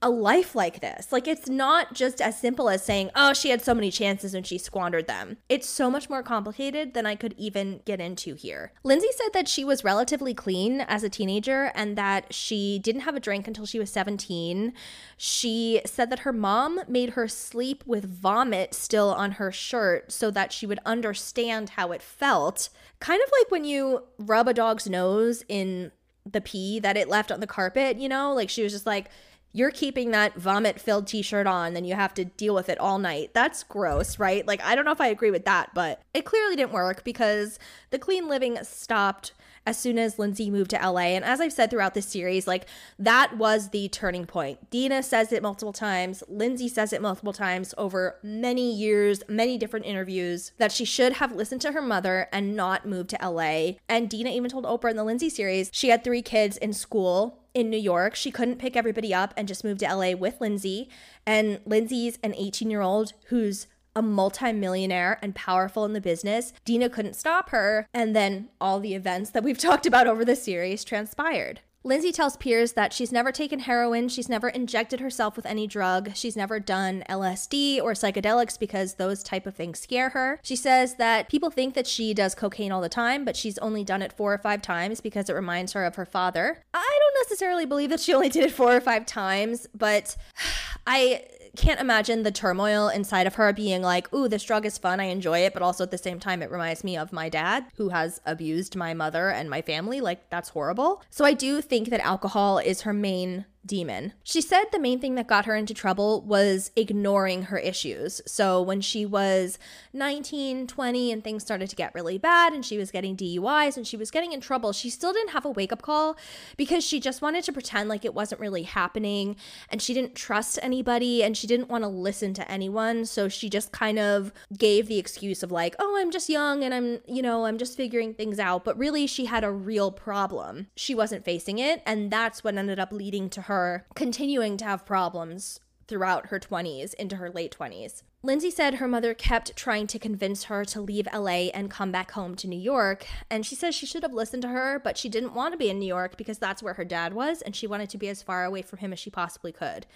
[0.00, 1.10] a life like this.
[1.10, 4.46] Like, it's not just as simple as saying, oh, she had so many chances and
[4.46, 5.38] she squandered them.
[5.48, 8.72] It's so much more complicated than I could even get into here.
[8.84, 13.16] Lindsay said that she was relatively clean as a teenager and that she didn't have
[13.16, 14.72] a drink until she was 17.
[15.16, 20.30] She said that her mom made her sleep with vomit still on her shirt so
[20.30, 22.68] that she would understand how it felt.
[23.00, 25.90] Kind of like when you rub a dog's nose in
[26.30, 28.32] the pee that it left on the carpet, you know?
[28.32, 29.10] Like she was just like,
[29.58, 32.78] you're keeping that vomit filled t shirt on, then you have to deal with it
[32.78, 33.30] all night.
[33.34, 34.46] That's gross, right?
[34.46, 37.58] Like, I don't know if I agree with that, but it clearly didn't work because
[37.90, 39.32] the clean living stopped
[39.66, 41.08] as soon as Lindsay moved to LA.
[41.08, 42.66] And as I've said throughout this series, like
[42.98, 44.70] that was the turning point.
[44.70, 49.84] Dina says it multiple times, Lindsay says it multiple times over many years, many different
[49.84, 53.72] interviews that she should have listened to her mother and not moved to LA.
[53.88, 57.40] And Dina even told Oprah in the Lindsay series she had three kids in school
[57.58, 58.14] in New York.
[58.14, 60.88] She couldn't pick everybody up and just move to LA with Lindsay.
[61.26, 63.66] And Lindsay's an 18 year old who's
[63.96, 66.52] a multimillionaire and powerful in the business.
[66.64, 67.88] Dina couldn't stop her.
[67.92, 71.60] And then all the events that we've talked about over the series transpired.
[71.88, 76.14] Lindsay tells Piers that she's never taken heroin, she's never injected herself with any drug,
[76.14, 80.38] she's never done LSD or psychedelics because those type of things scare her.
[80.42, 83.84] She says that people think that she does cocaine all the time, but she's only
[83.84, 86.62] done it 4 or 5 times because it reminds her of her father.
[86.74, 90.14] I don't necessarily believe that she only did it 4 or 5 times, but
[90.86, 91.24] I
[91.58, 95.00] can't imagine the turmoil inside of her being like, ooh, this drug is fun.
[95.00, 95.52] I enjoy it.
[95.52, 98.76] But also at the same time, it reminds me of my dad who has abused
[98.76, 100.00] my mother and my family.
[100.00, 101.02] Like, that's horrible.
[101.10, 104.14] So I do think that alcohol is her main demon.
[104.24, 108.20] She said the main thing that got her into trouble was ignoring her issues.
[108.26, 109.58] So when she was
[109.92, 113.86] 19, 20, and things started to get really bad, and she was getting DUIs and
[113.86, 116.16] she was getting in trouble, she still didn't have a wake up call
[116.56, 119.36] because she just wanted to pretend like it wasn't really happening
[119.68, 123.04] and she didn't trust anybody and she didn't want to listen to anyone.
[123.04, 126.72] So she just kind of gave the excuse of, like, oh, I'm just young and
[126.72, 128.64] I'm, you know, I'm just figuring things out.
[128.64, 130.68] But really, she had a real problem.
[130.74, 131.82] She wasn't facing it.
[131.84, 133.57] And that's what ended up leading to her
[133.94, 138.02] continuing to have problems throughout her 20s into her late 20s.
[138.22, 142.10] Lindsay said her mother kept trying to convince her to leave LA and come back
[142.10, 143.06] home to New York.
[143.30, 145.70] And she says she should have listened to her, but she didn't want to be
[145.70, 148.22] in New York because that's where her dad was and she wanted to be as
[148.22, 149.86] far away from him as she possibly could.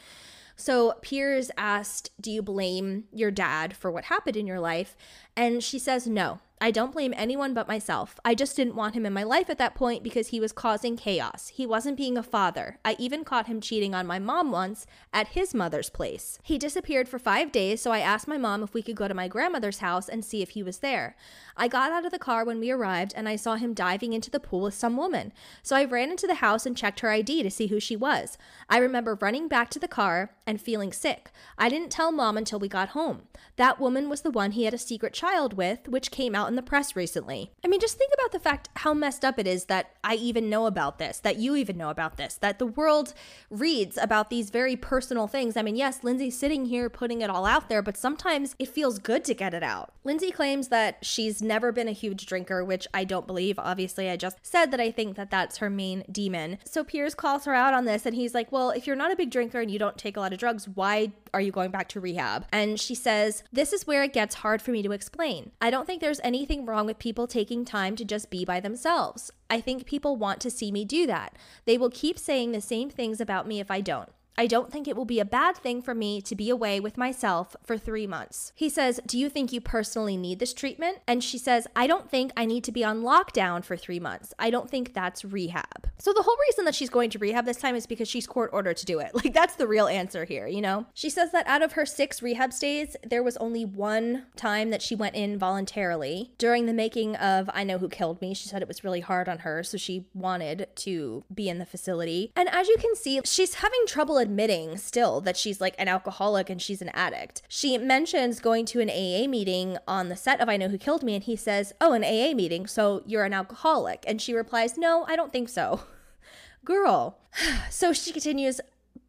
[0.57, 4.97] So Piers asked, Do you blame your dad for what happened in your life?
[5.37, 8.21] And she says, No, I don't blame anyone but myself.
[8.25, 10.97] I just didn't want him in my life at that point because he was causing
[10.97, 11.49] chaos.
[11.49, 12.79] He wasn't being a father.
[12.85, 16.39] I even caught him cheating on my mom once at his mother's place.
[16.45, 19.13] He disappeared for five days, so I asked my mom if we could go to
[19.13, 21.17] my grandmother's house and see if he was there.
[21.57, 24.31] I got out of the car when we arrived and I saw him diving into
[24.31, 25.33] the pool with some woman.
[25.65, 28.39] So I ran into the house and checked her ID to see who she was.
[28.71, 31.33] I remember running back to the car and feeling sick.
[31.59, 33.23] I didn't tell mom until we got home.
[33.57, 36.57] That woman was the one he had a secret child with, which came out in
[36.57, 37.51] the press recently.
[37.65, 40.51] I mean, just think about the fact how messed up it is that I even
[40.51, 43.15] know about this, that you even know about this, that the world
[43.51, 45.57] reads about these very personal things.
[45.57, 48.99] I mean, yes, Lindsay's sitting here putting it all out there, but sometimes it feels
[48.99, 49.93] good to get it out.
[50.05, 53.59] Lindsay claims that she's never been a huge drinker, which I don't believe.
[53.59, 56.59] Obviously, I just said that I think that that's her main demon.
[56.65, 59.17] So Piers calls her out on this and he's like, Well, if you're not a
[59.17, 61.89] big drinker and you don't take a lot of drugs, why are you going back
[61.91, 62.47] to rehab?
[62.53, 65.53] And she says, This is where it gets hard for me to explain.
[65.61, 69.31] I don't think there's anything wrong with people taking time to just be by themselves.
[69.49, 71.37] I think people want to see me do that.
[71.67, 74.09] They will keep saying the same things about me if I don't.
[74.37, 76.97] I don't think it will be a bad thing for me to be away with
[76.97, 78.53] myself for three months.
[78.55, 80.99] He says, Do you think you personally need this treatment?
[81.07, 84.33] And she says, I don't think I need to be on lockdown for three months.
[84.39, 85.89] I don't think that's rehab.
[85.99, 88.51] So the whole reason that she's going to rehab this time is because she's court
[88.53, 89.13] ordered to do it.
[89.23, 90.87] Like, that's the real answer here, you know?
[90.95, 94.83] She says that out of her six rehab stays, there was only one time that
[94.83, 96.33] she went in voluntarily.
[96.39, 99.29] During the making of I Know Who Killed Me, she said it was really hard
[99.29, 102.33] on her, so she wanted to be in the facility.
[102.35, 106.49] And as you can see, she's having trouble admitting still that she's like an alcoholic
[106.49, 107.43] and she's an addict.
[107.49, 111.03] She mentions going to an AA meeting on the set of I Know Who Killed
[111.03, 114.05] Me, and he says, Oh, an AA meeting, so you're an alcoholic.
[114.07, 115.81] And she replies, No, I don't think so.
[116.65, 117.19] Girl.
[117.71, 118.61] So she continues,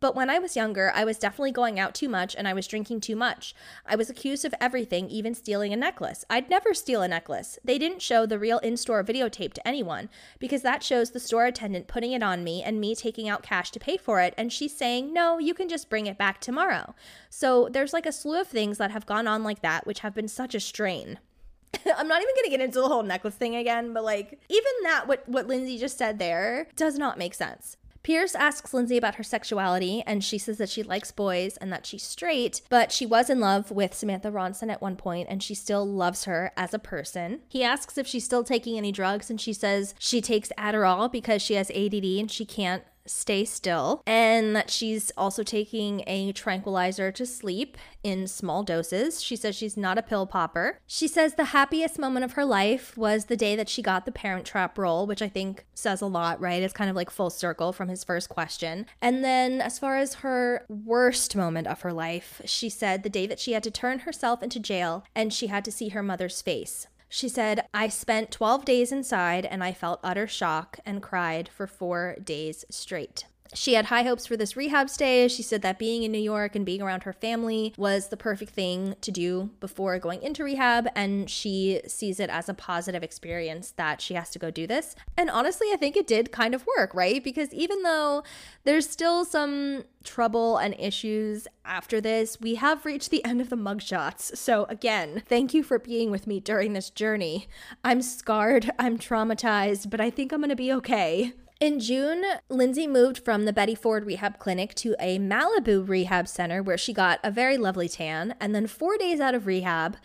[0.03, 2.67] but when I was younger, I was definitely going out too much and I was
[2.67, 3.55] drinking too much.
[3.85, 6.25] I was accused of everything, even stealing a necklace.
[6.29, 7.57] I'd never steal a necklace.
[7.63, 10.09] They didn't show the real in store videotape to anyone
[10.39, 13.71] because that shows the store attendant putting it on me and me taking out cash
[13.71, 14.33] to pay for it.
[14.37, 16.95] And she's saying, no, you can just bring it back tomorrow.
[17.29, 20.13] So there's like a slew of things that have gone on like that, which have
[20.13, 21.19] been such a strain.
[21.97, 25.07] I'm not even gonna get into the whole necklace thing again, but like even that
[25.07, 27.77] what what Lindsay just said there does not make sense.
[28.03, 31.85] Piers asks Lindsay about her sexuality, and she says that she likes boys and that
[31.85, 35.55] she's straight, but she was in love with Samantha Ronson at one point, and she
[35.55, 37.39] still loves her as a person.
[37.47, 41.41] He asks if she's still taking any drugs, and she says she takes Adderall because
[41.41, 47.11] she has ADD and she can't stay still, and that she's also taking a tranquilizer
[47.11, 49.21] to sleep in small doses.
[49.21, 50.79] She says she's not a pill popper.
[50.87, 54.11] She says the happiest moment of her life was the day that she got the
[54.11, 56.61] parent trap role, which I think says a lot, right?
[56.61, 58.85] It's kind of like full circle from his first question.
[59.01, 63.27] And then, as far as her worst moment of her life, she said the day
[63.27, 66.41] that she had to turn herself into jail and she had to see her mother's
[66.41, 66.87] face.
[67.15, 71.67] She said, I spent 12 days inside and I felt utter shock and cried for
[71.67, 73.25] four days straight.
[73.55, 75.27] She had high hopes for this rehab stay.
[75.27, 78.51] She said that being in New York and being around her family was the perfect
[78.51, 83.71] thing to do before going into rehab, and she sees it as a positive experience
[83.71, 84.95] that she has to go do this.
[85.17, 87.23] And honestly, I think it did kind of work, right?
[87.23, 88.23] Because even though
[88.63, 93.55] there's still some trouble and issues after this, we have reached the end of the
[93.55, 94.35] mugshots.
[94.35, 97.47] So, again, thank you for being with me during this journey.
[97.83, 101.33] I'm scarred, I'm traumatized, but I think I'm gonna be okay.
[101.59, 106.61] In June, Lindsay moved from the Betty Ford Rehab Clinic to a Malibu rehab center
[106.61, 108.35] where she got a very lovely tan.
[108.39, 109.97] And then, four days out of rehab,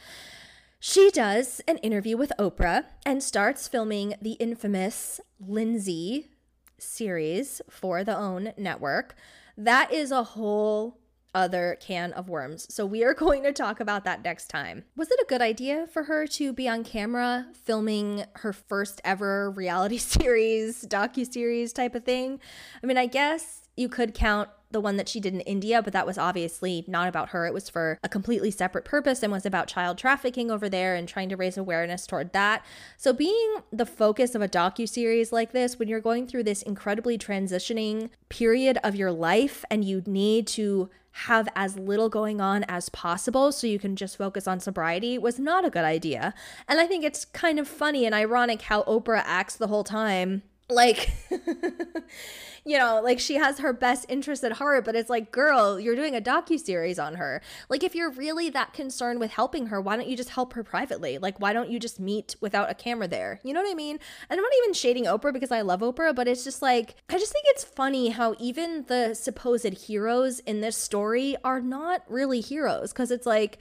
[0.79, 6.29] she does an interview with Oprah and starts filming the infamous Lindsay
[6.79, 9.16] series for the OWN network.
[9.57, 11.01] That is a whole
[11.39, 12.66] other can of worms.
[12.74, 14.85] So we are going to talk about that next time.
[14.97, 19.51] Was it a good idea for her to be on camera filming her first ever
[19.56, 22.40] reality series, docu series type of thing?
[22.82, 25.93] I mean, I guess you could count the one that she did in India, but
[25.93, 27.47] that was obviously not about her.
[27.47, 31.09] It was for a completely separate purpose and was about child trafficking over there and
[31.09, 32.65] trying to raise awareness toward that.
[32.97, 36.62] So being the focus of a docu series like this when you're going through this
[36.62, 42.65] incredibly transitioning period of your life and you need to have as little going on
[42.69, 46.32] as possible so you can just focus on sobriety was not a good idea.
[46.69, 50.43] And I think it's kind of funny and ironic how Oprah acts the whole time
[50.70, 51.11] like
[52.69, 55.97] you know like she has her best interest at heart but it's like girl you're
[55.97, 57.40] doing a docu-series on her.
[57.69, 60.62] Like if you're really that concerned with helping her why don't you just help her
[60.62, 61.19] privately?
[61.19, 63.40] Like why don't you just meet without a camera there?
[63.43, 63.99] You know what i mean?
[64.28, 67.19] And i'm not even shading oprah because i love oprah but it's just like i
[67.19, 72.40] just think it's funny how even the supposed heroes in this story are not really
[72.40, 73.59] heroes because it's like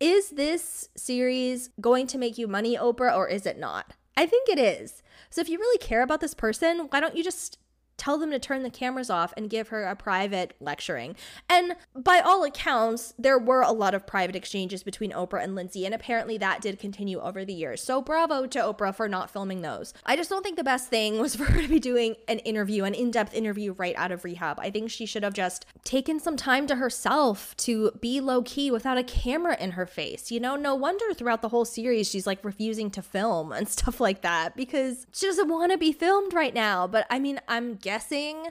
[0.00, 3.94] is this series going to make you money oprah or is it not?
[4.16, 5.02] I think it is.
[5.30, 7.58] So if you really care about this person, why don't you just
[8.04, 11.16] tell them to turn the cameras off and give her a private lecturing.
[11.48, 15.86] And by all accounts, there were a lot of private exchanges between Oprah and Lindsay,
[15.86, 17.82] and apparently that did continue over the years.
[17.82, 19.94] So bravo to Oprah for not filming those.
[20.04, 22.84] I just don't think the best thing was for her to be doing an interview,
[22.84, 24.60] an in depth interview right out of rehab.
[24.60, 28.70] I think she should have just taken some time to herself to be low key
[28.70, 30.30] without a camera in her face.
[30.30, 33.98] You know, no wonder throughout the whole series she's like refusing to film and stuff
[33.98, 36.86] like that because she doesn't want to be filmed right now.
[36.86, 37.93] But I mean, I'm guessing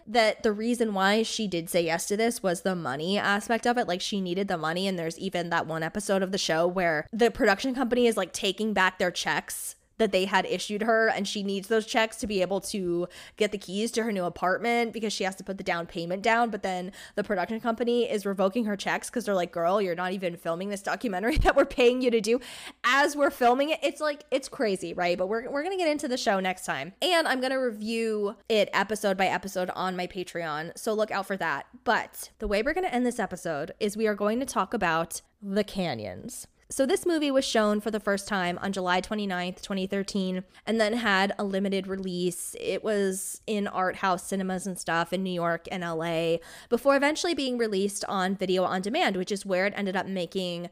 [0.08, 3.78] that the reason why she did say yes to this was the money aspect of
[3.78, 3.88] it.
[3.88, 4.88] Like she needed the money.
[4.88, 8.34] And there's even that one episode of the show where the production company is like
[8.34, 12.28] taking back their checks that they had issued her and she needs those checks to
[12.28, 13.08] be able to
[13.38, 16.22] get the keys to her new apartment because she has to put the down payment
[16.22, 16.50] down.
[16.50, 20.12] But then the production company is revoking her checks because they're like girl you're not
[20.12, 22.40] even filming this documentary that we're paying you to do.
[22.84, 25.18] As we're filming it it's like it's crazy right?
[25.18, 26.94] But we're, we're gonna get into the show next time.
[27.02, 31.38] And i'm gonna review it episode by episode on my patreon so look out for
[31.38, 31.68] that.
[31.84, 35.22] But the way we're gonna end this episode is we are going to talk about
[35.42, 40.44] the canyons so, this movie was shown for the first time on July 29th, 2013,
[40.66, 42.56] and then had a limited release.
[42.60, 46.38] It was in art house cinemas and stuff in New York and LA
[46.70, 50.72] before eventually being released on video on demand, which is where it ended up making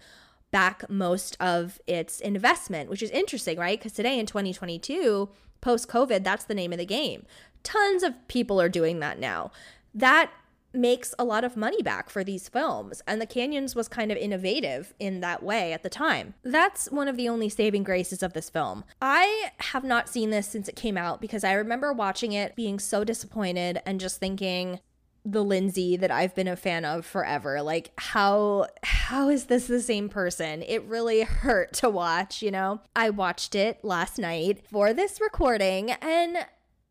[0.50, 3.78] back most of its investment, which is interesting, right?
[3.78, 5.30] Because today in 2022,
[5.62, 7.28] post COVID, that's the name of the game.
[7.62, 9.52] Tons of people are doing that now.
[9.94, 10.32] That
[10.74, 13.02] makes a lot of money back for these films.
[13.08, 16.34] And The Canyons was kind of innovative in that way at the time.
[16.44, 18.84] That's one of the only saving graces of this film.
[19.02, 22.80] I have not seen this since it came out because I remember watching it being
[22.80, 24.80] so disappointed and just thinking,
[25.24, 27.62] the Lindsay that I've been a fan of forever.
[27.62, 30.64] Like how how is this the same person?
[30.64, 32.82] It really hurt to watch, you know.
[32.96, 36.38] I watched it last night for this recording and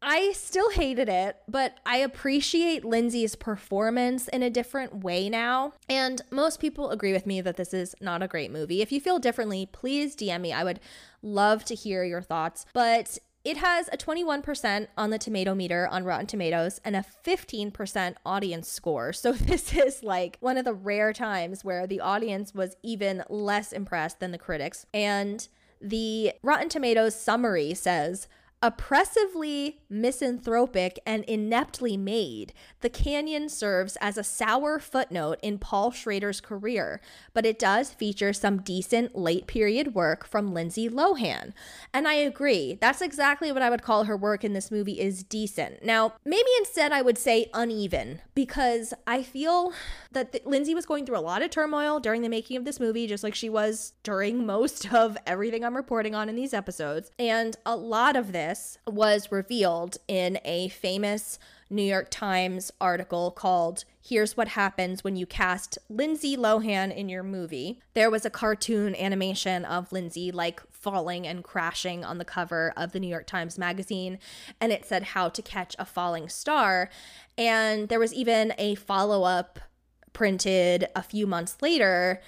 [0.03, 5.75] I still hated it, but I appreciate Lindsay's performance in a different way now.
[5.89, 8.81] And most people agree with me that this is not a great movie.
[8.81, 10.53] If you feel differently, please DM me.
[10.53, 10.81] I would
[11.23, 12.65] love to hear your thoughts.
[12.73, 18.15] But it has a 21% on the tomato meter on Rotten Tomatoes and a 15%
[18.25, 19.13] audience score.
[19.13, 23.73] So, this is like one of the rare times where the audience was even less
[23.73, 24.87] impressed than the critics.
[24.93, 25.47] And
[25.81, 28.29] the Rotten Tomatoes summary says,
[28.63, 36.43] Oppressively misanthropic and ineptly made, The Canyons serves as a sour footnote in Paul Schrader's
[36.43, 37.01] career,
[37.33, 41.55] but it does feature some decent late period work from Lindsay Lohan.
[41.95, 45.23] And I agree, that's exactly what I would call her work in this movie is
[45.23, 45.83] decent.
[45.83, 49.73] Now, maybe instead I would say uneven, because I feel
[50.13, 52.79] that th- Lindsay was going through a lot of turmoil during the making of this
[52.79, 57.11] movie, just like she was during most of everything I'm reporting on in these episodes.
[57.19, 61.39] And a lot of this this was revealed in a famous
[61.71, 67.23] New York Times article called Here's What Happens When You Cast Lindsay Lohan in Your
[67.23, 67.81] Movie.
[67.95, 72.91] There was a cartoon animation of Lindsay like falling and crashing on the cover of
[72.91, 74.19] the New York Times magazine,
[74.61, 76.91] and it said How to Catch a Falling Star.
[77.39, 79.61] And there was even a follow up
[80.13, 82.21] printed a few months later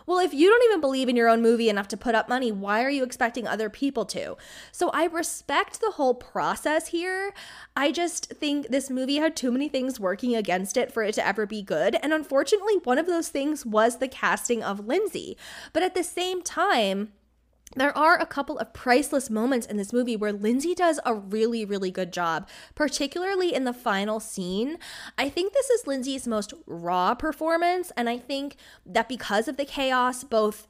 [0.10, 2.52] well, if you don't even believe in your own movie enough to put up money,
[2.52, 4.38] why are you expecting other people to?
[4.72, 7.32] So I respect the whole process here.
[7.76, 11.28] I just think this movie had too many things working against it for it to
[11.28, 11.96] ever be good.
[12.02, 15.38] And unfortunately, one of those things was the casting of Lindsay.
[15.74, 17.12] But at the same time,
[17.76, 21.66] there are a couple of priceless moments in this movie where Lindsay does a really,
[21.66, 24.78] really good job, particularly in the final scene.
[25.18, 28.56] I think this is Lindsay's most raw performance, and I think
[28.86, 30.68] that because of the chaos, both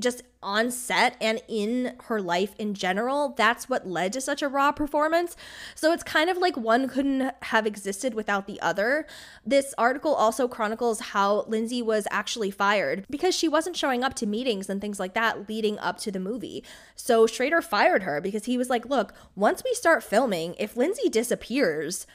[0.00, 4.48] just on set and in her life in general, that's what led to such a
[4.48, 5.36] raw performance.
[5.74, 9.06] So it's kind of like one couldn't have existed without the other.
[9.44, 14.26] This article also chronicles how Lindsay was actually fired because she wasn't showing up to
[14.26, 16.64] meetings and things like that leading up to the movie.
[16.94, 21.08] So Schrader fired her because he was like, look, once we start filming, if Lindsay
[21.08, 22.06] disappears,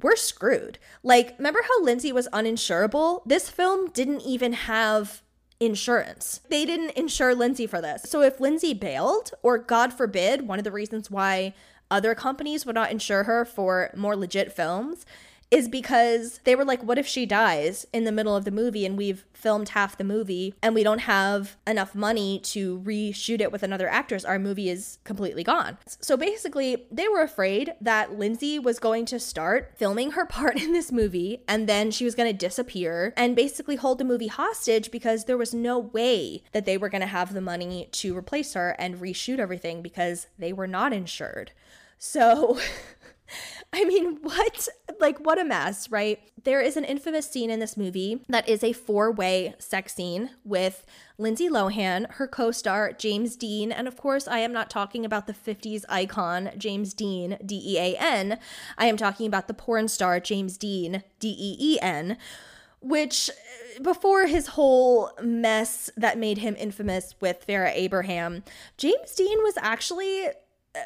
[0.00, 0.78] we're screwed.
[1.02, 3.22] Like, remember how Lindsay was uninsurable?
[3.26, 5.22] This film didn't even have
[5.64, 6.40] insurance.
[6.48, 8.02] They didn't insure Lindsay for this.
[8.02, 11.54] So if Lindsay bailed, or God forbid, one of the reasons why
[11.90, 15.04] other companies would not insure her for more legit films
[15.52, 18.86] is because they were like, what if she dies in the middle of the movie
[18.86, 23.52] and we've filmed half the movie and we don't have enough money to reshoot it
[23.52, 24.24] with another actress?
[24.24, 25.76] Our movie is completely gone.
[26.00, 30.72] So basically, they were afraid that Lindsay was going to start filming her part in
[30.72, 34.90] this movie and then she was going to disappear and basically hold the movie hostage
[34.90, 38.54] because there was no way that they were going to have the money to replace
[38.54, 41.52] her and reshoot everything because they were not insured.
[41.98, 42.58] So.
[43.74, 44.68] I mean, what?
[45.00, 46.20] Like, what a mess, right?
[46.44, 50.30] There is an infamous scene in this movie that is a four way sex scene
[50.44, 50.84] with
[51.16, 55.26] Lindsay Lohan, her co star James Dean, and of course, I am not talking about
[55.26, 58.38] the 50s icon James Dean, D E A N.
[58.76, 62.18] I am talking about the porn star James Dean, D E E N,
[62.80, 68.44] which uh, before his whole mess that made him infamous with Farrah Abraham,
[68.76, 70.28] James Dean was actually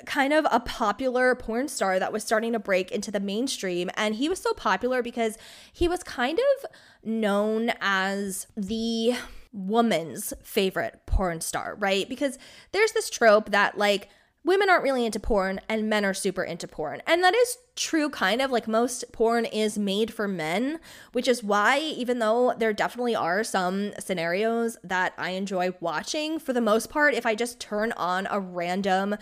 [0.05, 3.91] kind of a popular porn star that was starting to break into the mainstream.
[3.95, 5.39] And he was so popular because
[5.73, 6.71] he was kind of
[7.09, 9.15] known as the
[9.53, 12.09] woman's favorite porn star, right?
[12.09, 12.39] Because
[12.73, 14.09] there's this trope that, like,
[14.47, 17.03] women aren't really into porn and men are super into porn.
[17.07, 18.53] And that is true, kind of.
[18.53, 20.79] Like most porn is made for men,
[21.13, 26.53] which is why, even though there definitely are some scenarios that I enjoy watching, for
[26.53, 29.17] the most part, if I just turn on a random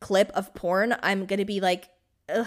[0.00, 1.88] clip of porn, I'm going to be like,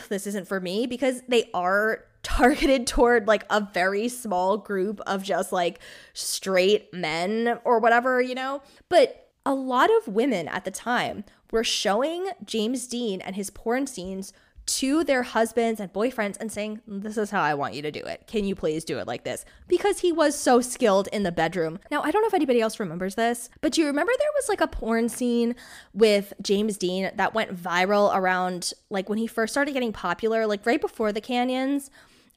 [0.10, 5.24] this isn't for me because they are targeted toward like a very small group of
[5.24, 5.80] just like
[6.14, 8.62] straight men or whatever, you know?
[8.90, 13.88] But a lot of women at the time were showing James Dean and his porn
[13.88, 14.34] scenes
[14.78, 18.00] to their husbands and boyfriends and saying, This is how I want you to do
[18.00, 18.26] it.
[18.28, 19.44] Can you please do it like this?
[19.68, 21.80] Because he was so skilled in the bedroom.
[21.90, 24.50] Now, I don't know if anybody else remembers this, but do you remember there was
[24.50, 25.56] like a porn scene
[25.94, 30.66] with James Dean that went viral around like when he first started getting popular, like
[30.66, 31.90] right before the Canyons?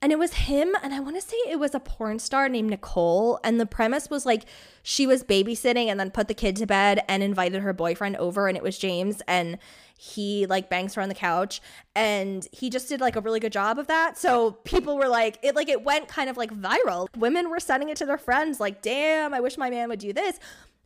[0.02, 2.68] And it was him, and I want to say it was a porn star named
[2.68, 3.40] Nicole.
[3.42, 4.44] And the premise was like
[4.82, 8.46] she was babysitting and then put the kid to bed and invited her boyfriend over,
[8.46, 9.22] and it was James.
[9.26, 9.56] And
[9.96, 11.60] he like bangs her on the couch
[11.94, 14.18] and he just did like a really good job of that.
[14.18, 17.08] So people were like it like it went kind of like viral.
[17.16, 20.12] Women were sending it to their friends like damn i wish my man would do
[20.12, 20.38] this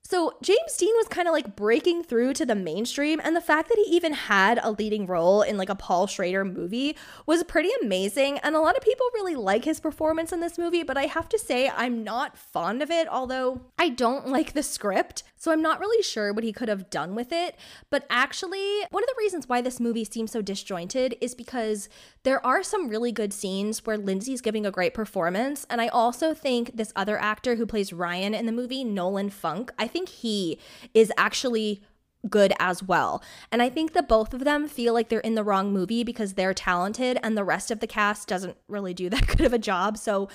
[0.08, 3.68] so James Dean was kind of like breaking through to the mainstream, and the fact
[3.68, 7.68] that he even had a leading role in like a Paul Schrader movie was pretty
[7.82, 8.38] amazing.
[8.38, 11.28] And a lot of people really like his performance in this movie, but I have
[11.28, 15.24] to say I'm not fond of it, although I don't like the script.
[15.36, 17.54] So I'm not really sure what he could have done with it.
[17.90, 21.90] But actually, one of the reasons why this movie seems so disjointed is because
[22.28, 25.64] there are some really good scenes where Lindsay's giving a great performance.
[25.70, 29.72] And I also think this other actor who plays Ryan in the movie, Nolan Funk,
[29.78, 30.58] I think he
[30.92, 31.80] is actually
[32.28, 33.22] good as well.
[33.50, 36.34] And I think that both of them feel like they're in the wrong movie because
[36.34, 39.58] they're talented and the rest of the cast doesn't really do that good of a
[39.58, 39.96] job.
[39.96, 40.28] So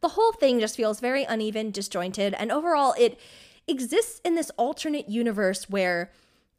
[0.00, 3.18] the whole thing just feels very uneven, disjointed, and overall it
[3.66, 6.12] exists in this alternate universe where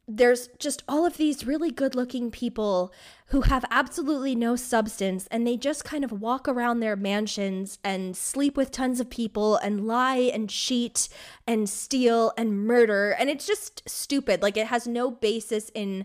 [0.06, 2.92] there's just all of these really good looking people
[3.28, 8.16] who have absolutely no substance and they just kind of walk around their mansions and
[8.16, 11.08] sleep with tons of people and lie and cheat
[11.46, 14.42] and steal and murder and it's just stupid.
[14.42, 16.04] Like it has no basis in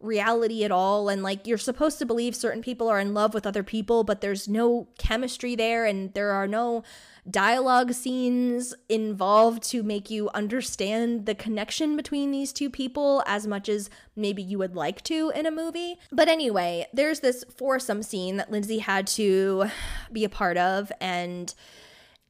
[0.00, 3.46] reality at all and like you're supposed to believe certain people are in love with
[3.46, 6.84] other people but there's no chemistry there and there are no
[7.30, 13.68] dialogue scenes involved to make you understand the connection between these two people as much
[13.68, 15.98] as maybe you would like to in a movie.
[16.10, 19.66] But anyway, there's this foursome scene that Lindsay had to
[20.12, 21.52] be a part of and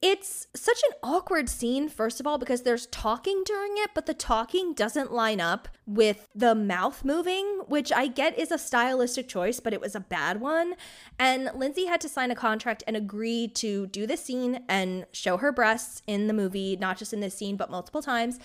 [0.00, 4.14] it's such an awkward scene, first of all, because there's talking during it, but the
[4.14, 9.58] talking doesn't line up with the mouth moving, which I get is a stylistic choice,
[9.58, 10.74] but it was a bad one.
[11.18, 15.36] And Lindsay had to sign a contract and agree to do this scene and show
[15.38, 18.38] her breasts in the movie, not just in this scene, but multiple times.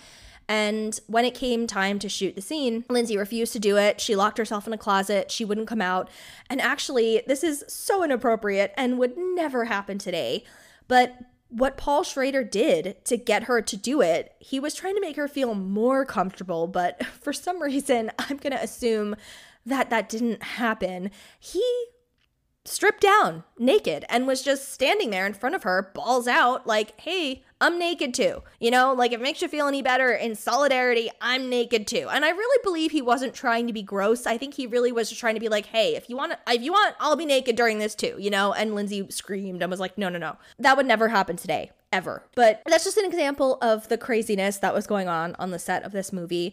[0.48, 4.00] And when it came time to shoot the scene, Lindsay refused to do it.
[4.00, 5.30] She locked herself in a closet.
[5.30, 6.10] She wouldn't come out.
[6.50, 10.44] And actually, this is so inappropriate and would never happen today.
[10.86, 11.16] But
[11.54, 15.14] what Paul Schrader did to get her to do it, he was trying to make
[15.14, 19.14] her feel more comfortable, but for some reason, I'm going to assume
[19.64, 21.10] that that didn't happen.
[21.38, 21.64] He
[22.64, 26.98] stripped down naked and was just standing there in front of her, balls out, like,
[27.00, 28.42] hey, I'm naked too.
[28.60, 32.08] You know, like if it makes you feel any better in solidarity, I'm naked too.
[32.10, 34.26] And I really believe he wasn't trying to be gross.
[34.26, 36.62] I think he really was just trying to be like, hey, if you want if
[36.62, 38.52] you want, I'll be naked during this too, you know?
[38.52, 40.36] And Lindsay screamed and was like, no, no, no.
[40.58, 41.70] That would never happen today.
[41.90, 42.24] Ever.
[42.34, 45.84] But that's just an example of the craziness that was going on on the set
[45.84, 46.52] of this movie.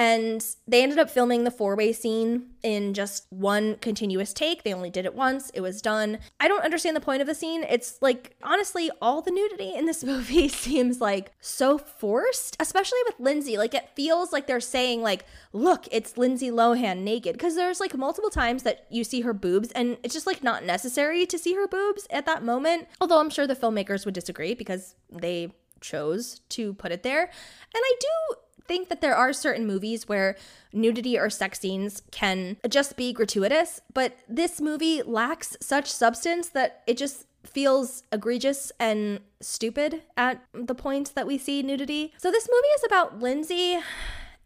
[0.00, 4.62] And they ended up filming the four way scene in just one continuous take.
[4.62, 6.20] They only did it once, it was done.
[6.40, 7.64] I don't understand the point of the scene.
[7.68, 13.20] It's like, honestly, all the nudity in this movie seems like so forced, especially with
[13.20, 13.58] Lindsay.
[13.58, 17.34] Like, it feels like they're saying, like, look, it's Lindsay Lohan naked.
[17.34, 20.64] Because there's like multiple times that you see her boobs, and it's just like not
[20.64, 22.88] necessary to see her boobs at that moment.
[23.02, 25.52] Although I'm sure the filmmakers would disagree because they
[25.82, 27.22] chose to put it there.
[27.22, 27.30] And
[27.74, 28.36] I do
[28.70, 30.36] think that there are certain movies where
[30.72, 36.84] nudity or sex scenes can just be gratuitous, but this movie lacks such substance that
[36.86, 42.12] it just feels egregious and stupid at the point that we see nudity.
[42.16, 43.80] So this movie is about Lindsay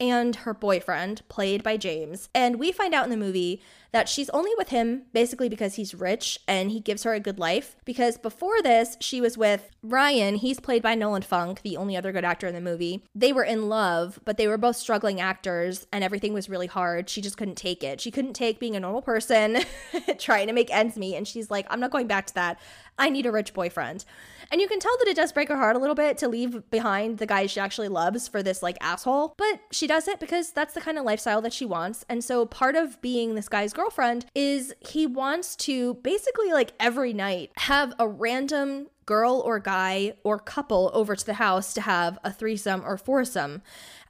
[0.00, 2.30] and her boyfriend, played by James.
[2.34, 3.60] And we find out in the movie
[3.94, 7.38] that she's only with him basically because he's rich and he gives her a good
[7.38, 7.76] life.
[7.84, 10.34] Because before this, she was with Ryan.
[10.34, 13.04] He's played by Nolan Funk, the only other good actor in the movie.
[13.14, 17.08] They were in love, but they were both struggling actors and everything was really hard.
[17.08, 18.00] She just couldn't take it.
[18.00, 19.58] She couldn't take being a normal person
[20.18, 21.14] trying to make ends meet.
[21.14, 22.58] And she's like, I'm not going back to that.
[22.98, 24.04] I need a rich boyfriend.
[24.50, 26.70] And you can tell that it does break her heart a little bit to leave
[26.70, 29.34] behind the guy she actually loves for this like asshole.
[29.36, 32.04] But she does it because that's the kind of lifestyle that she wants.
[32.08, 37.12] And so part of being this guy's girlfriend is he wants to basically like every
[37.12, 42.18] night have a random girl or guy or couple over to the house to have
[42.24, 43.62] a threesome or foursome.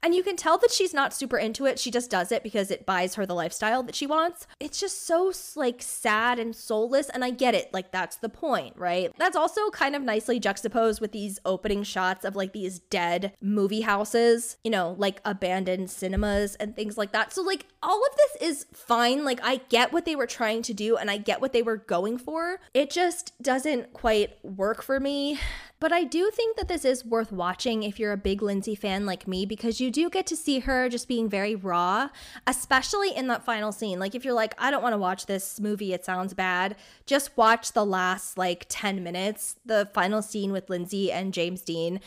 [0.04, 1.78] And you can tell that she's not super into it.
[1.78, 4.46] She just does it because it buys her the lifestyle that she wants.
[4.60, 7.08] It's just so like sad and soulless.
[7.08, 7.72] And I get it.
[7.72, 9.10] Like, that's the point, right?
[9.16, 13.80] That's also kind of nicely juxtaposed with these opening shots of like these dead movie
[13.80, 17.32] houses, you know, like abandoned cinemas and things like that.
[17.32, 19.24] So, like, all of this is fine.
[19.24, 21.78] Like, I get what they were trying to do and I get what they were
[21.78, 22.60] going for.
[22.74, 25.38] It just doesn't quite work for me.
[25.84, 29.04] But I do think that this is worth watching if you're a big Lindsay fan
[29.04, 32.08] like me because you do get to see her just being very raw,
[32.46, 33.98] especially in that final scene.
[33.98, 37.36] Like, if you're like, I don't want to watch this movie, it sounds bad, just
[37.36, 42.00] watch the last like 10 minutes, the final scene with Lindsay and James Dean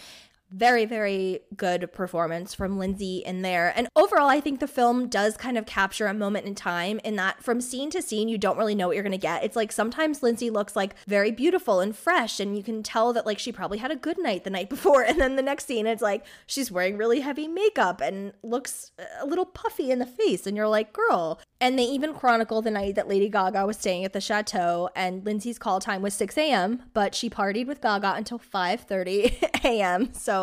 [0.51, 3.73] very, very good performance from Lindsay in there.
[3.75, 7.15] And overall, I think the film does kind of capture a moment in time in
[7.17, 9.43] that from scene to scene, you don't really know what you're going to get.
[9.43, 13.25] It's like sometimes Lindsay looks like very beautiful and fresh, and you can tell that
[13.25, 15.03] like she probably had a good night the night before.
[15.03, 19.03] And then the next scene, it's like she's wearing really heavy makeup and looks uh,
[19.21, 20.47] a little puffy in the face.
[20.47, 21.39] And you're like, girl.
[21.59, 25.25] And they even chronicle the night that Lady Gaga was staying at the chateau, and
[25.25, 30.13] Lindsay's call time was 6 a.m., but she partied with Gaga until 5:30 a.m.
[30.13, 30.36] So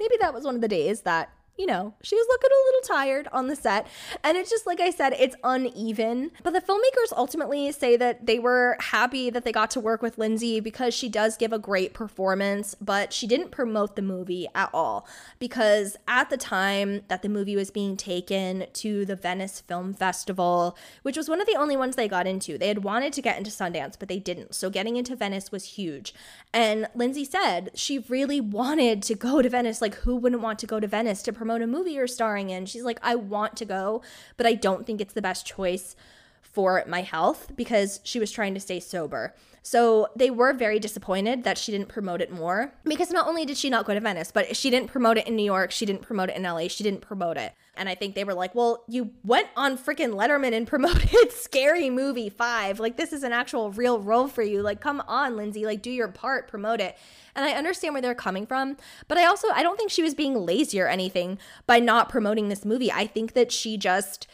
[0.00, 2.96] maybe that was one of the days that you know, she was looking a little
[2.96, 3.86] tired on the set.
[4.22, 6.30] And it's just like I said, it's uneven.
[6.42, 10.18] But the filmmakers ultimately say that they were happy that they got to work with
[10.18, 14.70] Lindsay because she does give a great performance, but she didn't promote the movie at
[14.74, 15.06] all.
[15.38, 20.76] Because at the time that the movie was being taken to the Venice Film Festival,
[21.02, 23.38] which was one of the only ones they got into, they had wanted to get
[23.38, 24.54] into Sundance, but they didn't.
[24.54, 26.14] So getting into Venice was huge.
[26.52, 29.80] And Lindsay said she really wanted to go to Venice.
[29.80, 32.66] Like, who wouldn't want to go to Venice to promote a movie you're starring in?
[32.66, 34.02] She's like, I want to go,
[34.36, 35.96] but I don't think it's the best choice
[36.40, 39.34] for my health because she was trying to stay sober.
[39.66, 43.56] So they were very disappointed that she didn't promote it more because not only did
[43.56, 46.02] she not go to Venice, but she didn't promote it in New York, she didn't
[46.02, 47.52] promote it in LA, she didn't promote it.
[47.76, 51.90] And I think they were like, well, you went on freaking Letterman and promoted Scary
[51.90, 52.78] Movie 5.
[52.78, 54.62] Like, this is an actual real role for you.
[54.62, 56.96] Like, come on, Lindsay, like, do your part, promote it.
[57.34, 58.76] And I understand where they're coming from,
[59.08, 62.50] but I also, I don't think she was being lazy or anything by not promoting
[62.50, 62.92] this movie.
[62.92, 64.28] I think that she just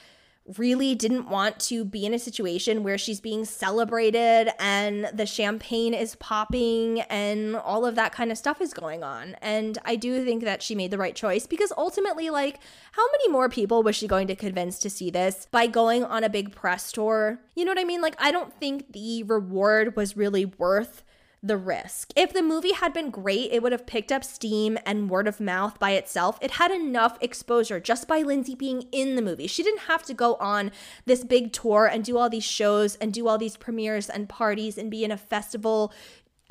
[0.56, 5.94] really didn't want to be in a situation where she's being celebrated and the champagne
[5.94, 9.36] is popping and all of that kind of stuff is going on.
[9.40, 12.58] And I do think that she made the right choice because ultimately, like,
[12.92, 16.24] how many more people was she going to convince to see this by going on
[16.24, 17.40] a big press tour?
[17.54, 18.02] You know what I mean?
[18.02, 21.04] Like, I don't think the reward was really worth
[21.42, 22.12] the risk.
[22.14, 25.40] If the movie had been great, it would have picked up steam and word of
[25.40, 26.38] mouth by itself.
[26.40, 29.48] It had enough exposure just by Lindsay being in the movie.
[29.48, 30.70] She didn't have to go on
[31.04, 34.78] this big tour and do all these shows and do all these premieres and parties
[34.78, 35.92] and be in a festival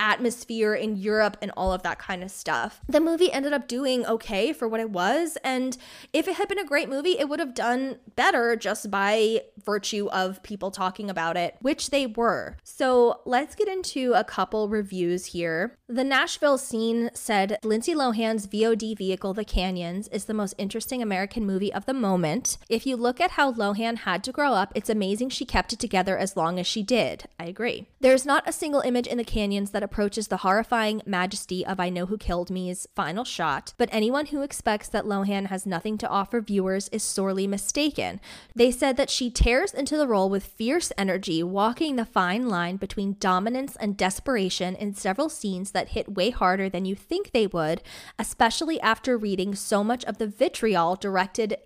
[0.01, 2.81] atmosphere in Europe and all of that kind of stuff.
[2.89, 5.37] The movie ended up doing okay for what it was.
[5.43, 5.77] And
[6.11, 10.09] if it had been a great movie, it would have done better just by virtue
[10.09, 12.57] of people talking about it, which they were.
[12.63, 15.77] So let's get into a couple reviews here.
[15.87, 21.45] The Nashville scene said Lindsay Lohan's VOD vehicle, The Canyons, is the most interesting American
[21.45, 22.57] movie of the moment.
[22.69, 25.79] If you look at how Lohan had to grow up, it's amazing she kept it
[25.79, 27.25] together as long as she did.
[27.39, 27.87] I agree.
[27.99, 31.89] There's not a single image in The Canyons that approaches the horrifying majesty of I
[31.89, 36.07] Know Who Killed Me's final shot, but anyone who expects that Lohan has nothing to
[36.07, 38.21] offer viewers is sorely mistaken.
[38.55, 42.77] They said that she tears into the role with fierce energy, walking the fine line
[42.77, 47.47] between dominance and desperation in several scenes that hit way harder than you think they
[47.47, 47.83] would,
[48.17, 51.57] especially after reading so much of the vitriol directed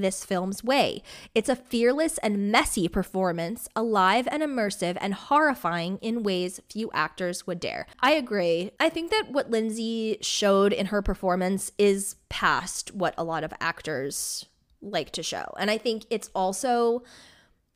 [0.00, 1.02] this film's way.
[1.34, 7.46] It's a fearless and messy performance, alive and immersive and horrifying in ways few actors
[7.46, 7.86] would dare.
[8.00, 8.72] I agree.
[8.80, 13.52] I think that what Lindsay showed in her performance is past what a lot of
[13.60, 14.46] actors
[14.80, 15.52] like to show.
[15.58, 17.02] And I think it's also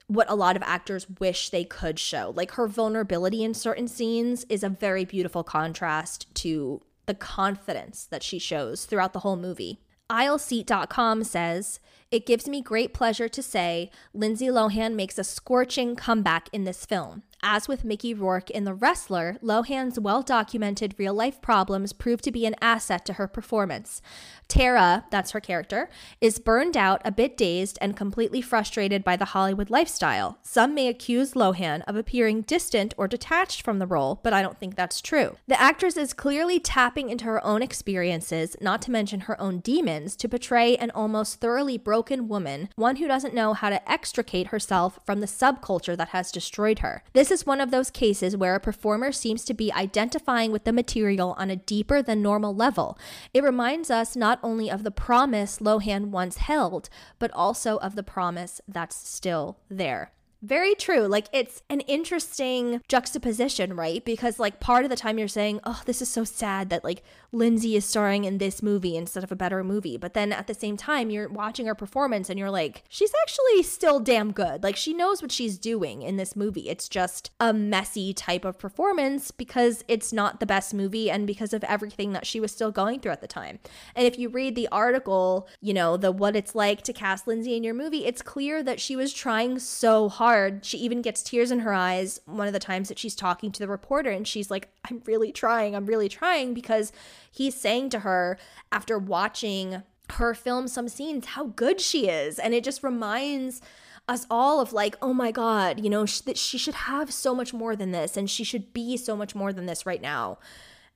[0.06, 2.32] what a lot of actors wish they could show.
[2.36, 8.22] Like her vulnerability in certain scenes is a very beautiful contrast to the confidence that
[8.22, 9.80] she shows throughout the whole movie.
[10.12, 11.80] Aisleseat.com says,
[12.10, 16.84] It gives me great pleasure to say Lindsay Lohan makes a scorching comeback in this
[16.84, 17.22] film.
[17.44, 22.30] As with Mickey Rourke in The Wrestler, Lohan's well documented real life problems prove to
[22.30, 24.00] be an asset to her performance.
[24.46, 25.88] Tara, that's her character,
[26.20, 30.38] is burned out, a bit dazed, and completely frustrated by the Hollywood lifestyle.
[30.42, 34.58] Some may accuse Lohan of appearing distant or detached from the role, but I don't
[34.60, 35.36] think that's true.
[35.48, 40.14] The actress is clearly tapping into her own experiences, not to mention her own demons,
[40.16, 45.00] to portray an almost thoroughly broken woman, one who doesn't know how to extricate herself
[45.04, 47.02] from the subculture that has destroyed her.
[47.14, 50.72] This is one of those cases where a performer seems to be identifying with the
[50.72, 52.96] material on a deeper than normal level.
[53.34, 56.88] It reminds us not only of the promise Lohan once held,
[57.18, 60.12] but also of the promise that's still there.
[60.42, 61.06] Very true.
[61.06, 64.04] Like it's an interesting juxtaposition, right?
[64.04, 67.04] Because like part of the time you're saying, "Oh, this is so sad that like
[67.30, 70.54] Lindsay is starring in this movie instead of a better movie." But then at the
[70.54, 74.64] same time, you're watching her performance and you're like, "She's actually still damn good.
[74.64, 76.68] Like she knows what she's doing in this movie.
[76.68, 81.52] It's just a messy type of performance because it's not the best movie and because
[81.52, 83.60] of everything that she was still going through at the time."
[83.94, 87.56] And if you read the article, you know, the what it's like to cast Lindsay
[87.56, 90.64] in your movie, it's clear that she was trying so hard hard.
[90.64, 93.58] She even gets tears in her eyes one of the times that she's talking to
[93.58, 96.90] the reporter, and she's like, I'm really trying, I'm really trying, because
[97.30, 98.38] he's saying to her
[98.70, 99.82] after watching
[100.14, 102.38] her film some scenes how good she is.
[102.38, 103.60] And it just reminds
[104.08, 107.52] us all of like, oh my God, you know, that she should have so much
[107.52, 110.38] more than this, and she should be so much more than this right now.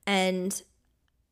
[0.07, 0.63] And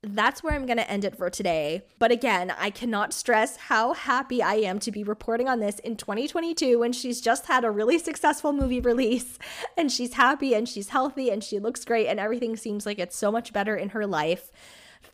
[0.07, 1.83] that's where I'm going to end it for today.
[1.99, 5.97] But again, I cannot stress how happy I am to be reporting on this in
[5.97, 9.39] 2022 when she's just had a really successful movie release
[9.77, 13.17] and she's happy and she's healthy and she looks great and everything seems like it's
[13.17, 14.51] so much better in her life.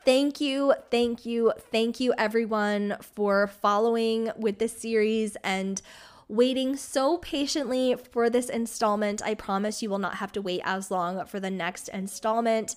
[0.05, 5.83] Thank you, thank you, thank you, everyone, for following with this series and
[6.29, 9.21] waiting so patiently for this installment.
[9.23, 12.77] I promise you will not have to wait as long for the next installment.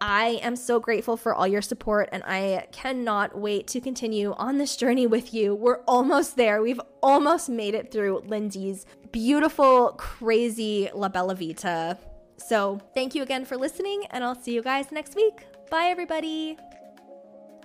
[0.00, 4.56] I am so grateful for all your support and I cannot wait to continue on
[4.56, 5.54] this journey with you.
[5.54, 6.62] We're almost there.
[6.62, 11.98] We've almost made it through Lindsay's beautiful, crazy La Bella Vita.
[12.38, 15.44] So, thank you again for listening, and I'll see you guys next week.
[15.70, 16.56] Bye, everybody.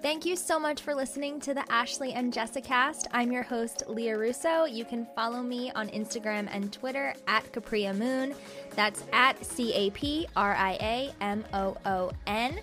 [0.02, 3.08] Thank you so much for listening to the Ashlee and Jessicast.
[3.12, 4.66] I'm your host, Lia Russo.
[4.66, 8.36] You can follow me on Instagram and Twitter at Capria Moon.
[8.76, 12.60] That's at C A P R I A M O O N.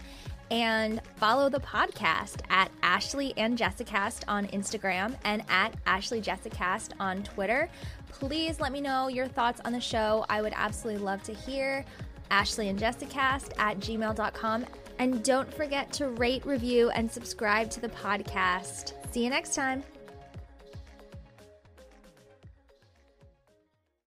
[0.52, 7.24] And follow the podcast at Ashlee and Jessicast on Instagram and at Ashlee Jessicast on
[7.24, 7.68] Twitter.
[8.10, 10.24] Please let me know your thoughts on the show.
[10.28, 11.84] I would absolutely love to hear.
[12.30, 14.66] Ashlee and Jessicast at gmail.com
[15.02, 18.92] and don't forget to rate, review, and subscribe to the podcast.
[19.10, 19.82] See you next time.